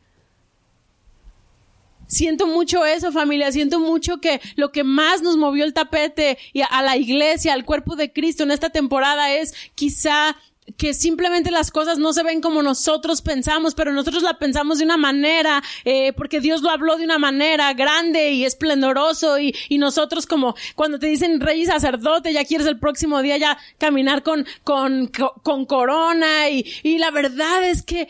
Siento 2.08 2.48
mucho 2.48 2.86
eso, 2.86 3.12
familia. 3.12 3.52
Siento 3.52 3.80
mucho 3.80 4.20
que 4.22 4.40
lo 4.56 4.72
que 4.72 4.84
más 4.84 5.22
nos 5.22 5.38
movió 5.38 5.66
el 5.66 5.74
tapete 5.74 6.38
y 6.54 6.62
a 6.62 6.82
la 6.82 6.98
iglesia, 6.98 7.54
al 7.54 7.66
cuerpo 7.66 7.96
de 7.96 8.14
Cristo 8.14 8.44
en 8.44 8.52
esta 8.52 8.70
temporada 8.70 9.34
es 9.34 9.54
quizá 9.74 10.38
que 10.78 10.94
simplemente 10.94 11.52
las 11.52 11.72
cosas 11.72 12.00
no 12.00 12.12
se 12.14 12.24
ven 12.24 12.42
como 12.42 12.62
nosotros 12.62 13.22
pensamos, 13.22 13.76
pero 13.76 13.94
nosotros 13.94 14.24
la 14.24 14.38
pensamos 14.40 14.80
de 14.80 14.86
una 14.86 14.98
manera, 14.98 15.64
eh, 15.84 16.12
porque 16.14 16.40
Dios 16.40 16.62
lo 16.62 16.70
habló 16.70 16.98
de 16.98 17.06
una 17.06 17.20
manera 17.20 17.74
grande 17.74 18.32
y 18.32 18.46
esplendoroso 18.46 19.40
y, 19.40 19.56
y 19.70 19.78
nosotros 19.78 20.26
como 20.26 20.56
cuando 20.76 21.00
te 21.00 21.08
dicen 21.08 21.40
rey 21.40 21.62
y 21.62 21.66
sacerdote, 21.66 22.34
ya 22.34 22.46
quieres 22.46 22.68
el 22.68 22.80
próximo 22.80 23.22
día 23.22 23.38
ya 23.38 23.58
caminar 23.78 24.24
con, 24.24 24.46
con, 24.64 25.12
con 25.44 25.66
corona 25.66 26.50
y, 26.50 26.66
y 26.84 26.98
la 26.98 27.12
verdad 27.12 27.64
es 27.64 27.84
que 27.84 28.08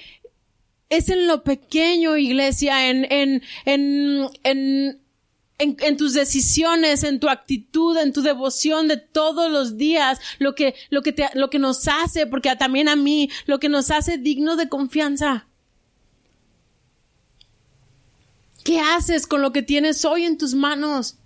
es 0.90 1.10
en 1.10 1.28
lo 1.28 1.44
pequeño, 1.44 2.16
iglesia, 2.16 2.90
en, 2.90 3.06
en, 3.12 3.44
en, 3.66 4.30
en 4.44 5.05
en, 5.58 5.98
tus 5.98 6.14
decisiones, 6.14 7.04
en 7.04 7.20
tu 7.20 7.30
actitud, 7.30 7.98
en 7.98 8.12
tu 8.12 8.22
devoción 8.22 8.88
de 8.88 8.98
todos 8.98 9.52
los 9.52 9.78
días, 9.78 10.20
lo 10.40 10.54
que, 10.54 10.76
lo 10.90 11.02
que 11.02 11.14
te, 11.14 11.30
lo 11.34 11.50
que 11.50 11.60
nos 11.60 11.88
hace, 11.88 12.28
porque 12.28 12.54
también 12.56 12.90
a 12.90 12.96
mí, 12.96 13.30
lo 13.46 13.60
que 13.60 13.70
nos 13.70 13.92
hace 13.92 14.18
digno 14.18 14.56
de 14.58 14.68
confianza. 14.68 15.48
¿Qué 18.64 18.80
haces 18.80 19.28
con 19.28 19.42
lo 19.42 19.54
que 19.54 19.62
tienes 19.62 20.04
hoy 20.06 20.24
en 20.24 20.38
tus 20.38 20.56
manos? 20.56 21.18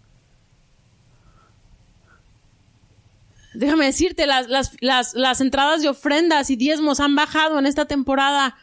Déjame 3.53 3.85
decirte, 3.85 4.27
las, 4.27 4.47
las, 4.47 4.73
las, 4.79 5.15
las 5.15 5.41
entradas 5.41 5.81
de 5.81 5.89
ofrendas 5.89 6.49
y 6.49 6.55
diezmos 6.55 6.99
han 6.99 7.15
bajado 7.15 7.57
en 7.57 7.65
esta 7.65 7.85
temporada 7.85 8.55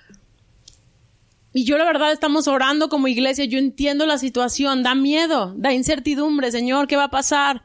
y 1.56 1.64
yo 1.64 1.78
la 1.78 1.86
verdad 1.86 2.12
estamos 2.12 2.48
orando 2.48 2.90
como 2.90 3.08
iglesia, 3.08 3.46
yo 3.46 3.58
entiendo 3.58 4.04
la 4.04 4.18
situación, 4.18 4.82
da 4.82 4.94
miedo, 4.94 5.54
da 5.56 5.72
incertidumbre, 5.72 6.50
Señor, 6.50 6.86
¿qué 6.86 6.96
va 6.96 7.04
a 7.04 7.10
pasar? 7.10 7.62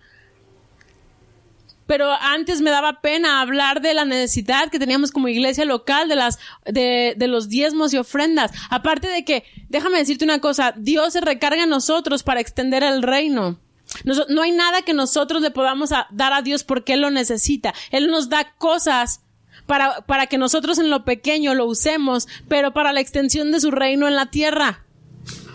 Pero 1.88 2.10
antes 2.10 2.62
me 2.62 2.70
daba 2.70 3.02
pena 3.02 3.42
hablar 3.42 3.82
de 3.82 3.94
la 3.94 4.06
necesidad 4.06 4.72
que 4.72 4.80
teníamos 4.80 5.12
como 5.12 5.28
iglesia 5.28 5.66
local 5.66 6.08
de 6.08 6.16
las, 6.16 6.40
de, 6.64 7.16
los 7.28 7.50
diezmos 7.50 7.94
y 7.94 7.98
ofrendas. 7.98 8.54
Aparte 8.70 9.10
de 9.10 9.26
que, 9.26 9.44
déjame 9.68 9.98
decirte 9.98 10.24
una 10.24 10.40
cosa, 10.40 10.74
Dios 10.78 11.12
se 11.12 11.20
recarga 11.20 11.64
en 11.64 11.70
nosotros 11.70 12.24
para 12.24 12.40
extender 12.40 12.84
el 12.84 13.04
reino. 13.04 13.60
no 14.06 14.42
hay 14.42 14.52
nada 14.52 14.84
que 14.84 14.94
nosotros 14.94 15.42
le 15.42 15.52
podamos 15.52 15.90
dar 15.90 16.32
a 16.32 16.42
Dios 16.42 16.64
porque 16.64 16.94
Él 16.94 17.02
lo 17.02 17.12
necesita. 17.12 17.74
Él 17.90 18.08
nos 18.08 18.30
da 18.30 18.54
cosas 18.58 19.20
para, 19.66 20.02
para 20.02 20.28
que 20.28 20.38
nosotros 20.38 20.78
en 20.80 20.90
lo 20.90 21.06
pequeño 21.06 21.54
lo 21.54 21.66
usemos, 21.66 22.28
pero 22.48 22.74
para 22.74 22.94
la 22.94 23.02
extensión 23.02 23.52
de 23.52 23.60
su 23.60 23.72
reino 23.72 24.08
en 24.08 24.16
la 24.16 24.32
tierra. 24.32 24.86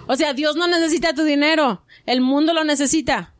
O 0.06 0.16
sea, 0.16 0.34
Dios 0.34 0.56
no 0.56 0.66
necesita 0.66 1.14
tu 1.14 1.24
dinero, 1.24 1.82
el 2.06 2.20
mundo 2.20 2.54
lo 2.54 2.64
necesita. 2.64 3.32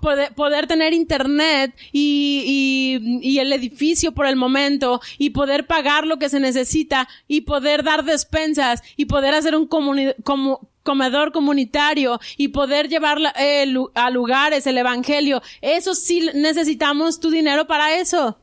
Poder, 0.00 0.32
poder, 0.32 0.66
tener 0.66 0.94
internet 0.94 1.74
y, 1.92 2.98
y, 3.22 3.34
y, 3.34 3.38
el 3.38 3.52
edificio 3.52 4.12
por 4.12 4.24
el 4.24 4.34
momento 4.34 5.02
y 5.18 5.28
poder 5.28 5.66
pagar 5.66 6.06
lo 6.06 6.18
que 6.18 6.30
se 6.30 6.40
necesita 6.40 7.06
y 7.28 7.42
poder 7.42 7.82
dar 7.84 8.02
despensas 8.02 8.82
y 8.96 9.04
poder 9.04 9.34
hacer 9.34 9.54
un 9.54 9.66
comedor 9.66 11.32
comunitario 11.32 12.18
y 12.38 12.48
poder 12.48 12.88
llevar 12.88 13.18
eh, 13.38 13.74
a 13.94 14.08
lugares 14.08 14.66
el 14.66 14.78
evangelio. 14.78 15.42
Eso 15.60 15.94
sí 15.94 16.30
necesitamos 16.32 17.20
tu 17.20 17.30
dinero 17.30 17.66
para 17.66 17.94
eso. 17.96 18.38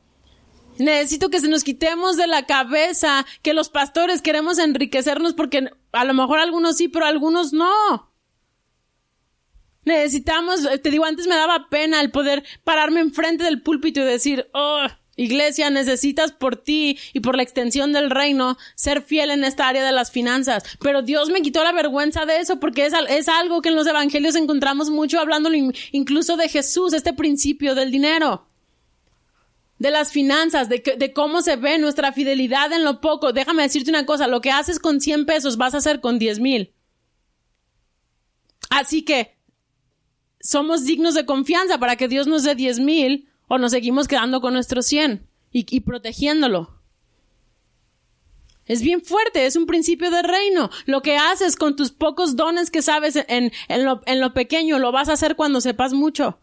Necesito 0.80 1.30
que 1.30 1.40
se 1.40 1.48
nos 1.48 1.64
quitemos 1.64 2.18
de 2.18 2.28
la 2.28 2.46
cabeza 2.46 3.26
que 3.42 3.54
los 3.54 3.70
pastores 3.70 4.22
queremos 4.22 4.60
enriquecernos 4.60 5.34
porque 5.34 5.70
a 5.92 6.06
lo 6.06 6.14
mejor 6.14 6.40
algunos 6.40 6.78
sí, 6.78 6.88
pero 6.88 7.06
algunos 7.06 7.54
no. 7.54 8.12
Necesitamos, 9.86 10.68
te 10.84 10.92
digo, 10.92 11.06
antes 11.06 11.28
me 11.28 11.36
daba 11.36 11.70
pena 11.70 12.02
el 12.02 12.12
poder 12.12 12.44
pararme 12.64 13.00
enfrente 13.00 13.46
del 13.46 13.62
púlpito 13.62 14.02
y 14.02 14.04
decir, 14.04 14.50
oh, 14.54 14.86
iglesia, 15.16 15.70
necesitas 15.70 16.34
por 16.34 16.58
ti 16.58 17.00
y 17.14 17.22
por 17.22 17.38
la 17.38 17.44
extensión 17.44 17.94
del 17.94 18.10
reino 18.10 18.58
ser 18.76 19.02
fiel 19.02 19.32
en 19.32 19.46
esta 19.46 19.68
área 19.68 19.86
de 19.86 19.94
las 19.94 20.12
finanzas. 20.12 20.64
Pero 20.82 21.04
Dios 21.04 21.30
me 21.30 21.42
quitó 21.42 21.64
la 21.64 21.72
vergüenza 21.72 22.26
de 22.26 22.40
eso 22.40 22.60
porque 22.60 22.86
es, 22.86 22.94
es 23.10 23.30
algo 23.30 23.62
que 23.62 23.70
en 23.70 23.76
los 23.76 23.88
evangelios 23.88 24.36
encontramos 24.36 24.90
mucho 24.90 25.20
hablando 25.20 25.50
incluso 25.92 26.36
de 26.36 26.50
Jesús, 26.50 26.94
este 26.94 27.14
principio 27.14 27.74
del 27.74 27.90
dinero 27.90 28.48
de 29.80 29.92
las 29.92 30.12
finanzas, 30.12 30.70
de, 30.70 30.84
de, 30.98 31.14
cómo 31.14 31.42
se 31.42 31.56
ve 31.56 31.78
nuestra 31.78 32.12
fidelidad 32.12 32.72
en 32.74 32.84
lo 32.84 33.00
poco. 33.00 33.34
Déjame 33.34 33.64
decirte 33.64 33.92
una 33.92 34.06
cosa, 34.06 34.28
lo 34.28 34.42
que 34.42 34.52
haces 34.52 34.80
con 34.80 35.00
100 35.02 35.26
pesos 35.26 35.58
vas 35.58 35.74
a 35.74 35.78
hacer 35.78 36.02
con 36.02 36.18
10 36.20 36.40
mil. 36.40 36.74
Así 38.70 39.04
que 39.04 39.38
somos 40.40 40.86
dignos 40.86 41.14
de 41.14 41.26
confianza 41.26 41.78
para 41.78 41.96
que 41.96 42.08
Dios 42.08 42.28
nos 42.28 42.44
dé 42.44 42.56
10 42.56 42.80
mil 42.80 43.30
o 43.48 43.58
nos 43.58 43.72
seguimos 43.72 44.08
quedando 44.08 44.42
con 44.42 44.54
nuestros 44.54 44.86
100 44.88 45.28
y, 45.52 45.66
y 45.76 45.80
protegiéndolo. 45.82 46.78
Es 48.66 48.82
bien 48.82 49.02
fuerte, 49.02 49.46
es 49.46 49.56
un 49.56 49.66
principio 49.66 50.12
de 50.12 50.22
reino. 50.22 50.70
Lo 50.86 51.02
que 51.02 51.16
haces 51.16 51.56
con 51.56 51.76
tus 51.76 51.92
pocos 51.92 52.36
dones 52.36 52.70
que 52.70 52.82
sabes 52.82 53.16
en, 53.16 53.52
en, 53.70 53.86
lo, 53.86 54.02
en 54.06 54.20
lo, 54.20 54.34
pequeño, 54.34 54.78
lo 54.78 54.92
vas 54.92 55.08
a 55.08 55.14
hacer 55.14 55.38
cuando 55.38 55.62
sepas 55.62 55.94
mucho. 55.94 56.40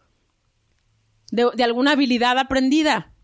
De, 1.31 1.49
de 1.53 1.63
alguna 1.63 1.91
habilidad 1.91 2.39
aprendida. 2.39 3.14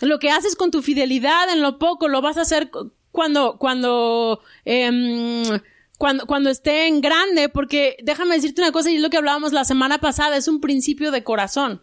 Lo 0.00 0.18
que 0.18 0.30
haces 0.30 0.54
con 0.56 0.70
tu 0.70 0.82
fidelidad 0.82 1.50
en 1.50 1.60
lo 1.60 1.78
poco, 1.78 2.08
lo 2.08 2.20
vas 2.20 2.36
a 2.36 2.42
hacer 2.42 2.70
cuando, 3.10 3.58
cuando, 3.58 4.40
eh, 4.64 5.60
cuando, 5.98 6.26
cuando 6.26 6.50
esté 6.50 6.86
en 6.86 7.00
grande, 7.00 7.48
porque 7.48 7.96
déjame 8.02 8.36
decirte 8.36 8.62
una 8.62 8.72
cosa, 8.72 8.90
y 8.90 8.96
es 8.96 9.02
lo 9.02 9.10
que 9.10 9.16
hablábamos 9.16 9.52
la 9.52 9.64
semana 9.64 9.98
pasada, 9.98 10.36
es 10.36 10.46
un 10.46 10.60
principio 10.60 11.10
de 11.10 11.24
corazón. 11.24 11.82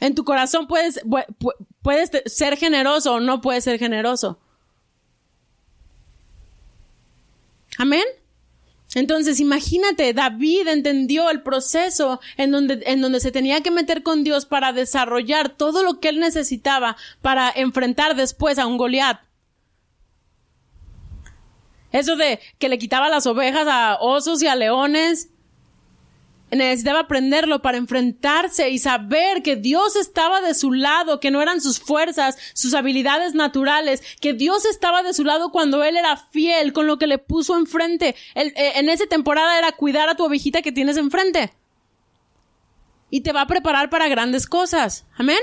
En 0.00 0.14
tu 0.14 0.24
corazón 0.24 0.66
puedes, 0.66 1.00
puedes 1.82 2.10
ser 2.26 2.56
generoso 2.56 3.14
o 3.14 3.20
no 3.20 3.40
puedes 3.40 3.64
ser 3.64 3.78
generoso. 3.78 4.40
Amén. 7.78 8.04
Entonces, 8.94 9.40
imagínate, 9.40 10.12
David 10.12 10.68
entendió 10.68 11.30
el 11.30 11.42
proceso 11.42 12.20
en 12.36 12.50
donde, 12.50 12.82
en 12.86 13.00
donde 13.00 13.20
se 13.20 13.32
tenía 13.32 13.62
que 13.62 13.70
meter 13.70 14.02
con 14.02 14.22
Dios 14.22 14.44
para 14.44 14.72
desarrollar 14.72 15.48
todo 15.48 15.82
lo 15.82 15.98
que 15.98 16.10
él 16.10 16.20
necesitaba 16.20 16.96
para 17.22 17.50
enfrentar 17.54 18.16
después 18.16 18.58
a 18.58 18.66
un 18.66 18.76
Goliat. 18.76 19.20
Eso 21.90 22.16
de 22.16 22.40
que 22.58 22.68
le 22.68 22.78
quitaba 22.78 23.08
las 23.08 23.26
ovejas 23.26 23.66
a 23.68 23.96
osos 24.00 24.42
y 24.42 24.46
a 24.46 24.56
leones, 24.56 25.28
necesitaba 26.56 27.00
aprenderlo 27.00 27.62
para 27.62 27.78
enfrentarse 27.78 28.70
y 28.70 28.78
saber 28.78 29.42
que 29.42 29.56
Dios 29.56 29.96
estaba 29.96 30.40
de 30.40 30.54
su 30.54 30.72
lado, 30.72 31.20
que 31.20 31.30
no 31.30 31.40
eran 31.40 31.60
sus 31.60 31.80
fuerzas, 31.80 32.36
sus 32.52 32.74
habilidades 32.74 33.34
naturales, 33.34 34.02
que 34.20 34.34
Dios 34.34 34.66
estaba 34.66 35.02
de 35.02 35.14
su 35.14 35.24
lado 35.24 35.50
cuando 35.50 35.82
él 35.82 35.96
era 35.96 36.16
fiel 36.16 36.72
con 36.72 36.86
lo 36.86 36.98
que 36.98 37.06
le 37.06 37.18
puso 37.18 37.56
enfrente. 37.56 38.14
Eh, 38.34 38.52
en 38.76 38.88
esa 38.88 39.06
temporada 39.06 39.58
era 39.58 39.72
cuidar 39.72 40.08
a 40.08 40.14
tu 40.14 40.24
ovejita 40.24 40.62
que 40.62 40.72
tienes 40.72 40.96
enfrente. 40.96 41.52
Y 43.10 43.22
te 43.22 43.32
va 43.32 43.42
a 43.42 43.46
preparar 43.46 43.90
para 43.90 44.08
grandes 44.08 44.46
cosas. 44.46 45.06
Amén. 45.16 45.40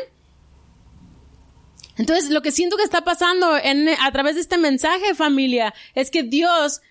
Entonces, 1.99 2.29
lo 2.29 2.41
que 2.41 2.51
siento 2.51 2.77
que 2.77 2.83
está 2.83 3.03
pasando 3.03 3.51
a 3.51 4.11
través 4.11 4.35
de 4.35 4.41
este 4.41 4.57
mensaje, 4.57 5.13
familia, 5.15 5.73
es 5.95 6.09
que 6.09 6.23
Dios 6.23 6.81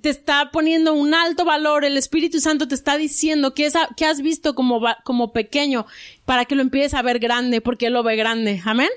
te 0.00 0.10
está 0.10 0.50
poniendo 0.50 0.92
un 0.92 1.14
alto 1.14 1.44
valor, 1.44 1.84
el 1.84 1.96
Espíritu 1.96 2.40
Santo 2.40 2.68
te 2.68 2.74
está 2.74 2.96
diciendo 2.96 3.54
que, 3.54 3.66
esa, 3.66 3.88
que 3.96 4.04
has 4.04 4.20
visto 4.20 4.54
como, 4.54 4.80
como 5.04 5.32
pequeño 5.32 5.86
para 6.24 6.44
que 6.44 6.54
lo 6.54 6.62
empieces 6.62 6.94
a 6.94 7.02
ver 7.02 7.18
grande, 7.18 7.60
porque 7.60 7.86
Él 7.86 7.94
lo 7.94 8.02
ve 8.02 8.16
grande. 8.16 8.60
Amén. 8.64 8.90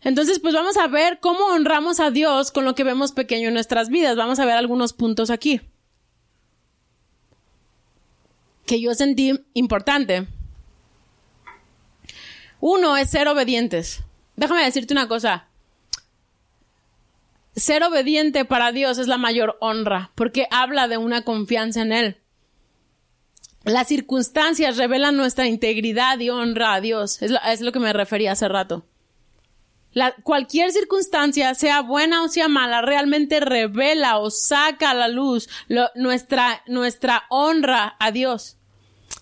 Entonces, 0.00 0.40
pues 0.40 0.54
vamos 0.54 0.76
a 0.76 0.88
ver 0.88 1.20
cómo 1.20 1.46
honramos 1.46 2.00
a 2.00 2.10
Dios 2.10 2.50
con 2.50 2.64
lo 2.64 2.74
que 2.74 2.82
vemos 2.82 3.12
pequeño 3.12 3.48
en 3.48 3.54
nuestras 3.54 3.88
vidas. 3.88 4.16
Vamos 4.16 4.40
a 4.40 4.44
ver 4.44 4.56
algunos 4.56 4.92
puntos 4.92 5.30
aquí. 5.30 5.60
Que 8.66 8.80
yo 8.80 8.94
sentí 8.94 9.40
importante. 9.54 10.26
Uno 12.58 12.96
es 12.96 13.10
ser 13.10 13.28
obedientes. 13.28 14.00
Déjame 14.34 14.64
decirte 14.64 14.94
una 14.94 15.06
cosa 15.06 15.46
ser 17.54 17.82
obediente 17.82 18.44
para 18.44 18.72
Dios 18.72 18.98
es 18.98 19.08
la 19.08 19.18
mayor 19.18 19.56
honra, 19.60 20.10
porque 20.14 20.46
habla 20.50 20.88
de 20.88 20.96
una 20.96 21.22
confianza 21.22 21.82
en 21.82 21.92
Él. 21.92 22.16
Las 23.64 23.88
circunstancias 23.88 24.76
revelan 24.76 25.16
nuestra 25.16 25.46
integridad 25.46 26.18
y 26.18 26.30
honra 26.30 26.74
a 26.74 26.80
Dios. 26.80 27.22
Es 27.22 27.60
lo, 27.60 27.72
que 27.72 27.78
me 27.78 27.92
refería 27.92 28.32
hace 28.32 28.48
rato. 28.48 28.84
Cualquier 30.24 30.72
circunstancia, 30.72 31.54
sea 31.54 31.82
buena 31.82 32.24
o 32.24 32.28
sea 32.28 32.48
mala, 32.48 32.82
realmente 32.82 33.40
revela 33.40 34.18
o 34.18 34.30
saca 34.30 34.90
a 34.90 34.94
la 34.94 35.08
luz 35.08 35.48
nuestra, 35.94 36.62
nuestra 36.66 37.24
honra 37.28 37.94
a 38.00 38.10
Dios. 38.10 38.56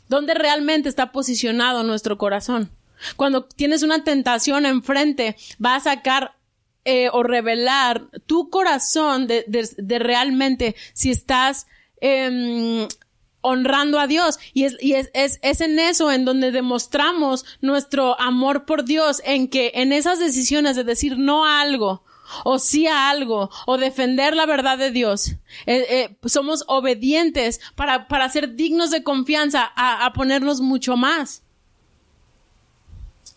¿Dónde 0.08 0.34
realmente 0.34 0.88
está 0.88 1.12
posicionado 1.12 1.82
nuestro 1.82 2.16
corazón? 2.16 2.70
Cuando 3.16 3.44
tienes 3.44 3.82
una 3.82 4.04
tentación 4.04 4.64
enfrente, 4.64 5.36
va 5.64 5.76
a 5.76 5.80
sacar 5.80 6.34
eh, 6.84 7.08
o 7.12 7.22
revelar 7.22 8.08
tu 8.26 8.50
corazón 8.50 9.26
de, 9.26 9.44
de, 9.46 9.98
realmente 9.98 10.76
si 10.92 11.10
estás 11.10 11.66
eh, 12.00 12.86
honrando 13.40 13.98
a 13.98 14.06
Dios. 14.06 14.38
Y, 14.52 14.64
es, 14.64 14.76
y 14.80 14.94
es, 14.94 15.10
es, 15.14 15.38
es, 15.42 15.60
en 15.60 15.78
eso 15.78 16.10
en 16.10 16.24
donde 16.24 16.52
demostramos 16.52 17.44
nuestro 17.60 18.20
amor 18.20 18.64
por 18.64 18.84
Dios, 18.84 19.22
en 19.24 19.48
que 19.48 19.72
en 19.74 19.92
esas 19.92 20.18
decisiones 20.18 20.76
de 20.76 20.84
decir 20.84 21.18
no 21.18 21.44
a 21.44 21.60
algo, 21.60 22.04
o 22.44 22.58
sí 22.58 22.86
a 22.86 23.10
algo, 23.10 23.50
o 23.66 23.76
defender 23.76 24.36
la 24.36 24.46
verdad 24.46 24.78
de 24.78 24.90
Dios. 24.90 25.32
Eh, 25.66 25.86
eh, 25.88 26.18
somos 26.26 26.64
obedientes 26.68 27.60
para, 27.74 28.08
para 28.08 28.28
ser 28.28 28.54
dignos 28.54 28.90
de 28.90 29.02
confianza, 29.02 29.70
a, 29.74 30.04
a 30.04 30.12
ponernos 30.12 30.60
mucho 30.60 30.96
más. 30.96 31.42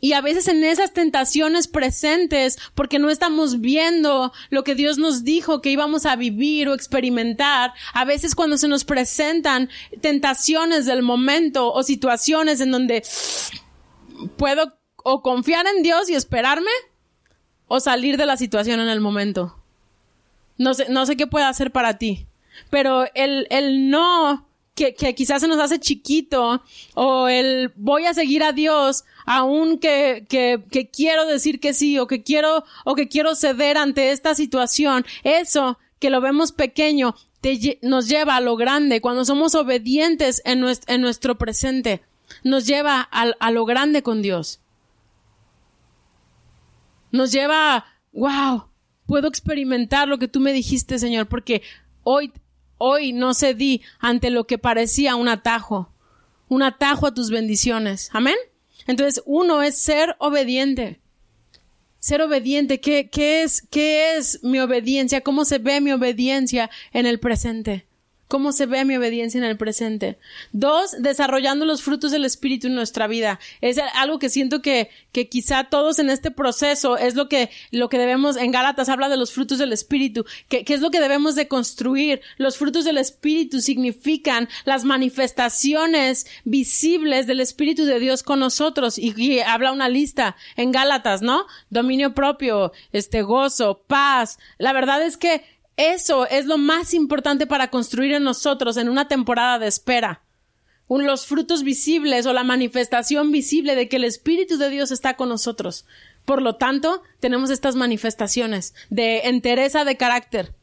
Y 0.03 0.11
a 0.11 0.19
veces 0.19 0.49
en 0.49 0.65
esas 0.65 0.91
tentaciones 0.91 1.69
presentes, 1.69 2.59
porque 2.75 2.99
no 2.99 3.09
estamos 3.09 3.61
viendo 3.61 4.33
lo 4.49 4.65
que 4.65 4.75
Dios 4.75 4.97
nos 4.97 5.23
dijo 5.23 5.61
que 5.61 5.69
íbamos 5.69 6.05
a 6.05 6.17
vivir 6.17 6.67
o 6.67 6.73
experimentar, 6.73 7.71
a 7.93 8.03
veces 8.03 8.35
cuando 8.35 8.57
se 8.57 8.67
nos 8.67 8.83
presentan 8.83 9.69
tentaciones 10.01 10.85
del 10.85 11.03
momento 11.03 11.71
o 11.71 11.83
situaciones 11.83 12.59
en 12.59 12.71
donde 12.71 13.01
puedo 14.35 14.77
o 15.05 15.21
confiar 15.21 15.67
en 15.67 15.83
Dios 15.83 16.09
y 16.09 16.15
esperarme 16.15 16.71
o 17.69 17.79
salir 17.79 18.17
de 18.17 18.25
la 18.25 18.35
situación 18.35 18.81
en 18.81 18.89
el 18.89 18.99
momento. 18.99 19.55
No 20.57 20.73
sé, 20.73 20.87
no 20.89 21.05
sé 21.05 21.15
qué 21.15 21.27
puede 21.27 21.45
hacer 21.45 21.71
para 21.71 21.97
ti, 21.97 22.27
pero 22.69 23.05
el, 23.15 23.47
el 23.49 23.89
no 23.89 24.49
que, 24.75 24.95
que 24.95 25.13
quizás 25.13 25.41
se 25.41 25.47
nos 25.47 25.59
hace 25.59 25.79
chiquito 25.79 26.63
o 26.95 27.27
el 27.27 27.71
voy 27.75 28.05
a 28.05 28.13
seguir 28.13 28.43
a 28.43 28.51
Dios 28.51 29.03
aún 29.25 29.77
que, 29.77 30.25
que, 30.27 30.63
que 30.71 30.89
quiero 30.89 31.25
decir 31.25 31.59
que 31.59 31.73
sí 31.73 31.99
o 31.99 32.07
que 32.07 32.23
quiero 32.23 32.63
o 32.85 32.95
que 32.95 33.07
quiero 33.07 33.35
ceder 33.35 33.77
ante 33.77 34.11
esta 34.11 34.35
situación, 34.35 35.05
eso 35.23 35.77
que 35.99 36.09
lo 36.09 36.21
vemos 36.21 36.51
pequeño 36.51 37.15
te, 37.41 37.79
nos 37.81 38.07
lleva 38.07 38.35
a 38.35 38.41
lo 38.41 38.55
grande 38.55 39.01
cuando 39.01 39.25
somos 39.25 39.53
obedientes 39.55 40.41
en 40.45 40.59
nuestro, 40.59 40.93
en 40.93 41.01
nuestro 41.01 41.37
presente, 41.37 42.01
nos 42.43 42.65
lleva 42.65 43.07
a, 43.11 43.31
a 43.39 43.51
lo 43.51 43.65
grande 43.65 44.01
con 44.01 44.21
Dios. 44.21 44.59
Nos 47.11 47.31
lleva 47.31 47.75
a, 47.75 47.85
wow, 48.11 48.65
puedo 49.05 49.27
experimentar 49.27 50.07
lo 50.07 50.17
que 50.17 50.27
tú 50.27 50.39
me 50.39 50.51
dijiste, 50.51 50.97
Señor, 50.97 51.27
porque 51.27 51.61
hoy 52.03 52.31
hoy 52.77 53.13
no 53.13 53.33
cedí 53.33 53.81
ante 53.99 54.29
lo 54.29 54.45
que 54.45 54.57
parecía 54.57 55.15
un 55.15 55.27
atajo, 55.27 55.93
un 56.49 56.63
atajo 56.63 57.07
a 57.07 57.13
tus 57.13 57.29
bendiciones. 57.29 58.09
Amén. 58.13 58.35
Entonces, 58.87 59.23
uno 59.25 59.61
es 59.61 59.77
ser 59.77 60.15
obediente. 60.19 60.99
Ser 61.99 62.21
obediente, 62.21 62.81
¿qué, 62.81 63.09
qué 63.09 63.43
es, 63.43 63.65
qué 63.71 64.17
es 64.17 64.43
mi 64.43 64.59
obediencia? 64.59 65.21
¿Cómo 65.21 65.45
se 65.45 65.57
ve 65.57 65.79
mi 65.79 65.91
obediencia 65.91 66.69
en 66.91 67.05
el 67.05 67.19
presente? 67.19 67.87
¿Cómo 68.33 68.51
se 68.51 68.65
ve 68.65 68.83
mi 68.83 68.95
obediencia 68.95 69.37
en 69.37 69.43
el 69.43 69.57
presente? 69.57 70.17
Dos, 70.53 70.95
desarrollando 70.97 71.67
los 71.67 71.83
frutos 71.83 72.09
del 72.09 72.25
Espíritu 72.25 72.65
en 72.65 72.73
nuestra 72.73 73.05
vida. 73.05 73.39
Es 73.61 73.77
algo 73.93 74.17
que 74.17 74.27
siento 74.27 74.63
que, 74.63 74.89
que 75.11 75.29
quizá 75.29 75.65
todos 75.65 75.99
en 75.99 76.09
este 76.09 76.31
proceso 76.31 76.97
es 76.97 77.13
lo 77.13 77.29
que, 77.29 77.51
lo 77.69 77.89
que 77.89 77.99
debemos, 77.99 78.35
en 78.35 78.49
Gálatas 78.49 78.89
habla 78.89 79.07
de 79.07 79.17
los 79.17 79.31
frutos 79.31 79.59
del 79.59 79.71
Espíritu, 79.71 80.25
que, 80.49 80.65
que 80.65 80.73
es 80.73 80.81
lo 80.81 80.89
que 80.89 80.99
debemos 80.99 81.35
de 81.35 81.47
construir. 81.47 82.21
Los 82.37 82.57
frutos 82.57 82.85
del 82.85 82.97
Espíritu 82.97 83.61
significan 83.61 84.49
las 84.65 84.83
manifestaciones 84.83 86.25
visibles 86.43 87.27
del 87.27 87.39
Espíritu 87.39 87.85
de 87.85 87.99
Dios 87.99 88.23
con 88.23 88.39
nosotros. 88.39 88.97
Y, 88.97 89.13
y 89.15 89.41
habla 89.41 89.71
una 89.71 89.89
lista 89.89 90.35
en 90.55 90.71
Gálatas, 90.71 91.21
¿no? 91.21 91.45
Dominio 91.69 92.15
propio, 92.15 92.71
este 92.93 93.21
gozo, 93.21 93.83
paz. 93.85 94.39
La 94.57 94.73
verdad 94.73 95.03
es 95.03 95.17
que 95.17 95.52
eso 95.77 96.27
es 96.27 96.45
lo 96.45 96.57
más 96.57 96.93
importante 96.93 97.47
para 97.47 97.69
construir 97.69 98.13
en 98.13 98.23
nosotros 98.23 98.77
en 98.77 98.89
una 98.89 99.07
temporada 99.07 99.59
de 99.59 99.67
espera. 99.67 100.21
los 100.89 101.25
frutos 101.25 101.63
visibles 101.63 102.27
o 102.27 102.33
la 102.33 102.43
manifestación 102.43 103.31
visible 103.31 103.75
de 103.75 103.89
que 103.89 103.95
el 103.95 104.03
Espíritu 104.03 104.57
de 104.57 104.69
Dios 104.69 104.91
está 104.91 105.15
con 105.15 105.29
nosotros. 105.29 105.85
Por 106.25 106.41
lo 106.41 106.55
tanto, 106.55 107.01
tenemos 107.19 107.49
estas 107.49 107.75
manifestaciones 107.75 108.75
de 108.89 109.21
entereza 109.21 109.85
de 109.85 109.97
carácter 109.97 110.53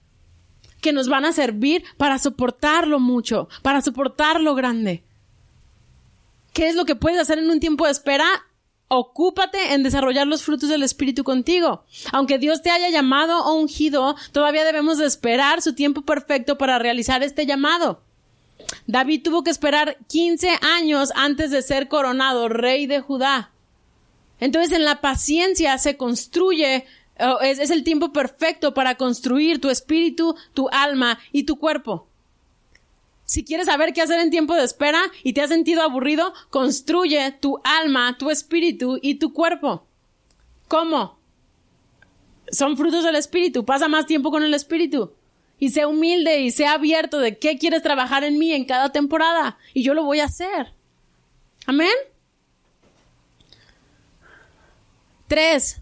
que 0.80 0.92
nos 0.92 1.08
van 1.08 1.24
a 1.24 1.32
servir 1.32 1.84
para 1.96 2.18
soportarlo 2.18 3.00
mucho, 3.00 3.48
para 3.62 3.80
soportar 3.80 4.40
lo 4.40 4.54
grande. 4.54 5.02
¿Qué 6.52 6.68
es 6.68 6.74
lo 6.74 6.84
que 6.84 6.96
puedes 6.96 7.20
hacer 7.20 7.38
en 7.38 7.50
un 7.50 7.61
tiempo 7.61 7.84
de 7.84 7.92
espera? 7.92 8.26
Ocúpate 8.93 9.72
en 9.72 9.84
desarrollar 9.84 10.26
los 10.26 10.43
frutos 10.43 10.68
del 10.68 10.82
Espíritu 10.82 11.22
contigo. 11.22 11.84
Aunque 12.11 12.38
Dios 12.38 12.61
te 12.61 12.72
haya 12.72 12.91
llamado 12.91 13.38
o 13.45 13.55
ungido, 13.55 14.16
todavía 14.32 14.64
debemos 14.64 14.99
de 14.99 15.07
esperar 15.07 15.62
su 15.62 15.76
tiempo 15.76 16.03
perfecto 16.03 16.59
para 16.59 16.76
realizar 16.80 17.22
este 17.22 17.47
llamado. 17.47 18.03
David 18.88 19.22
tuvo 19.22 19.45
que 19.45 19.53
esperar 19.53 19.97
15 20.09 20.59
años 20.61 21.12
antes 21.14 21.53
de 21.53 21.62
ser 21.62 21.86
coronado 21.86 22.49
rey 22.49 22.88
de 22.88 22.99
Judá. 22.99 23.53
Entonces 24.41 24.72
en 24.72 24.84
la 24.84 25.01
paciencia 25.01 25.78
se 25.78 25.97
construye, 25.97 26.84
es, 27.43 27.61
es 27.61 27.70
el 27.70 27.84
tiempo 27.84 28.12
perfecto 28.12 28.74
para 28.74 28.97
construir 28.97 29.61
tu 29.61 29.70
espíritu, 29.70 30.34
tu 30.53 30.68
alma 30.68 31.20
y 31.30 31.45
tu 31.45 31.61
cuerpo. 31.61 32.09
Si 33.31 33.45
quieres 33.45 33.66
saber 33.66 33.93
qué 33.93 34.03
hacer 34.03 34.18
en 34.18 34.31
tiempo 34.31 34.57
de 34.57 34.64
espera 34.64 35.01
y 35.22 35.35
te 35.35 35.41
has 35.41 35.51
sentido 35.51 35.83
aburrido, 35.83 36.35
construye 36.51 37.31
tu 37.31 37.61
alma, 37.62 38.18
tu 38.18 38.28
espíritu 38.28 38.99
y 39.01 39.20
tu 39.20 39.33
cuerpo. 39.33 39.87
¿Cómo? 40.66 41.16
Son 42.51 42.76
frutos 42.76 43.05
del 43.05 43.14
espíritu. 43.14 43.64
Pasa 43.64 43.87
más 43.87 44.07
tiempo 44.07 44.33
con 44.33 44.43
el 44.43 44.53
espíritu. 44.53 45.12
Y 45.61 45.68
sé 45.68 45.87
humilde 45.87 46.41
y 46.41 46.51
sé 46.51 46.66
abierto 46.66 47.20
de 47.20 47.39
qué 47.39 47.57
quieres 47.57 47.83
trabajar 47.83 48.24
en 48.24 48.37
mí 48.37 48.53
en 48.53 48.64
cada 48.64 48.91
temporada. 48.91 49.59
Y 49.74 49.85
yo 49.85 49.95
lo 49.95 50.03
voy 50.03 50.18
a 50.18 50.24
hacer. 50.24 50.74
Amén. 51.66 51.95
Tres. 55.28 55.81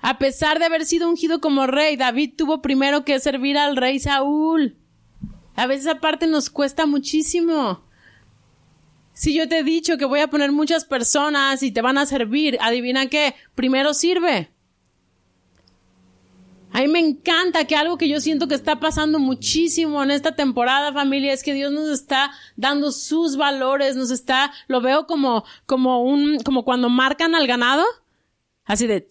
A 0.00 0.18
pesar 0.18 0.58
de 0.58 0.66
haber 0.66 0.84
sido 0.84 1.08
ungido 1.08 1.40
como 1.40 1.66
rey, 1.66 1.96
David 1.96 2.34
tuvo 2.36 2.60
primero 2.60 3.06
que 3.06 3.18
servir 3.20 3.56
al 3.56 3.74
rey 3.74 3.98
Saúl. 3.98 4.81
A 5.54 5.66
veces 5.66 5.86
aparte 5.86 6.26
nos 6.26 6.50
cuesta 6.50 6.86
muchísimo. 6.86 7.82
Si 9.12 9.34
yo 9.34 9.48
te 9.48 9.58
he 9.58 9.62
dicho 9.62 9.98
que 9.98 10.04
voy 10.04 10.20
a 10.20 10.30
poner 10.30 10.52
muchas 10.52 10.84
personas 10.84 11.62
y 11.62 11.70
te 11.70 11.82
van 11.82 11.98
a 11.98 12.06
servir, 12.06 12.58
adivina 12.60 13.06
qué, 13.06 13.34
primero 13.54 13.92
sirve. 13.92 14.50
A 16.72 16.80
mí 16.80 16.88
me 16.88 17.00
encanta 17.00 17.66
que 17.66 17.76
algo 17.76 17.98
que 17.98 18.08
yo 18.08 18.18
siento 18.18 18.48
que 18.48 18.54
está 18.54 18.80
pasando 18.80 19.18
muchísimo 19.18 20.02
en 20.02 20.10
esta 20.10 20.34
temporada, 20.34 20.90
familia, 20.94 21.34
es 21.34 21.42
que 21.42 21.52
Dios 21.52 21.70
nos 21.70 21.90
está 21.90 22.32
dando 22.56 22.92
sus 22.92 23.36
valores, 23.36 23.94
nos 23.94 24.10
está, 24.10 24.52
lo 24.68 24.80
veo 24.80 25.06
como, 25.06 25.44
como 25.66 26.02
un, 26.02 26.38
como 26.38 26.64
cuando 26.64 26.88
marcan 26.88 27.34
al 27.34 27.46
ganado 27.46 27.84
así 28.64 28.86
de 28.86 29.06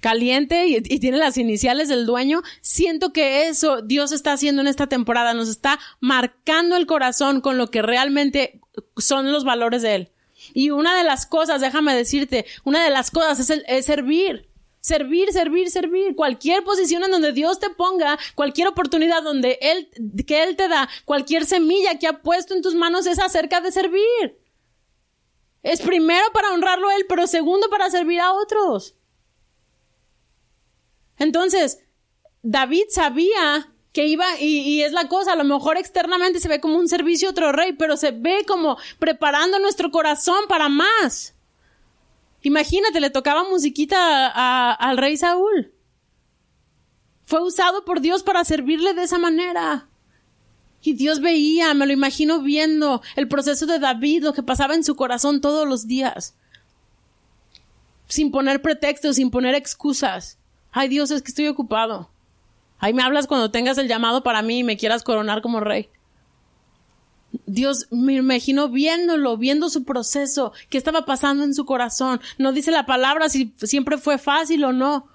caliente 0.00 0.66
y, 0.66 0.80
tiene 0.80 1.18
las 1.18 1.36
iniciales 1.38 1.88
del 1.88 2.06
dueño. 2.06 2.42
Siento 2.60 3.12
que 3.12 3.48
eso 3.48 3.82
Dios 3.82 4.12
está 4.12 4.32
haciendo 4.32 4.62
en 4.62 4.68
esta 4.68 4.86
temporada, 4.86 5.34
nos 5.34 5.48
está 5.48 5.78
marcando 6.00 6.76
el 6.76 6.86
corazón 6.86 7.40
con 7.40 7.58
lo 7.58 7.70
que 7.70 7.82
realmente 7.82 8.60
son 8.96 9.32
los 9.32 9.44
valores 9.44 9.82
de 9.82 9.94
Él. 9.94 10.12
Y 10.54 10.70
una 10.70 10.96
de 10.96 11.04
las 11.04 11.26
cosas, 11.26 11.60
déjame 11.60 11.94
decirte, 11.94 12.46
una 12.64 12.84
de 12.84 12.90
las 12.90 13.10
cosas 13.10 13.40
es, 13.40 13.50
el, 13.50 13.82
servir. 13.82 14.48
Servir, 14.80 15.32
servir, 15.32 15.68
servir. 15.70 16.14
Cualquier 16.14 16.62
posición 16.62 17.02
en 17.02 17.10
donde 17.10 17.32
Dios 17.32 17.58
te 17.58 17.70
ponga, 17.70 18.18
cualquier 18.36 18.68
oportunidad 18.68 19.22
donde 19.22 19.58
Él, 19.60 19.88
que 20.24 20.44
Él 20.44 20.54
te 20.54 20.68
da, 20.68 20.88
cualquier 21.04 21.44
semilla 21.44 21.98
que 21.98 22.06
ha 22.06 22.22
puesto 22.22 22.54
en 22.54 22.62
tus 22.62 22.76
manos 22.76 23.06
es 23.06 23.18
acerca 23.18 23.60
de 23.60 23.72
servir. 23.72 24.45
Es 25.66 25.80
primero 25.80 26.24
para 26.32 26.52
honrarlo 26.52 26.88
a 26.88 26.94
Él, 26.94 27.06
pero 27.08 27.26
segundo 27.26 27.68
para 27.68 27.90
servir 27.90 28.20
a 28.20 28.32
otros. 28.32 28.94
Entonces, 31.18 31.80
David 32.44 32.84
sabía 32.90 33.74
que 33.92 34.06
iba, 34.06 34.24
y, 34.38 34.82
es 34.82 34.92
la 34.92 35.08
cosa, 35.08 35.32
a 35.32 35.36
lo 35.36 35.42
mejor 35.42 35.76
externamente 35.76 36.38
se 36.38 36.46
ve 36.46 36.60
como 36.60 36.78
un 36.78 36.86
servicio 36.86 37.26
a 37.26 37.32
otro 37.32 37.50
rey, 37.50 37.72
pero 37.72 37.96
se 37.96 38.12
ve 38.12 38.44
como 38.46 38.78
preparando 39.00 39.58
nuestro 39.58 39.90
corazón 39.90 40.44
para 40.48 40.68
más. 40.68 41.34
Imagínate, 42.42 43.00
le 43.00 43.10
tocaba 43.10 43.42
musiquita 43.42 44.72
al 44.72 44.96
rey 44.98 45.16
Saúl. 45.16 45.74
Fue 47.24 47.42
usado 47.42 47.84
por 47.84 48.00
Dios 48.00 48.22
para 48.22 48.44
servirle 48.44 48.94
de 48.94 49.02
esa 49.02 49.18
manera. 49.18 49.88
Y 50.82 50.92
Dios 50.92 51.20
veía, 51.20 51.74
me 51.74 51.86
lo 51.86 51.92
imagino 51.92 52.40
viendo 52.40 53.02
el 53.16 53.28
proceso 53.28 53.66
de 53.66 53.78
David, 53.78 54.22
lo 54.22 54.32
que 54.32 54.42
pasaba 54.42 54.74
en 54.74 54.84
su 54.84 54.94
corazón 54.94 55.40
todos 55.40 55.66
los 55.66 55.86
días. 55.86 56.34
Sin 58.08 58.30
poner 58.30 58.62
pretextos, 58.62 59.16
sin 59.16 59.30
poner 59.30 59.54
excusas. 59.54 60.38
Ay 60.70 60.88
Dios, 60.88 61.10
es 61.10 61.22
que 61.22 61.30
estoy 61.30 61.48
ocupado. 61.48 62.10
Ahí 62.78 62.92
me 62.92 63.02
hablas 63.02 63.26
cuando 63.26 63.50
tengas 63.50 63.78
el 63.78 63.88
llamado 63.88 64.22
para 64.22 64.42
mí 64.42 64.60
y 64.60 64.64
me 64.64 64.76
quieras 64.76 65.02
coronar 65.02 65.42
como 65.42 65.60
rey. 65.60 65.88
Dios 67.46 67.88
me 67.90 68.14
imagino 68.14 68.68
viéndolo, 68.68 69.36
viendo 69.36 69.68
su 69.70 69.84
proceso, 69.84 70.52
qué 70.68 70.78
estaba 70.78 71.04
pasando 71.04 71.44
en 71.44 71.54
su 71.54 71.64
corazón. 71.64 72.20
No 72.38 72.52
dice 72.52 72.70
la 72.70 72.86
palabra 72.86 73.28
si 73.28 73.52
siempre 73.58 73.98
fue 73.98 74.18
fácil 74.18 74.64
o 74.64 74.72
no. 74.72 75.08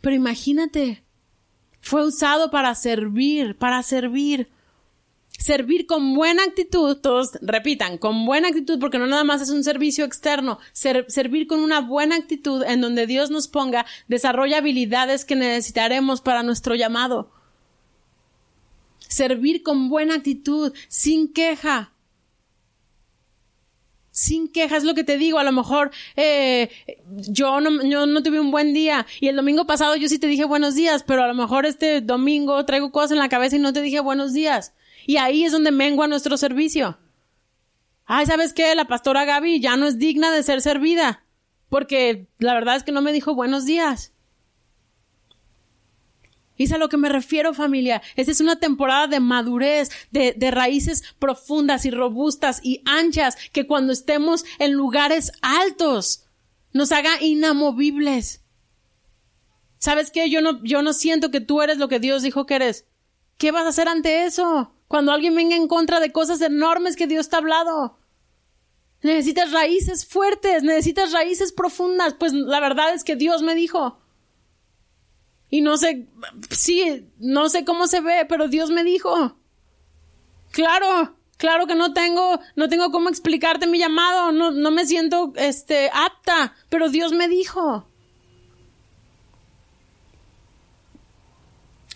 Pero 0.00 0.14
imagínate, 0.14 1.02
fue 1.86 2.04
usado 2.04 2.50
para 2.50 2.74
servir, 2.74 3.56
para 3.56 3.80
servir. 3.84 4.48
Servir 5.38 5.86
con 5.86 6.14
buena 6.14 6.42
actitud, 6.42 6.96
todos 6.96 7.38
repitan, 7.42 7.98
con 7.98 8.26
buena 8.26 8.48
actitud, 8.48 8.80
porque 8.80 8.98
no 8.98 9.06
nada 9.06 9.22
más 9.22 9.40
es 9.42 9.50
un 9.50 9.62
servicio 9.62 10.04
externo, 10.04 10.58
Ser, 10.72 11.04
servir 11.08 11.46
con 11.46 11.60
una 11.60 11.82
buena 11.82 12.16
actitud 12.16 12.64
en 12.64 12.80
donde 12.80 13.06
Dios 13.06 13.30
nos 13.30 13.46
ponga, 13.46 13.86
desarrolla 14.08 14.58
habilidades 14.58 15.24
que 15.24 15.36
necesitaremos 15.36 16.22
para 16.22 16.42
nuestro 16.42 16.74
llamado. 16.74 17.30
Servir 18.98 19.62
con 19.62 19.88
buena 19.88 20.16
actitud, 20.16 20.72
sin 20.88 21.32
queja. 21.32 21.92
Sin 24.16 24.48
queja, 24.48 24.78
es 24.78 24.84
lo 24.84 24.94
que 24.94 25.04
te 25.04 25.18
digo, 25.18 25.38
a 25.38 25.44
lo 25.44 25.52
mejor 25.52 25.90
eh, 26.16 26.70
yo, 27.28 27.60
no, 27.60 27.84
yo 27.86 28.06
no 28.06 28.22
tuve 28.22 28.40
un 28.40 28.50
buen 28.50 28.72
día 28.72 29.06
y 29.20 29.28
el 29.28 29.36
domingo 29.36 29.66
pasado 29.66 29.94
yo 29.94 30.08
sí 30.08 30.18
te 30.18 30.26
dije 30.26 30.46
buenos 30.46 30.74
días, 30.74 31.04
pero 31.06 31.22
a 31.22 31.28
lo 31.28 31.34
mejor 31.34 31.66
este 31.66 32.00
domingo 32.00 32.64
traigo 32.64 32.90
cosas 32.90 33.10
en 33.10 33.18
la 33.18 33.28
cabeza 33.28 33.56
y 33.56 33.58
no 33.58 33.74
te 33.74 33.82
dije 33.82 34.00
buenos 34.00 34.32
días. 34.32 34.72
Y 35.06 35.18
ahí 35.18 35.44
es 35.44 35.52
donde 35.52 35.70
mengua 35.70 36.08
nuestro 36.08 36.38
servicio. 36.38 36.98
Ay, 38.06 38.24
¿sabes 38.24 38.54
qué? 38.54 38.74
La 38.74 38.86
pastora 38.86 39.26
Gaby 39.26 39.60
ya 39.60 39.76
no 39.76 39.86
es 39.86 39.98
digna 39.98 40.30
de 40.32 40.42
ser 40.42 40.62
servida. 40.62 41.22
Porque 41.68 42.26
la 42.38 42.54
verdad 42.54 42.76
es 42.76 42.84
que 42.84 42.92
no 42.92 43.02
me 43.02 43.12
dijo 43.12 43.34
buenos 43.34 43.66
días. 43.66 44.14
Es 46.58 46.72
a 46.72 46.78
lo 46.78 46.88
que 46.88 46.96
me 46.96 47.08
refiero, 47.08 47.54
familia. 47.54 48.02
Esta 48.16 48.32
es 48.32 48.40
una 48.40 48.56
temporada 48.56 49.06
de 49.06 49.20
madurez, 49.20 49.90
de, 50.10 50.32
de, 50.32 50.50
raíces 50.50 51.02
profundas 51.18 51.84
y 51.84 51.90
robustas 51.90 52.60
y 52.62 52.82
anchas, 52.86 53.36
que 53.52 53.66
cuando 53.66 53.92
estemos 53.92 54.44
en 54.58 54.72
lugares 54.72 55.32
altos, 55.42 56.26
nos 56.72 56.92
haga 56.92 57.20
inamovibles. 57.20 58.42
¿Sabes 59.78 60.10
qué? 60.10 60.30
Yo 60.30 60.40
no, 60.40 60.62
yo 60.64 60.82
no 60.82 60.92
siento 60.92 61.30
que 61.30 61.40
tú 61.40 61.62
eres 61.62 61.78
lo 61.78 61.88
que 61.88 62.00
Dios 62.00 62.22
dijo 62.22 62.46
que 62.46 62.56
eres. 62.56 62.86
¿Qué 63.38 63.50
vas 63.50 63.66
a 63.66 63.68
hacer 63.68 63.88
ante 63.88 64.24
eso? 64.24 64.72
Cuando 64.88 65.12
alguien 65.12 65.34
venga 65.34 65.56
en 65.56 65.68
contra 65.68 66.00
de 66.00 66.12
cosas 66.12 66.40
enormes 66.40 66.96
que 66.96 67.06
Dios 67.06 67.28
te 67.28 67.36
ha 67.36 67.40
hablado. 67.40 67.98
Necesitas 69.02 69.52
raíces 69.52 70.06
fuertes, 70.06 70.62
necesitas 70.62 71.12
raíces 71.12 71.52
profundas. 71.52 72.14
Pues 72.14 72.32
la 72.32 72.60
verdad 72.60 72.94
es 72.94 73.04
que 73.04 73.16
Dios 73.16 73.42
me 73.42 73.54
dijo. 73.54 73.98
Y 75.48 75.60
no 75.60 75.76
sé, 75.76 76.06
sí, 76.50 77.06
no 77.18 77.48
sé 77.48 77.64
cómo 77.64 77.86
se 77.86 78.00
ve, 78.00 78.26
pero 78.28 78.48
Dios 78.48 78.70
me 78.70 78.84
dijo. 78.84 79.36
Claro, 80.50 81.16
claro 81.36 81.66
que 81.66 81.74
no 81.74 81.92
tengo, 81.92 82.40
no 82.56 82.68
tengo 82.68 82.90
cómo 82.90 83.08
explicarte 83.08 83.66
mi 83.66 83.78
llamado, 83.78 84.32
no, 84.32 84.50
no 84.50 84.70
me 84.70 84.86
siento, 84.86 85.32
este, 85.36 85.90
apta, 85.92 86.54
pero 86.68 86.88
Dios 86.88 87.12
me 87.12 87.28
dijo. 87.28 87.88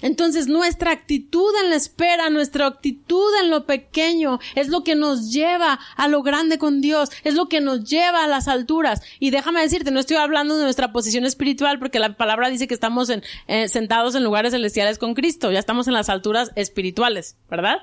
Entonces 0.03 0.48
nuestra 0.48 0.92
actitud 0.92 1.53
en 1.62 1.70
la 1.70 1.76
espera, 1.76 2.30
nuestra 2.30 2.66
actitud 2.66 3.30
en 3.42 3.51
lo 3.51 3.66
pequeño 3.66 4.38
es 4.55 4.68
lo 4.68 4.82
que 4.84 4.94
nos 4.94 5.32
lleva 5.32 5.78
a 5.96 6.09
lo 6.09 6.22
grande 6.22 6.59
con 6.59 6.80
Dios, 6.80 7.11
es 7.24 7.34
lo 7.34 7.48
que 7.48 7.61
nos 7.61 7.84
lleva 7.84 8.24
a 8.24 8.28
las 8.28 8.48
alturas. 8.48 9.03
Y 9.18 9.30
déjame 9.30 9.61
decirte, 9.61 9.90
no 9.90 10.01
estoy 10.01 10.16
hablando 10.16 10.57
de 10.57 10.64
nuestra 10.64 10.92
posición 10.92 11.24
espiritual 11.24 11.78
porque 11.78 11.98
la 11.98 12.16
palabra 12.16 12.48
dice 12.48 12.68
que 12.68 12.74
estamos 12.74 13.11
eh, 13.11 13.68
sentados 13.68 14.14
en 14.14 14.24
lugares 14.24 14.53
celestiales 14.53 14.98
con 14.98 15.14
Cristo, 15.14 15.51
ya 15.51 15.59
estamos 15.59 15.88
en 15.88 15.94
las 15.94 16.09
alturas 16.09 16.51
espirituales, 16.57 17.36
¿verdad? 17.51 17.78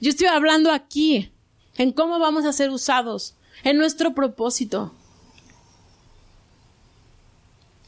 Yo 0.00 0.10
estoy 0.10 0.26
hablando 0.26 0.70
aquí 0.70 1.32
en 1.76 1.92
cómo 1.92 2.18
vamos 2.18 2.44
a 2.44 2.52
ser 2.52 2.70
usados, 2.70 3.36
en 3.64 3.78
nuestro 3.78 4.14
propósito. 4.14 4.92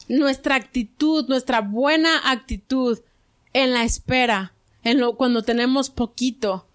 Nuestra 0.07 0.55
actitud, 0.55 1.27
nuestra 1.27 1.61
buena 1.61 2.31
actitud 2.31 2.99
en 3.55 3.71
la 3.71 3.85
espera, 3.85 4.51
en 4.83 4.99
lo, 4.99 5.15
cuando 5.15 5.41
tenemos 5.41 5.89
poquito, 5.89 6.67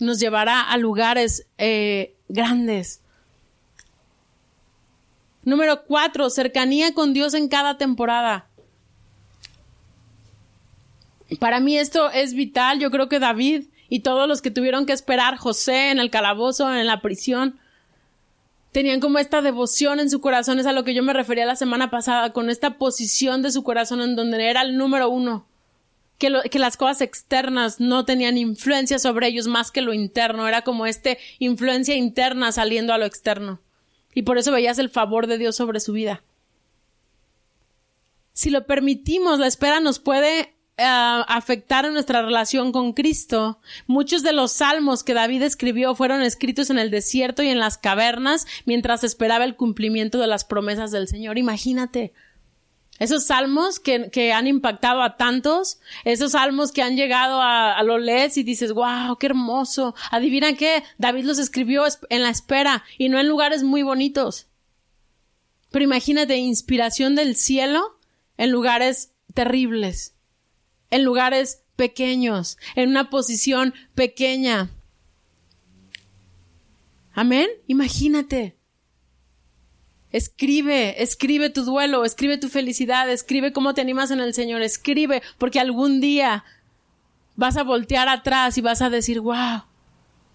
nos 0.00 0.18
llevará 0.18 0.62
a 0.62 0.76
lugares 0.76 1.46
eh, 1.58 2.16
grandes. 2.28 3.00
Número 5.44 5.84
cuatro, 5.84 6.28
cercanía 6.30 6.92
con 6.92 7.14
Dios 7.14 7.34
en 7.34 7.46
cada 7.46 7.78
temporada. 7.78 8.48
Para 11.38 11.60
mí 11.60 11.78
esto 11.78 12.10
es 12.10 12.34
vital. 12.34 12.80
Yo 12.80 12.90
creo 12.90 13.08
que 13.08 13.20
David 13.20 13.66
y 13.88 14.00
todos 14.00 14.26
los 14.26 14.42
que 14.42 14.50
tuvieron 14.50 14.86
que 14.86 14.92
esperar, 14.92 15.36
José 15.36 15.92
en 15.92 16.00
el 16.00 16.10
calabozo, 16.10 16.74
en 16.74 16.84
la 16.84 17.00
prisión, 17.00 17.60
tenían 18.72 18.98
como 18.98 19.20
esta 19.20 19.40
devoción 19.40 20.00
en 20.00 20.10
su 20.10 20.20
corazón. 20.20 20.58
Es 20.58 20.66
a 20.66 20.72
lo 20.72 20.82
que 20.82 20.94
yo 20.94 21.04
me 21.04 21.12
refería 21.12 21.46
la 21.46 21.54
semana 21.54 21.92
pasada, 21.92 22.32
con 22.32 22.50
esta 22.50 22.76
posición 22.76 23.40
de 23.42 23.52
su 23.52 23.62
corazón 23.62 24.00
en 24.00 24.16
donde 24.16 24.50
era 24.50 24.62
el 24.62 24.76
número 24.76 25.08
uno 25.08 25.46
que, 26.18 26.58
las 26.58 26.76
cosas 26.76 27.00
externas 27.00 27.80
no 27.80 28.04
tenían 28.04 28.38
influencia 28.38 28.98
sobre 28.98 29.28
ellos 29.28 29.46
más 29.46 29.70
que 29.70 29.82
lo 29.82 29.92
interno, 29.92 30.46
era 30.48 30.62
como 30.62 30.86
este 30.86 31.18
influencia 31.38 31.94
interna 31.94 32.52
saliendo 32.52 32.92
a 32.92 32.98
lo 32.98 33.04
externo. 33.04 33.60
Y 34.14 34.22
por 34.22 34.38
eso 34.38 34.52
veías 34.52 34.78
el 34.78 34.90
favor 34.90 35.26
de 35.26 35.38
Dios 35.38 35.56
sobre 35.56 35.80
su 35.80 35.92
vida. 35.92 36.22
Si 38.32 38.50
lo 38.50 38.66
permitimos, 38.66 39.38
la 39.38 39.46
espera 39.46 39.80
nos 39.80 39.98
puede 39.98 40.54
uh, 40.78 41.24
afectar 41.26 41.84
en 41.84 41.94
nuestra 41.94 42.22
relación 42.22 42.72
con 42.72 42.92
Cristo. 42.92 43.60
Muchos 43.86 44.22
de 44.22 44.32
los 44.32 44.52
salmos 44.52 45.02
que 45.02 45.14
David 45.14 45.42
escribió 45.42 45.94
fueron 45.94 46.22
escritos 46.22 46.70
en 46.70 46.78
el 46.78 46.90
desierto 46.90 47.42
y 47.42 47.48
en 47.48 47.58
las 47.58 47.76
cavernas 47.76 48.46
mientras 48.66 49.02
esperaba 49.04 49.44
el 49.44 49.56
cumplimiento 49.56 50.18
de 50.18 50.28
las 50.28 50.44
promesas 50.44 50.92
del 50.92 51.08
Señor. 51.08 51.38
Imagínate, 51.38 52.12
esos 52.98 53.26
salmos 53.26 53.80
que, 53.80 54.32
han 54.32 54.46
impactado 54.46 55.02
a 55.02 55.16
tantos, 55.16 55.80
esos 56.04 56.32
salmos 56.32 56.70
que 56.70 56.82
han 56.82 56.96
llegado 56.96 57.40
a, 57.40 57.76
a 57.76 57.82
lo 57.82 57.98
lees 57.98 58.36
y 58.36 58.44
dices, 58.44 58.72
wow, 58.72 59.16
qué 59.18 59.26
hermoso. 59.26 59.94
Adivina 60.10 60.54
qué, 60.54 60.84
David 60.98 61.24
los 61.24 61.38
escribió 61.38 61.84
en 62.08 62.22
la 62.22 62.30
espera 62.30 62.84
y 62.98 63.08
no 63.08 63.18
en 63.18 63.28
lugares 63.28 63.62
muy 63.62 63.82
bonitos. 63.82 64.46
Pero 65.70 65.84
imagínate, 65.84 66.36
inspiración 66.36 67.16
del 67.16 67.34
cielo 67.34 67.98
en 68.36 68.50
lugares 68.50 69.12
terribles, 69.34 70.14
en 70.90 71.02
lugares 71.02 71.64
pequeños, 71.74 72.58
en 72.76 72.90
una 72.90 73.10
posición 73.10 73.74
pequeña. 73.94 74.70
Amén, 77.12 77.48
imagínate. 77.66 78.56
Escribe, 80.14 81.02
escribe 81.02 81.50
tu 81.50 81.64
duelo, 81.64 82.04
escribe 82.04 82.38
tu 82.38 82.48
felicidad, 82.48 83.10
escribe 83.10 83.52
cómo 83.52 83.74
te 83.74 83.80
animas 83.80 84.12
en 84.12 84.20
el 84.20 84.32
Señor, 84.32 84.62
escribe, 84.62 85.24
porque 85.38 85.58
algún 85.58 86.00
día 86.00 86.44
vas 87.34 87.56
a 87.56 87.64
voltear 87.64 88.08
atrás 88.08 88.56
y 88.56 88.60
vas 88.60 88.80
a 88.80 88.90
decir, 88.90 89.18
wow, 89.18 89.64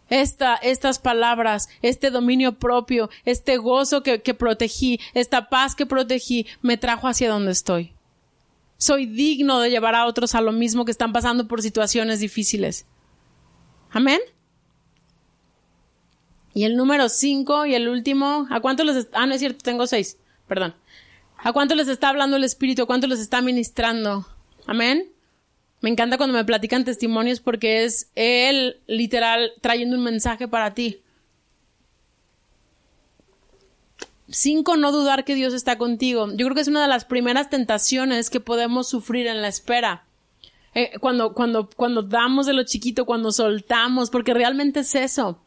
esta, 0.09 0.55
estas 0.55 0.99
palabras, 0.99 1.69
este 1.81 2.11
dominio 2.11 2.59
propio, 2.59 3.09
este 3.23 3.55
gozo 3.55 4.03
que, 4.03 4.21
que 4.21 4.33
protegí, 4.33 4.99
esta 5.13 5.47
paz 5.47 5.75
que 5.75 5.85
protegí, 5.85 6.45
me 6.61 6.75
trajo 6.75 7.07
hacia 7.07 7.29
donde 7.29 7.53
estoy. 7.53 7.93
Soy 8.75 9.05
digno 9.05 9.61
de 9.61 9.69
llevar 9.69 9.95
a 9.95 10.07
otros 10.07 10.35
a 10.35 10.41
lo 10.41 10.51
mismo 10.51 10.83
que 10.83 10.91
están 10.91 11.13
pasando 11.13 11.47
por 11.47 11.61
situaciones 11.61 12.19
difíciles. 12.19 12.85
Amén. 13.91 14.19
Y 16.53 16.63
el 16.63 16.75
número 16.75 17.09
cinco 17.09 17.65
y 17.65 17.75
el 17.75 17.87
último, 17.87 18.47
¿a 18.49 18.59
cuántos 18.59 18.85
les... 18.85 19.07
Ah, 19.13 19.25
no 19.25 19.33
es 19.33 19.39
cierto, 19.39 19.59
tengo 19.63 19.87
seis, 19.87 20.17
perdón. 20.47 20.73
¿A 21.37 21.53
cuánto 21.53 21.75
les 21.75 21.87
está 21.87 22.09
hablando 22.09 22.37
el 22.37 22.43
Espíritu? 22.43 22.83
¿A 22.83 22.85
cuánto 22.85 23.07
les 23.07 23.19
está 23.19 23.41
ministrando? 23.41 24.27
Amén. 24.67 25.09
Me 25.81 25.89
encanta 25.89 26.17
cuando 26.17 26.37
me 26.37 26.43
platican 26.43 26.83
testimonios 26.83 27.39
porque 27.39 27.85
es 27.85 28.11
Él 28.15 28.81
literal 28.87 29.53
trayendo 29.61 29.95
un 29.95 30.03
mensaje 30.03 30.47
para 30.47 30.73
ti. 30.73 31.01
Cinco, 34.29 34.75
no 34.77 34.91
dudar 34.91 35.23
que 35.23 35.35
Dios 35.35 35.53
está 35.53 35.77
contigo. 35.77 36.27
Yo 36.31 36.45
creo 36.45 36.53
que 36.53 36.61
es 36.61 36.67
una 36.67 36.81
de 36.81 36.87
las 36.87 37.05
primeras 37.05 37.49
tentaciones 37.49 38.29
que 38.29 38.39
podemos 38.39 38.89
sufrir 38.89 39.25
en 39.27 39.41
la 39.41 39.47
espera. 39.47 40.03
Eh, 40.75 40.91
cuando, 40.99 41.33
cuando, 41.33 41.69
cuando 41.75 42.03
damos 42.03 42.45
de 42.45 42.53
lo 42.53 42.63
chiquito, 42.63 43.05
cuando 43.05 43.31
soltamos, 43.31 44.09
porque 44.09 44.33
realmente 44.33 44.81
es 44.81 44.93
eso. 44.93 45.39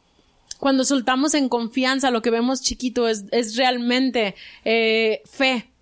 Cuando 0.62 0.84
soltamos 0.84 1.34
en 1.34 1.48
confianza 1.48 2.12
lo 2.12 2.22
que 2.22 2.30
vemos 2.30 2.62
chiquito 2.62 3.08
es, 3.08 3.24
es 3.32 3.56
realmente 3.56 4.36
eh, 4.64 5.20
fe. 5.24 5.72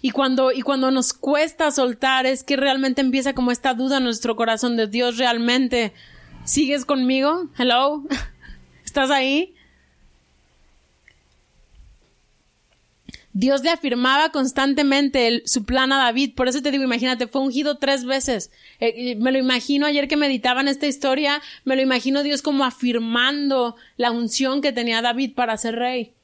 Y 0.00 0.12
cuando, 0.12 0.52
y 0.52 0.62
cuando 0.62 0.92
nos 0.92 1.12
cuesta 1.12 1.72
soltar 1.72 2.24
es 2.24 2.44
que 2.44 2.56
realmente 2.56 3.00
empieza 3.00 3.34
como 3.34 3.50
esta 3.50 3.74
duda 3.74 3.96
en 3.96 4.04
nuestro 4.04 4.36
corazón 4.36 4.76
de 4.76 4.86
Dios 4.86 5.18
realmente. 5.18 5.92
¿Sigues 6.44 6.84
conmigo? 6.84 7.48
Hello? 7.58 8.04
¿Estás 8.84 9.10
ahí? 9.10 9.56
Dios 13.38 13.62
le 13.62 13.70
afirmaba 13.70 14.30
constantemente 14.30 15.42
su 15.44 15.64
plan 15.64 15.92
a 15.92 15.98
David. 15.98 16.34
Por 16.34 16.48
eso 16.48 16.60
te 16.60 16.72
digo, 16.72 16.82
imagínate, 16.82 17.28
fue 17.28 17.40
ungido 17.40 17.78
tres 17.78 18.04
veces. 18.04 18.50
Eh, 18.80 19.14
me 19.14 19.30
lo 19.30 19.38
imagino 19.38 19.86
ayer 19.86 20.08
que 20.08 20.16
meditaban 20.16 20.66
esta 20.66 20.88
historia, 20.88 21.40
me 21.64 21.76
lo 21.76 21.82
imagino 21.82 22.24
Dios 22.24 22.42
como 22.42 22.64
afirmando 22.64 23.76
la 23.96 24.10
unción 24.10 24.60
que 24.60 24.72
tenía 24.72 25.02
David 25.02 25.36
para 25.36 25.56
ser 25.56 25.76
rey. 25.76 26.14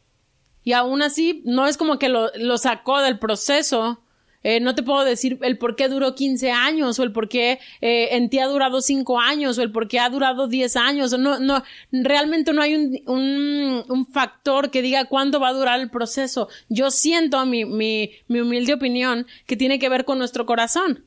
Y 0.65 0.73
aún 0.73 1.03
así, 1.03 1.41
no 1.45 1.69
es 1.69 1.77
como 1.77 2.01
que 2.01 2.09
lo 2.09 2.59
sacó 2.59 3.01
del 3.01 3.21
proceso, 3.21 4.04
eh, 4.45 4.61
no 4.61 4.75
te 4.75 4.83
puedo 4.83 5.05
decir 5.05 5.39
el 5.43 5.59
por 5.59 5.75
qué 5.75 5.89
duró 5.89 6.15
15 6.15 6.53
años 6.53 6.99
o 6.99 7.03
el 7.03 7.13
por 7.13 7.29
qué 7.29 7.59
eh, 7.81 8.11
en 8.13 8.29
ti 8.29 8.39
ha 8.39 8.47
durado 8.47 8.83
5 8.83 9.19
años 9.19 9.59
o 9.59 9.63
el 9.63 9.73
por 9.73 9.89
qué 9.89 9.99
ha 9.99 10.11
durado 10.11 10.47
10 10.47 10.77
años. 10.77 11.19
No, 11.19 11.41
no, 11.41 11.65
realmente 11.91 12.53
no 12.53 12.61
hay 12.61 12.75
un, 12.75 13.01
un, 13.07 13.85
un 13.89 14.07
factor 14.07 14.71
que 14.71 14.83
diga 14.83 15.07
cuándo 15.07 15.41
va 15.41 15.49
a 15.49 15.55
durar 15.55 15.81
el 15.81 15.91
proceso. 15.91 16.49
Yo 16.69 16.91
siento, 16.91 17.45
mi, 17.47 17.65
mi, 17.65 18.13
mi 18.29 18.41
humilde 18.41 18.75
opinión, 18.75 19.27
que 19.47 19.57
tiene 19.57 19.79
que 19.79 19.89
ver 19.89 20.05
con 20.05 20.19
nuestro 20.19 20.47
corazón 20.47 21.05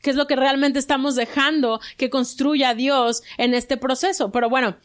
que 0.00 0.10
es 0.10 0.16
lo 0.16 0.28
que 0.28 0.36
realmente 0.36 0.78
estamos 0.78 1.16
dejando 1.16 1.80
que 1.96 2.08
construya 2.08 2.72
Dios 2.72 3.24
en 3.36 3.52
este 3.52 3.76
proceso. 3.76 4.30
Pero 4.30 4.48
bueno, 4.48 4.76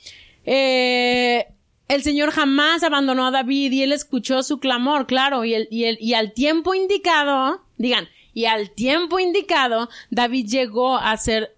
eh, 0.44 1.46
el 1.88 2.04
Señor 2.04 2.32
jamás 2.32 2.84
abandonó 2.84 3.28
a 3.28 3.32
David 3.32 3.72
y 3.72 3.84
él 3.84 3.92
escuchó 3.92 4.44
su 4.44 4.60
clamor, 4.60 5.06
claro, 5.06 5.46
y, 5.46 5.54
el, 5.54 5.68
y, 5.70 5.86
el, 5.86 5.98
y 6.00 6.14
al 6.14 6.34
tiempo 6.34 6.74
indicado, 6.74 7.62
Digan, 7.78 8.08
y 8.34 8.46
al 8.46 8.72
tiempo 8.72 9.20
indicado, 9.20 9.90
David 10.10 10.48
llegó 10.48 10.98
a 10.98 11.16
ser 11.18 11.56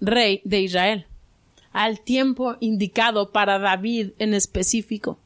rey 0.00 0.40
de 0.44 0.60
Israel. 0.60 1.06
Al 1.72 2.00
tiempo 2.00 2.56
indicado 2.60 3.30
para 3.32 3.58
David 3.58 4.10
en 4.18 4.34
específico. 4.34 5.18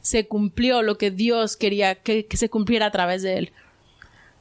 Se 0.00 0.26
cumplió 0.26 0.82
lo 0.82 0.98
que 0.98 1.10
Dios 1.10 1.56
quería 1.56 1.96
que, 1.96 2.26
se 2.32 2.48
cumpliera 2.48 2.86
a 2.86 2.90
través 2.90 3.22
de 3.22 3.38
él. 3.38 3.52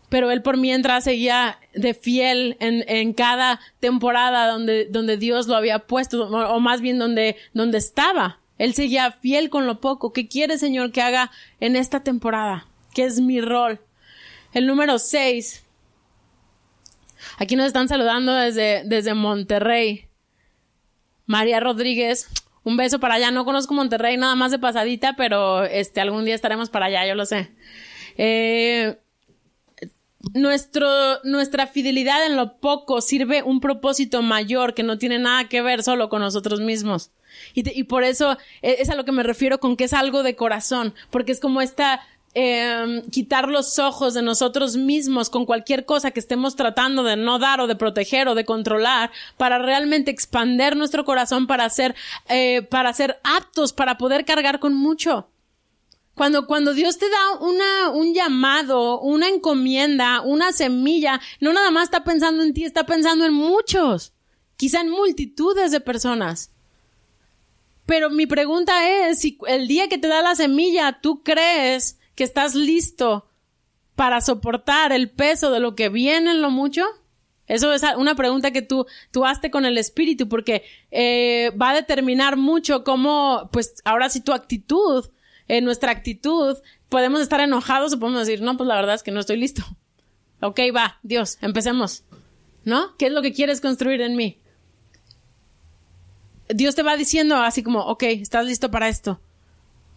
Pero 0.10 0.32
él 0.32 0.42
por 0.42 0.58
mientras 0.58 1.04
seguía 1.04 1.60
de 1.74 1.94
fiel 1.94 2.58
en, 2.60 2.86
en 2.88 3.14
cada 3.14 3.60
temporada 3.80 4.48
donde, 4.50 4.86
donde 4.86 5.18
Dios 5.18 5.48
lo 5.48 5.56
había 5.56 5.80
puesto, 5.80 6.30
o, 6.30 6.60
más 6.60 6.82
bien 6.82 7.00
donde, 7.00 7.36
donde 7.54 7.78
estaba. 7.78 8.40
Él 8.58 8.74
seguía 8.74 9.12
fiel 9.12 9.50
con 9.50 9.68
lo 9.68 9.82
poco. 9.82 10.14
¿Qué 10.14 10.28
quiere, 10.28 10.58
Señor, 10.58 10.92
que 10.92 11.02
haga 11.02 11.32
en 11.60 11.76
esta 11.76 12.04
temporada? 12.04 12.68
¿Qué 12.94 13.04
es 13.04 13.20
mi 13.20 13.42
rol? 13.42 13.82
El 14.54 14.68
número 14.68 15.00
6. 15.00 15.66
Aquí 17.38 17.56
nos 17.56 17.68
están 17.68 17.88
saludando 17.88 18.34
desde, 18.34 18.84
desde 18.86 19.14
Monterrey. 19.14 20.08
María 21.26 21.60
Rodríguez. 21.60 22.30
Un 22.64 22.78
beso 22.78 23.00
para 23.00 23.16
allá. 23.16 23.32
No 23.32 23.46
conozco 23.46 23.74
Monterrey 23.74 24.18
nada 24.18 24.36
más 24.36 24.52
de 24.52 24.60
pasadita, 24.60 25.16
pero 25.18 25.66
este 25.66 26.00
algún 26.00 26.26
día 26.26 26.36
estaremos 26.36 26.70
para 26.70 26.86
allá, 26.86 27.06
yo 27.06 27.16
lo 27.16 27.26
sé. 27.26 27.52
Eh, 28.18 28.98
nuestra 30.34 31.68
fidelidad 31.68 32.26
en 32.26 32.36
lo 32.36 32.58
poco 32.58 33.02
sirve 33.02 33.44
un 33.44 33.60
propósito 33.60 34.22
mayor 34.22 34.74
que 34.74 34.84
no 34.84 34.98
tiene 34.98 35.20
nada 35.20 35.48
que 35.48 35.62
ver 35.62 35.84
solo 35.84 36.10
con 36.10 36.22
nosotros 36.22 36.62
mismos. 36.62 37.12
Y, 37.54 37.84
por 37.84 38.04
eso 38.04 38.38
e, 38.62 38.78
es 38.80 38.90
a 38.90 38.96
lo 38.96 39.06
que 39.06 39.12
me 39.12 39.24
refiero 39.24 39.60
con 39.60 39.76
que 39.78 39.86
es 39.86 39.94
algo 39.94 40.24
de 40.24 40.36
corazón, 40.36 40.94
porque 41.10 41.32
es 41.32 41.40
como 41.40 41.62
esta 41.62 42.02
eh, 42.38 43.02
quitar 43.12 43.48
los 43.48 43.80
ojos 43.80 44.14
de 44.14 44.22
nosotros 44.22 44.76
mismos 44.76 45.30
con 45.30 45.46
cualquier 45.46 45.86
cosa 45.86 46.12
que 46.12 46.20
estemos 46.20 46.58
tratando 46.58 47.04
de 47.04 47.16
no 47.16 47.40
dar 47.40 47.62
o 47.62 47.68
de 47.68 47.78
proteger 47.78 48.28
o 48.28 48.36
de 48.36 48.44
controlar 48.44 49.12
para 49.38 49.58
realmente 49.58 50.12
expander 50.12 50.76
nuestro 50.76 51.06
corazón 51.06 51.48
para 51.48 51.70
ser, 51.70 51.96
eh, 52.28 52.62
para 52.64 52.94
aptos, 53.24 53.72
para 53.72 53.98
poder 53.98 54.26
cargar 54.26 54.60
con 54.60 54.74
mucho. 54.74 55.30
Cuando, 56.14 56.48
cuando 56.48 56.74
Dios 56.74 56.98
te 56.98 57.10
da 57.10 57.40
una, 57.40 57.92
un 57.92 58.14
llamado, 58.14 59.00
una 59.02 59.28
encomienda, 59.28 60.22
una 60.22 60.54
semilla, 60.54 61.20
no 61.42 61.52
nada 61.52 61.72
más 61.72 61.86
está 61.86 62.06
pensando 62.06 62.44
en 62.44 62.54
ti, 62.54 62.64
está 62.64 62.86
pensando 62.86 63.26
en 63.26 63.34
muchos, 63.34 64.14
quizá 64.56 64.80
en 64.82 64.90
multitudes 64.90 65.72
de 65.72 65.82
personas. 65.82 66.52
Pero 67.86 68.10
mi 68.10 68.26
pregunta 68.26 68.90
es, 68.90 69.20
si 69.20 69.38
el 69.48 69.68
día 69.68 69.88
que 69.88 69.98
te 69.98 70.08
da 70.08 70.22
la 70.22 70.36
semilla, 70.36 71.00
tú 71.02 71.22
crees 71.24 72.00
que 72.16 72.24
estás 72.24 72.56
listo 72.56 73.28
para 73.96 74.22
soportar 74.22 74.92
el 74.92 75.10
peso 75.10 75.52
de 75.52 75.60
lo 75.60 75.76
que 75.76 75.90
viene 75.90 76.32
en 76.32 76.42
lo 76.42 76.50
mucho? 76.50 76.84
Eso 77.48 77.72
es 77.74 77.84
una 77.98 78.16
pregunta 78.16 78.52
que 78.52 78.64
tú, 78.64 78.88
tú 79.12 79.26
hazte 79.26 79.52
con 79.52 79.66
el 79.66 79.78
espíritu, 79.78 80.28
porque 80.28 80.64
eh, 80.90 81.52
va 81.62 81.72
a 81.72 81.76
determinar 81.76 82.38
mucho 82.38 82.84
cómo, 82.84 83.50
pues 83.52 83.76
ahora 83.86 84.10
sí 84.10 84.22
tu 84.22 84.34
actitud, 84.34 85.06
eh, 85.48 85.62
nuestra 85.62 85.92
actitud, 85.92 86.58
podemos 86.90 87.22
estar 87.22 87.40
enojados 87.40 87.94
o 87.94 88.00
podemos 88.00 88.26
decir, 88.26 88.42
no, 88.42 88.58
pues 88.58 88.68
la 88.68 88.76
verdad 88.76 88.96
es 88.96 89.04
que 89.04 89.12
no 89.12 89.20
estoy 89.20 89.38
listo. 89.38 89.64
Ok, 90.42 90.60
va, 90.76 91.00
Dios, 91.04 91.38
empecemos. 91.42 92.04
¿No? 92.64 92.98
¿Qué 92.98 93.08
es 93.08 93.12
lo 93.12 93.22
que 93.22 93.32
quieres 93.32 93.62
construir 93.62 94.02
en 94.02 94.16
mí? 94.16 94.40
Dios 96.50 96.76
te 96.76 96.84
va 96.84 96.98
diciendo 96.98 97.36
así 97.38 97.64
como, 97.64 97.80
ok, 97.82 98.04
estás 98.04 98.46
listo 98.46 98.72
para 98.72 98.90
esto. 98.90 99.20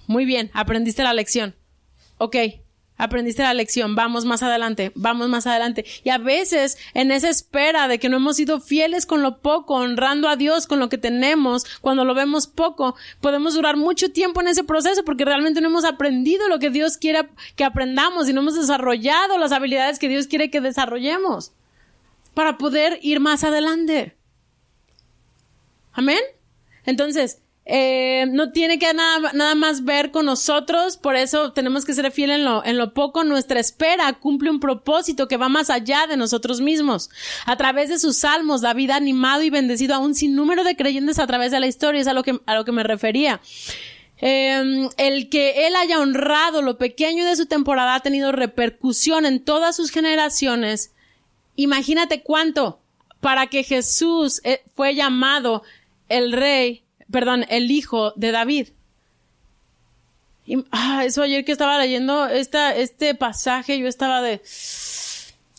Muy 0.07 0.24
bien, 0.24 0.51
aprendiste 0.55 1.03
la 1.03 1.12
lección 1.12 1.55
ok, 2.18 2.36
aprendiste 2.96 3.42
la 3.42 3.55
lección, 3.55 3.94
vamos 3.94 4.24
más 4.24 4.42
adelante, 4.42 4.92
vamos 4.94 5.28
más 5.28 5.46
adelante. 5.46 5.86
Y 6.05 6.11
a 6.11 6.18
veces, 6.18 6.76
en 6.94 7.12
esa 7.12 7.28
espera 7.28 7.88
de 7.88 7.99
que 7.99 8.09
no 8.09 8.16
hemos 8.16 8.36
sido 8.36 8.61
fieles 8.61 9.07
con 9.07 9.22
lo 9.22 9.38
poco, 9.38 9.74
honrando 9.74 10.28
a 10.28 10.36
Dios 10.36 10.66
con 10.66 10.80
lo 10.80 10.88
que 10.88 10.99
tenemos, 10.99 11.64
cuando 11.80 12.05
lo 12.05 12.14
vemos 12.14 12.49
poco, 12.49 12.96
podemos 13.20 13.55
durar 13.55 13.76
mucho 13.76 14.11
tiempo 14.11 14.40
en 14.40 14.49
ese 14.49 14.64
proceso 14.64 15.05
porque 15.05 15.24
realmente 15.24 15.61
no 15.61 15.68
hemos 15.68 15.84
aprendido 15.84 16.49
lo 16.49 16.59
que 16.59 16.70
Dios 16.70 16.99
quiere 16.99 17.28
que 17.57 17.64
aprendamos 17.64 18.28
y 18.28 18.32
no 18.32 18.40
hemos 18.40 18.57
desarrollado 18.57 19.38
las 19.38 19.53
habilidades 19.53 19.99
que 19.99 20.09
Dios 20.09 20.26
quiere 20.26 20.51
que 20.51 20.61
desarrollemos 20.61 21.53
para 22.34 22.59
poder 22.59 22.99
ir 23.03 23.20
más 23.20 23.44
adelante. 23.44 24.16
Amén. 25.92 26.20
Entonces, 26.89 27.43
eh, 27.66 28.24
no 28.30 28.51
tiene 28.51 28.78
que 28.78 28.95
nada, 28.95 29.32
nada 29.34 29.55
más 29.55 29.84
ver 29.84 30.11
con 30.11 30.24
nosotros, 30.24 30.97
por 30.97 31.16
eso 31.16 31.53
tenemos 31.53 31.84
que 31.84 31.93
ser 31.93 32.11
fieles 32.11 32.39
en 32.39 32.47
lo, 32.47 32.64
en 32.64 32.78
lo 32.78 32.95
poco. 32.95 33.24
Nuestra 33.24 33.61
espera 33.61 34.11
cumple 34.14 34.49
un 34.49 34.59
propósito 34.59 35.28
que 35.28 35.36
va 35.36 35.51
más 35.51 35.68
allá 35.68 36.07
de 36.07 36.16
nosotros 36.16 36.62
mismos. 36.62 37.11
A 37.45 37.59
través 37.59 37.91
de 37.91 37.99
sus 37.99 38.16
salmos, 38.16 38.62
David 38.62 38.89
ha 38.89 38.97
animado 38.97 39.43
y 39.43 39.51
bendecido 39.51 39.95
a 39.95 39.99
un 39.99 40.14
sinnúmero 40.14 40.64
de 40.64 40.76
creyentes 40.76 41.18
a 41.18 41.26
través 41.26 41.51
de 41.53 41.61
la 41.61 41.66
historia, 41.66 42.01
es 42.01 42.07
a 42.07 42.14
lo 42.14 42.22
que, 42.22 42.41
a 42.47 42.55
lo 42.55 42.64
que 42.64 42.72
me 42.72 42.84
refería. 42.84 43.43
Eh, 44.22 44.89
el 44.97 45.28
que 45.28 45.66
él 45.66 45.76
haya 45.76 46.01
honrado 46.01 46.62
lo 46.62 46.78
pequeño 46.78 47.26
de 47.26 47.36
su 47.36 47.45
temporada 47.45 47.97
ha 47.97 48.01
tenido 48.01 48.32
repercusión 48.32 49.26
en 49.26 49.45
todas 49.45 49.76
sus 49.76 49.91
generaciones. 49.91 50.93
Imagínate 51.55 52.22
cuánto 52.22 52.80
para 53.20 53.49
que 53.49 53.62
Jesús 53.62 54.41
eh, 54.45 54.62
fue 54.74 54.95
llamado 54.95 55.62
el 56.09 56.32
rey 56.32 56.84
perdón, 57.11 57.44
el 57.48 57.70
hijo 57.70 58.12
de 58.16 58.32
David. 58.32 58.68
Ah, 60.70 61.04
eso 61.04 61.22
ayer 61.22 61.44
que 61.44 61.52
estaba 61.52 61.78
leyendo 61.78 62.26
esta, 62.26 62.74
este 62.74 63.14
pasaje, 63.14 63.78
yo 63.78 63.86
estaba 63.86 64.22
de, 64.22 64.40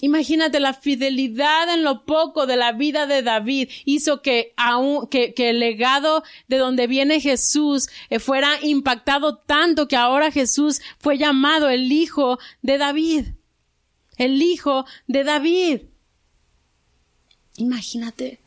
Imagínate 0.01 0.59
la 0.59 0.73
fidelidad 0.73 1.71
en 1.73 1.83
lo 1.83 2.05
poco 2.05 2.47
de 2.47 2.55
la 2.55 2.71
vida 2.71 3.05
de 3.05 3.21
David 3.21 3.69
hizo 3.83 4.21
que 4.21 4.53
aún 4.55 5.07
que, 5.07 5.33
que 5.33 5.49
el 5.49 5.59
legado 5.59 6.23
de 6.47 6.57
donde 6.57 6.87
viene 6.87 7.19
Jesús 7.19 7.89
eh, 8.09 8.19
fuera 8.19 8.57
impactado 8.61 9.37
tanto 9.37 9.89
que 9.89 9.97
ahora 9.97 10.31
Jesús 10.31 10.81
fue 10.99 11.17
llamado 11.17 11.67
el 11.67 11.91
hijo 11.91 12.39
de 12.61 12.77
David. 12.77 13.25
El 14.15 14.41
hijo 14.41 14.85
de 15.07 15.23
David. 15.25 15.81
Imagínate 17.57 18.38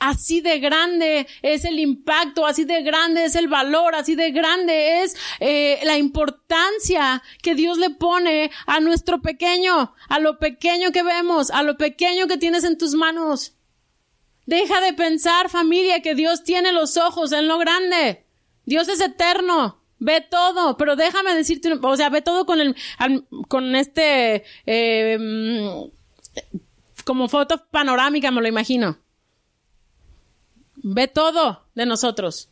así 0.00 0.40
de 0.40 0.58
grande 0.58 1.26
es 1.42 1.64
el 1.64 1.78
impacto, 1.78 2.46
así 2.46 2.64
de 2.64 2.82
grande 2.82 3.24
es 3.24 3.34
el 3.34 3.48
valor, 3.48 3.94
así 3.94 4.14
de 4.14 4.30
grande 4.30 5.02
es 5.02 5.16
eh, 5.40 5.80
la 5.84 5.98
importancia 5.98 7.22
que 7.42 7.54
Dios 7.54 7.78
le 7.78 7.90
pone 7.90 8.50
a 8.66 8.80
nuestro 8.80 9.22
pequeño, 9.22 9.94
a 10.08 10.18
lo 10.18 10.38
pequeño 10.38 10.92
que 10.92 11.02
vemos, 11.02 11.50
a 11.50 11.62
lo 11.62 11.76
pequeño 11.76 12.26
que 12.26 12.38
tienes 12.38 12.64
en 12.64 12.78
tus 12.78 12.94
manos. 12.94 13.54
Deja 14.46 14.80
de 14.80 14.92
pensar, 14.92 15.48
familia, 15.48 16.02
que 16.02 16.14
Dios 16.14 16.44
tiene 16.44 16.72
los 16.72 16.96
ojos 16.96 17.32
en 17.32 17.48
lo 17.48 17.58
grande. 17.58 18.26
Dios 18.66 18.88
es 18.88 19.00
eterno, 19.00 19.82
ve 19.98 20.20
todo, 20.20 20.76
pero 20.76 20.96
déjame 20.96 21.34
decirte, 21.34 21.72
o 21.80 21.96
sea, 21.96 22.10
ve 22.10 22.22
todo 22.22 22.44
con 22.46 22.60
el, 22.60 22.76
con 23.48 23.74
este, 23.74 24.44
eh, 24.66 25.18
mm, 25.18 25.90
como 27.04 27.28
foto 27.28 27.66
panorámica, 27.70 28.30
me 28.30 28.40
lo 28.40 28.48
imagino. 28.48 28.98
Ve 30.86 31.08
todo 31.08 31.64
de 31.74 31.86
nosotros. 31.86 32.50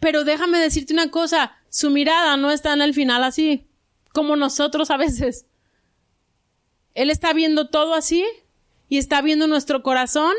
Pero 0.00 0.22
déjame 0.24 0.58
decirte 0.58 0.92
una 0.92 1.10
cosa, 1.10 1.56
su 1.70 1.88
mirada 1.88 2.36
no 2.36 2.50
está 2.50 2.74
en 2.74 2.82
el 2.82 2.92
final 2.92 3.24
así, 3.24 3.66
como 4.12 4.36
nosotros 4.36 4.90
a 4.90 4.98
veces. 4.98 5.46
Él 6.92 7.08
está 7.08 7.32
viendo 7.32 7.70
todo 7.70 7.94
así 7.94 8.22
y 8.90 8.98
está 8.98 9.22
viendo 9.22 9.46
nuestro 9.46 9.82
corazón 9.82 10.34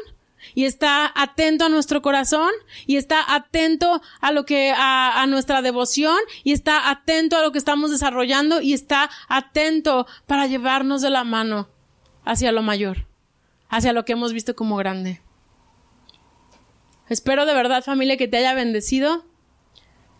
y 0.53 0.65
está 0.65 1.11
atento 1.15 1.65
a 1.65 1.69
nuestro 1.69 2.03
corazón 2.03 2.51
y 2.85 2.97
está 2.97 3.33
atento 3.33 4.03
a 4.21 4.31
lo 4.31 4.45
que 4.45 4.71
a, 4.77 5.25
nuestra 5.27 5.63
devoción 5.63 6.19
y 6.43 6.51
está 6.51 6.91
atento 6.91 7.37
a 7.37 7.41
lo 7.41 7.51
que 7.51 7.57
estamos 7.57 7.89
desarrollando 7.89 8.61
y 8.61 8.73
está 8.73 9.09
atento 9.29 10.05
para 10.27 10.45
llevarnos 10.45 11.01
de 11.01 11.09
la 11.09 11.23
mano 11.23 11.69
hacia 12.23 12.51
lo 12.51 12.61
mayor, 12.61 13.07
hacia 13.67 13.93
lo 13.93 14.05
que 14.05 14.13
hemos 14.13 14.31
visto 14.31 14.55
como 14.55 14.75
grande. 14.77 15.24
Espero 17.09 17.45
de 17.45 17.53
verdad, 17.53 17.83
familia, 17.83 18.17
que 18.17 18.27
te 18.27 18.37
haya 18.37 18.53
bendecido. 18.53 19.25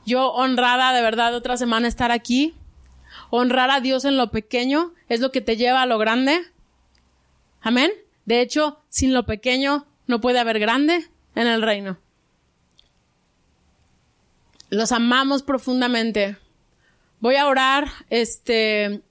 Yo 0.06 0.32
honrada 0.32 0.94
de 0.94 1.02
verdad 1.02 1.36
otra 1.36 1.58
semana 1.58 1.88
estar 1.88 2.12
aquí. 2.12 2.54
Honrar 3.32 3.72
a 3.72 3.80
Dios 3.80 4.06
en 4.06 4.18
lo 4.18 4.30
pequeño 4.30 4.94
es 5.10 5.20
lo 5.20 5.32
que 5.32 5.42
te 5.42 5.58
lleva 5.58 5.82
a 5.82 5.86
lo 5.86 5.98
grande. 5.98 6.42
Amén. 7.62 7.92
De 8.26 8.42
hecho, 8.42 8.80
sin 8.90 9.14
lo 9.14 9.26
pequeño 9.26 9.88
no 10.08 10.22
puede 10.22 10.40
haber 10.40 10.60
grande 10.60 11.08
en 11.34 11.48
el 11.48 11.62
reino. 11.62 11.98
Los 14.70 14.92
amamos 14.92 15.42
profundamente. 15.42 16.38
Voy 17.20 17.36
a 17.38 17.48
orar, 17.48 17.88
este, 18.10 19.02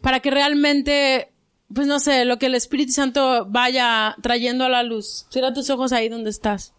para 0.00 0.20
que 0.20 0.30
realmente, 0.30 1.30
pues 1.72 1.86
no 1.86 2.00
sé, 2.00 2.24
lo 2.24 2.38
que 2.38 2.46
el 2.46 2.54
Espíritu 2.54 2.92
Santo 2.92 3.46
vaya 3.48 4.16
trayendo 4.22 4.64
a 4.64 4.68
la 4.68 4.82
luz. 4.82 5.26
Cierra 5.30 5.52
tus 5.52 5.70
ojos 5.70 5.92
ahí 5.92 6.08
donde 6.08 6.30
estás. 6.30 6.74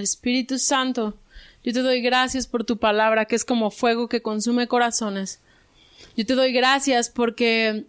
Espíritu 0.00 0.58
Santo, 0.58 1.14
yo 1.62 1.72
te 1.72 1.82
doy 1.82 2.00
gracias 2.00 2.46
por 2.46 2.64
tu 2.64 2.78
palabra, 2.78 3.26
que 3.26 3.36
es 3.36 3.44
como 3.44 3.70
fuego 3.70 4.08
que 4.08 4.22
consume 4.22 4.68
corazones. 4.68 5.40
Yo 6.16 6.24
te 6.24 6.34
doy 6.34 6.52
gracias 6.52 7.10
porque 7.10 7.84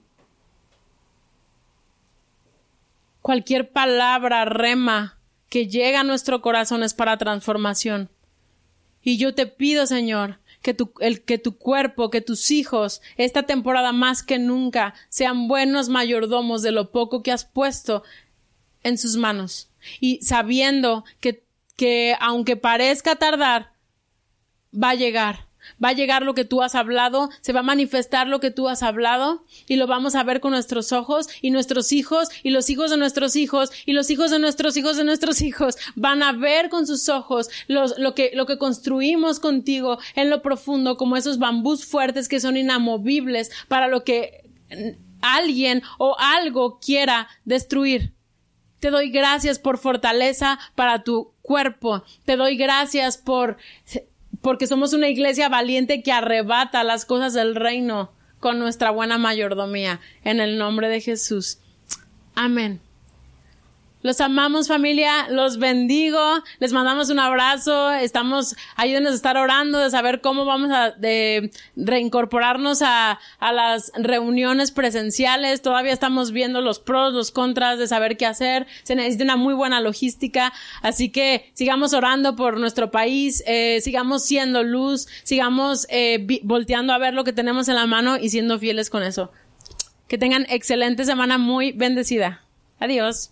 cualquier 3.21 3.69
palabra 3.69 4.45
rema 4.45 5.17
que 5.49 5.67
llega 5.67 6.01
a 6.01 6.03
nuestro 6.03 6.41
corazón 6.41 6.83
es 6.83 6.93
para 6.93 7.17
transformación. 7.17 8.09
Y 9.01 9.17
yo 9.17 9.33
te 9.33 9.47
pido, 9.47 9.87
Señor, 9.87 10.39
que 10.61 10.73
tu, 10.73 10.91
el, 10.99 11.21
que 11.21 11.37
tu 11.37 11.57
cuerpo, 11.57 12.09
que 12.09 12.21
tus 12.21 12.51
hijos, 12.51 13.01
esta 13.17 13.43
temporada 13.43 13.93
más 13.93 14.23
que 14.23 14.39
nunca, 14.39 14.93
sean 15.07 15.47
buenos 15.47 15.89
mayordomos 15.89 16.61
de 16.61 16.71
lo 16.71 16.91
poco 16.91 17.23
que 17.23 17.31
has 17.31 17.45
puesto 17.45 18.03
en 18.83 18.97
sus 18.97 19.15
manos. 19.17 19.69
Y 19.99 20.21
sabiendo 20.21 21.05
que, 21.19 21.43
que 21.75 22.15
aunque 22.19 22.55
parezca 22.55 23.15
tardar, 23.15 23.71
va 24.73 24.91
a 24.91 24.95
llegar 24.95 25.49
va 25.83 25.89
a 25.89 25.93
llegar 25.93 26.23
lo 26.23 26.33
que 26.33 26.45
tú 26.45 26.61
has 26.61 26.75
hablado, 26.75 27.29
se 27.41 27.53
va 27.53 27.59
a 27.61 27.63
manifestar 27.63 28.27
lo 28.27 28.39
que 28.39 28.51
tú 28.51 28.67
has 28.67 28.83
hablado 28.83 29.43
y 29.67 29.75
lo 29.75 29.87
vamos 29.87 30.15
a 30.15 30.23
ver 30.23 30.39
con 30.39 30.51
nuestros 30.51 30.91
ojos 30.91 31.27
y 31.41 31.51
nuestros 31.51 31.91
hijos 31.91 32.29
y 32.43 32.49
los 32.49 32.69
hijos 32.69 32.91
de 32.91 32.97
nuestros 32.97 33.35
hijos 33.35 33.71
y 33.85 33.93
los 33.93 34.09
hijos 34.09 34.31
de 34.31 34.39
nuestros 34.39 34.77
hijos 34.77 34.97
de 34.97 35.03
nuestros 35.03 35.41
hijos 35.49 35.77
van 35.95 36.23
a 36.23 36.31
ver 36.31 36.69
con 36.69 36.87
sus 36.87 37.09
ojos 37.09 37.49
lo, 37.67 38.15
que, 38.15 38.31
lo 38.33 38.45
que 38.45 38.57
construimos 38.57 39.39
contigo 39.39 39.99
en 40.15 40.29
lo 40.29 40.41
profundo 40.41 40.97
como 40.97 41.17
esos 41.17 41.39
bambús 41.39 41.85
fuertes 41.85 42.27
que 42.27 42.39
son 42.39 42.57
inamovibles 42.57 43.51
para 43.67 43.87
lo 43.87 44.03
que 44.03 44.49
alguien 45.21 45.83
o 45.97 46.15
algo 46.17 46.79
quiera 46.79 47.27
destruir. 47.45 48.13
Te 48.79 48.91
doy 48.91 49.09
gracias 49.09 49.59
por 49.59 49.77
fortaleza 49.77 50.59
para 50.75 51.03
tu 51.03 51.33
cuerpo. 51.41 52.03
Te 52.25 52.37
doy 52.37 52.57
gracias 52.57 53.17
por 53.17 53.57
porque 54.41 54.67
somos 54.67 54.93
una 54.93 55.09
iglesia 55.09 55.49
valiente 55.49 56.01
que 56.01 56.11
arrebata 56.11 56.83
las 56.83 57.05
cosas 57.05 57.33
del 57.33 57.55
reino 57.55 58.11
con 58.39 58.57
nuestra 58.57 58.91
buena 58.91 59.17
mayordomía. 59.17 59.99
En 60.23 60.39
el 60.39 60.57
nombre 60.57 60.87
de 60.87 61.01
Jesús. 61.01 61.59
Amén. 62.35 62.79
Los 64.01 64.21
amamos 64.21 64.69
familia, 64.69 65.27
los 65.29 65.57
bendigo, 65.57 66.41
les 66.59 66.71
mandamos 66.71 67.09
un 67.09 67.19
abrazo, 67.19 67.91
estamos, 67.91 68.55
ayúdenos 68.77 69.11
a 69.11 69.15
estar 69.15 69.35
orando, 69.35 69.79
de 69.79 69.89
saber 69.89 70.21
cómo 70.21 70.45
vamos 70.45 70.71
a 70.71 70.91
de, 70.91 71.51
reincorporarnos 71.75 72.81
a, 72.81 73.19
a 73.39 73.51
las 73.51 73.91
reuniones 73.95 74.71
presenciales, 74.71 75.61
todavía 75.61 75.91
estamos 75.91 76.31
viendo 76.31 76.61
los 76.61 76.79
pros, 76.79 77.13
los 77.13 77.31
contras, 77.31 77.77
de 77.77 77.87
saber 77.87 78.15
qué 78.15 78.25
hacer, 78.25 78.67
se 78.83 78.95
necesita 78.95 79.25
una 79.25 79.35
muy 79.35 79.53
buena 79.53 79.81
logística, 79.81 80.53
así 80.81 81.09
que 81.09 81.51
sigamos 81.53 81.93
orando 81.93 82.37
por 82.37 82.57
nuestro 82.57 82.91
país, 82.91 83.43
eh, 83.47 83.81
sigamos 83.81 84.23
siendo 84.23 84.63
luz, 84.63 85.07
sigamos 85.23 85.85
eh, 85.89 86.25
volteando 86.43 86.93
a 86.93 86.97
ver 86.97 87.13
lo 87.13 87.25
que 87.25 87.33
tenemos 87.33 87.67
en 87.67 87.75
la 87.75 87.85
mano 87.85 88.17
y 88.17 88.29
siendo 88.29 88.59
fieles 88.59 88.89
con 88.89 89.03
eso. 89.03 89.31
Que 90.07 90.17
tengan 90.17 90.45
excelente 90.49 91.05
semana. 91.05 91.37
Muy 91.37 91.71
bendecida. 91.71 92.41
Adiós. 92.79 93.31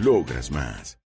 Logras 0.00 0.52
más. 0.52 0.97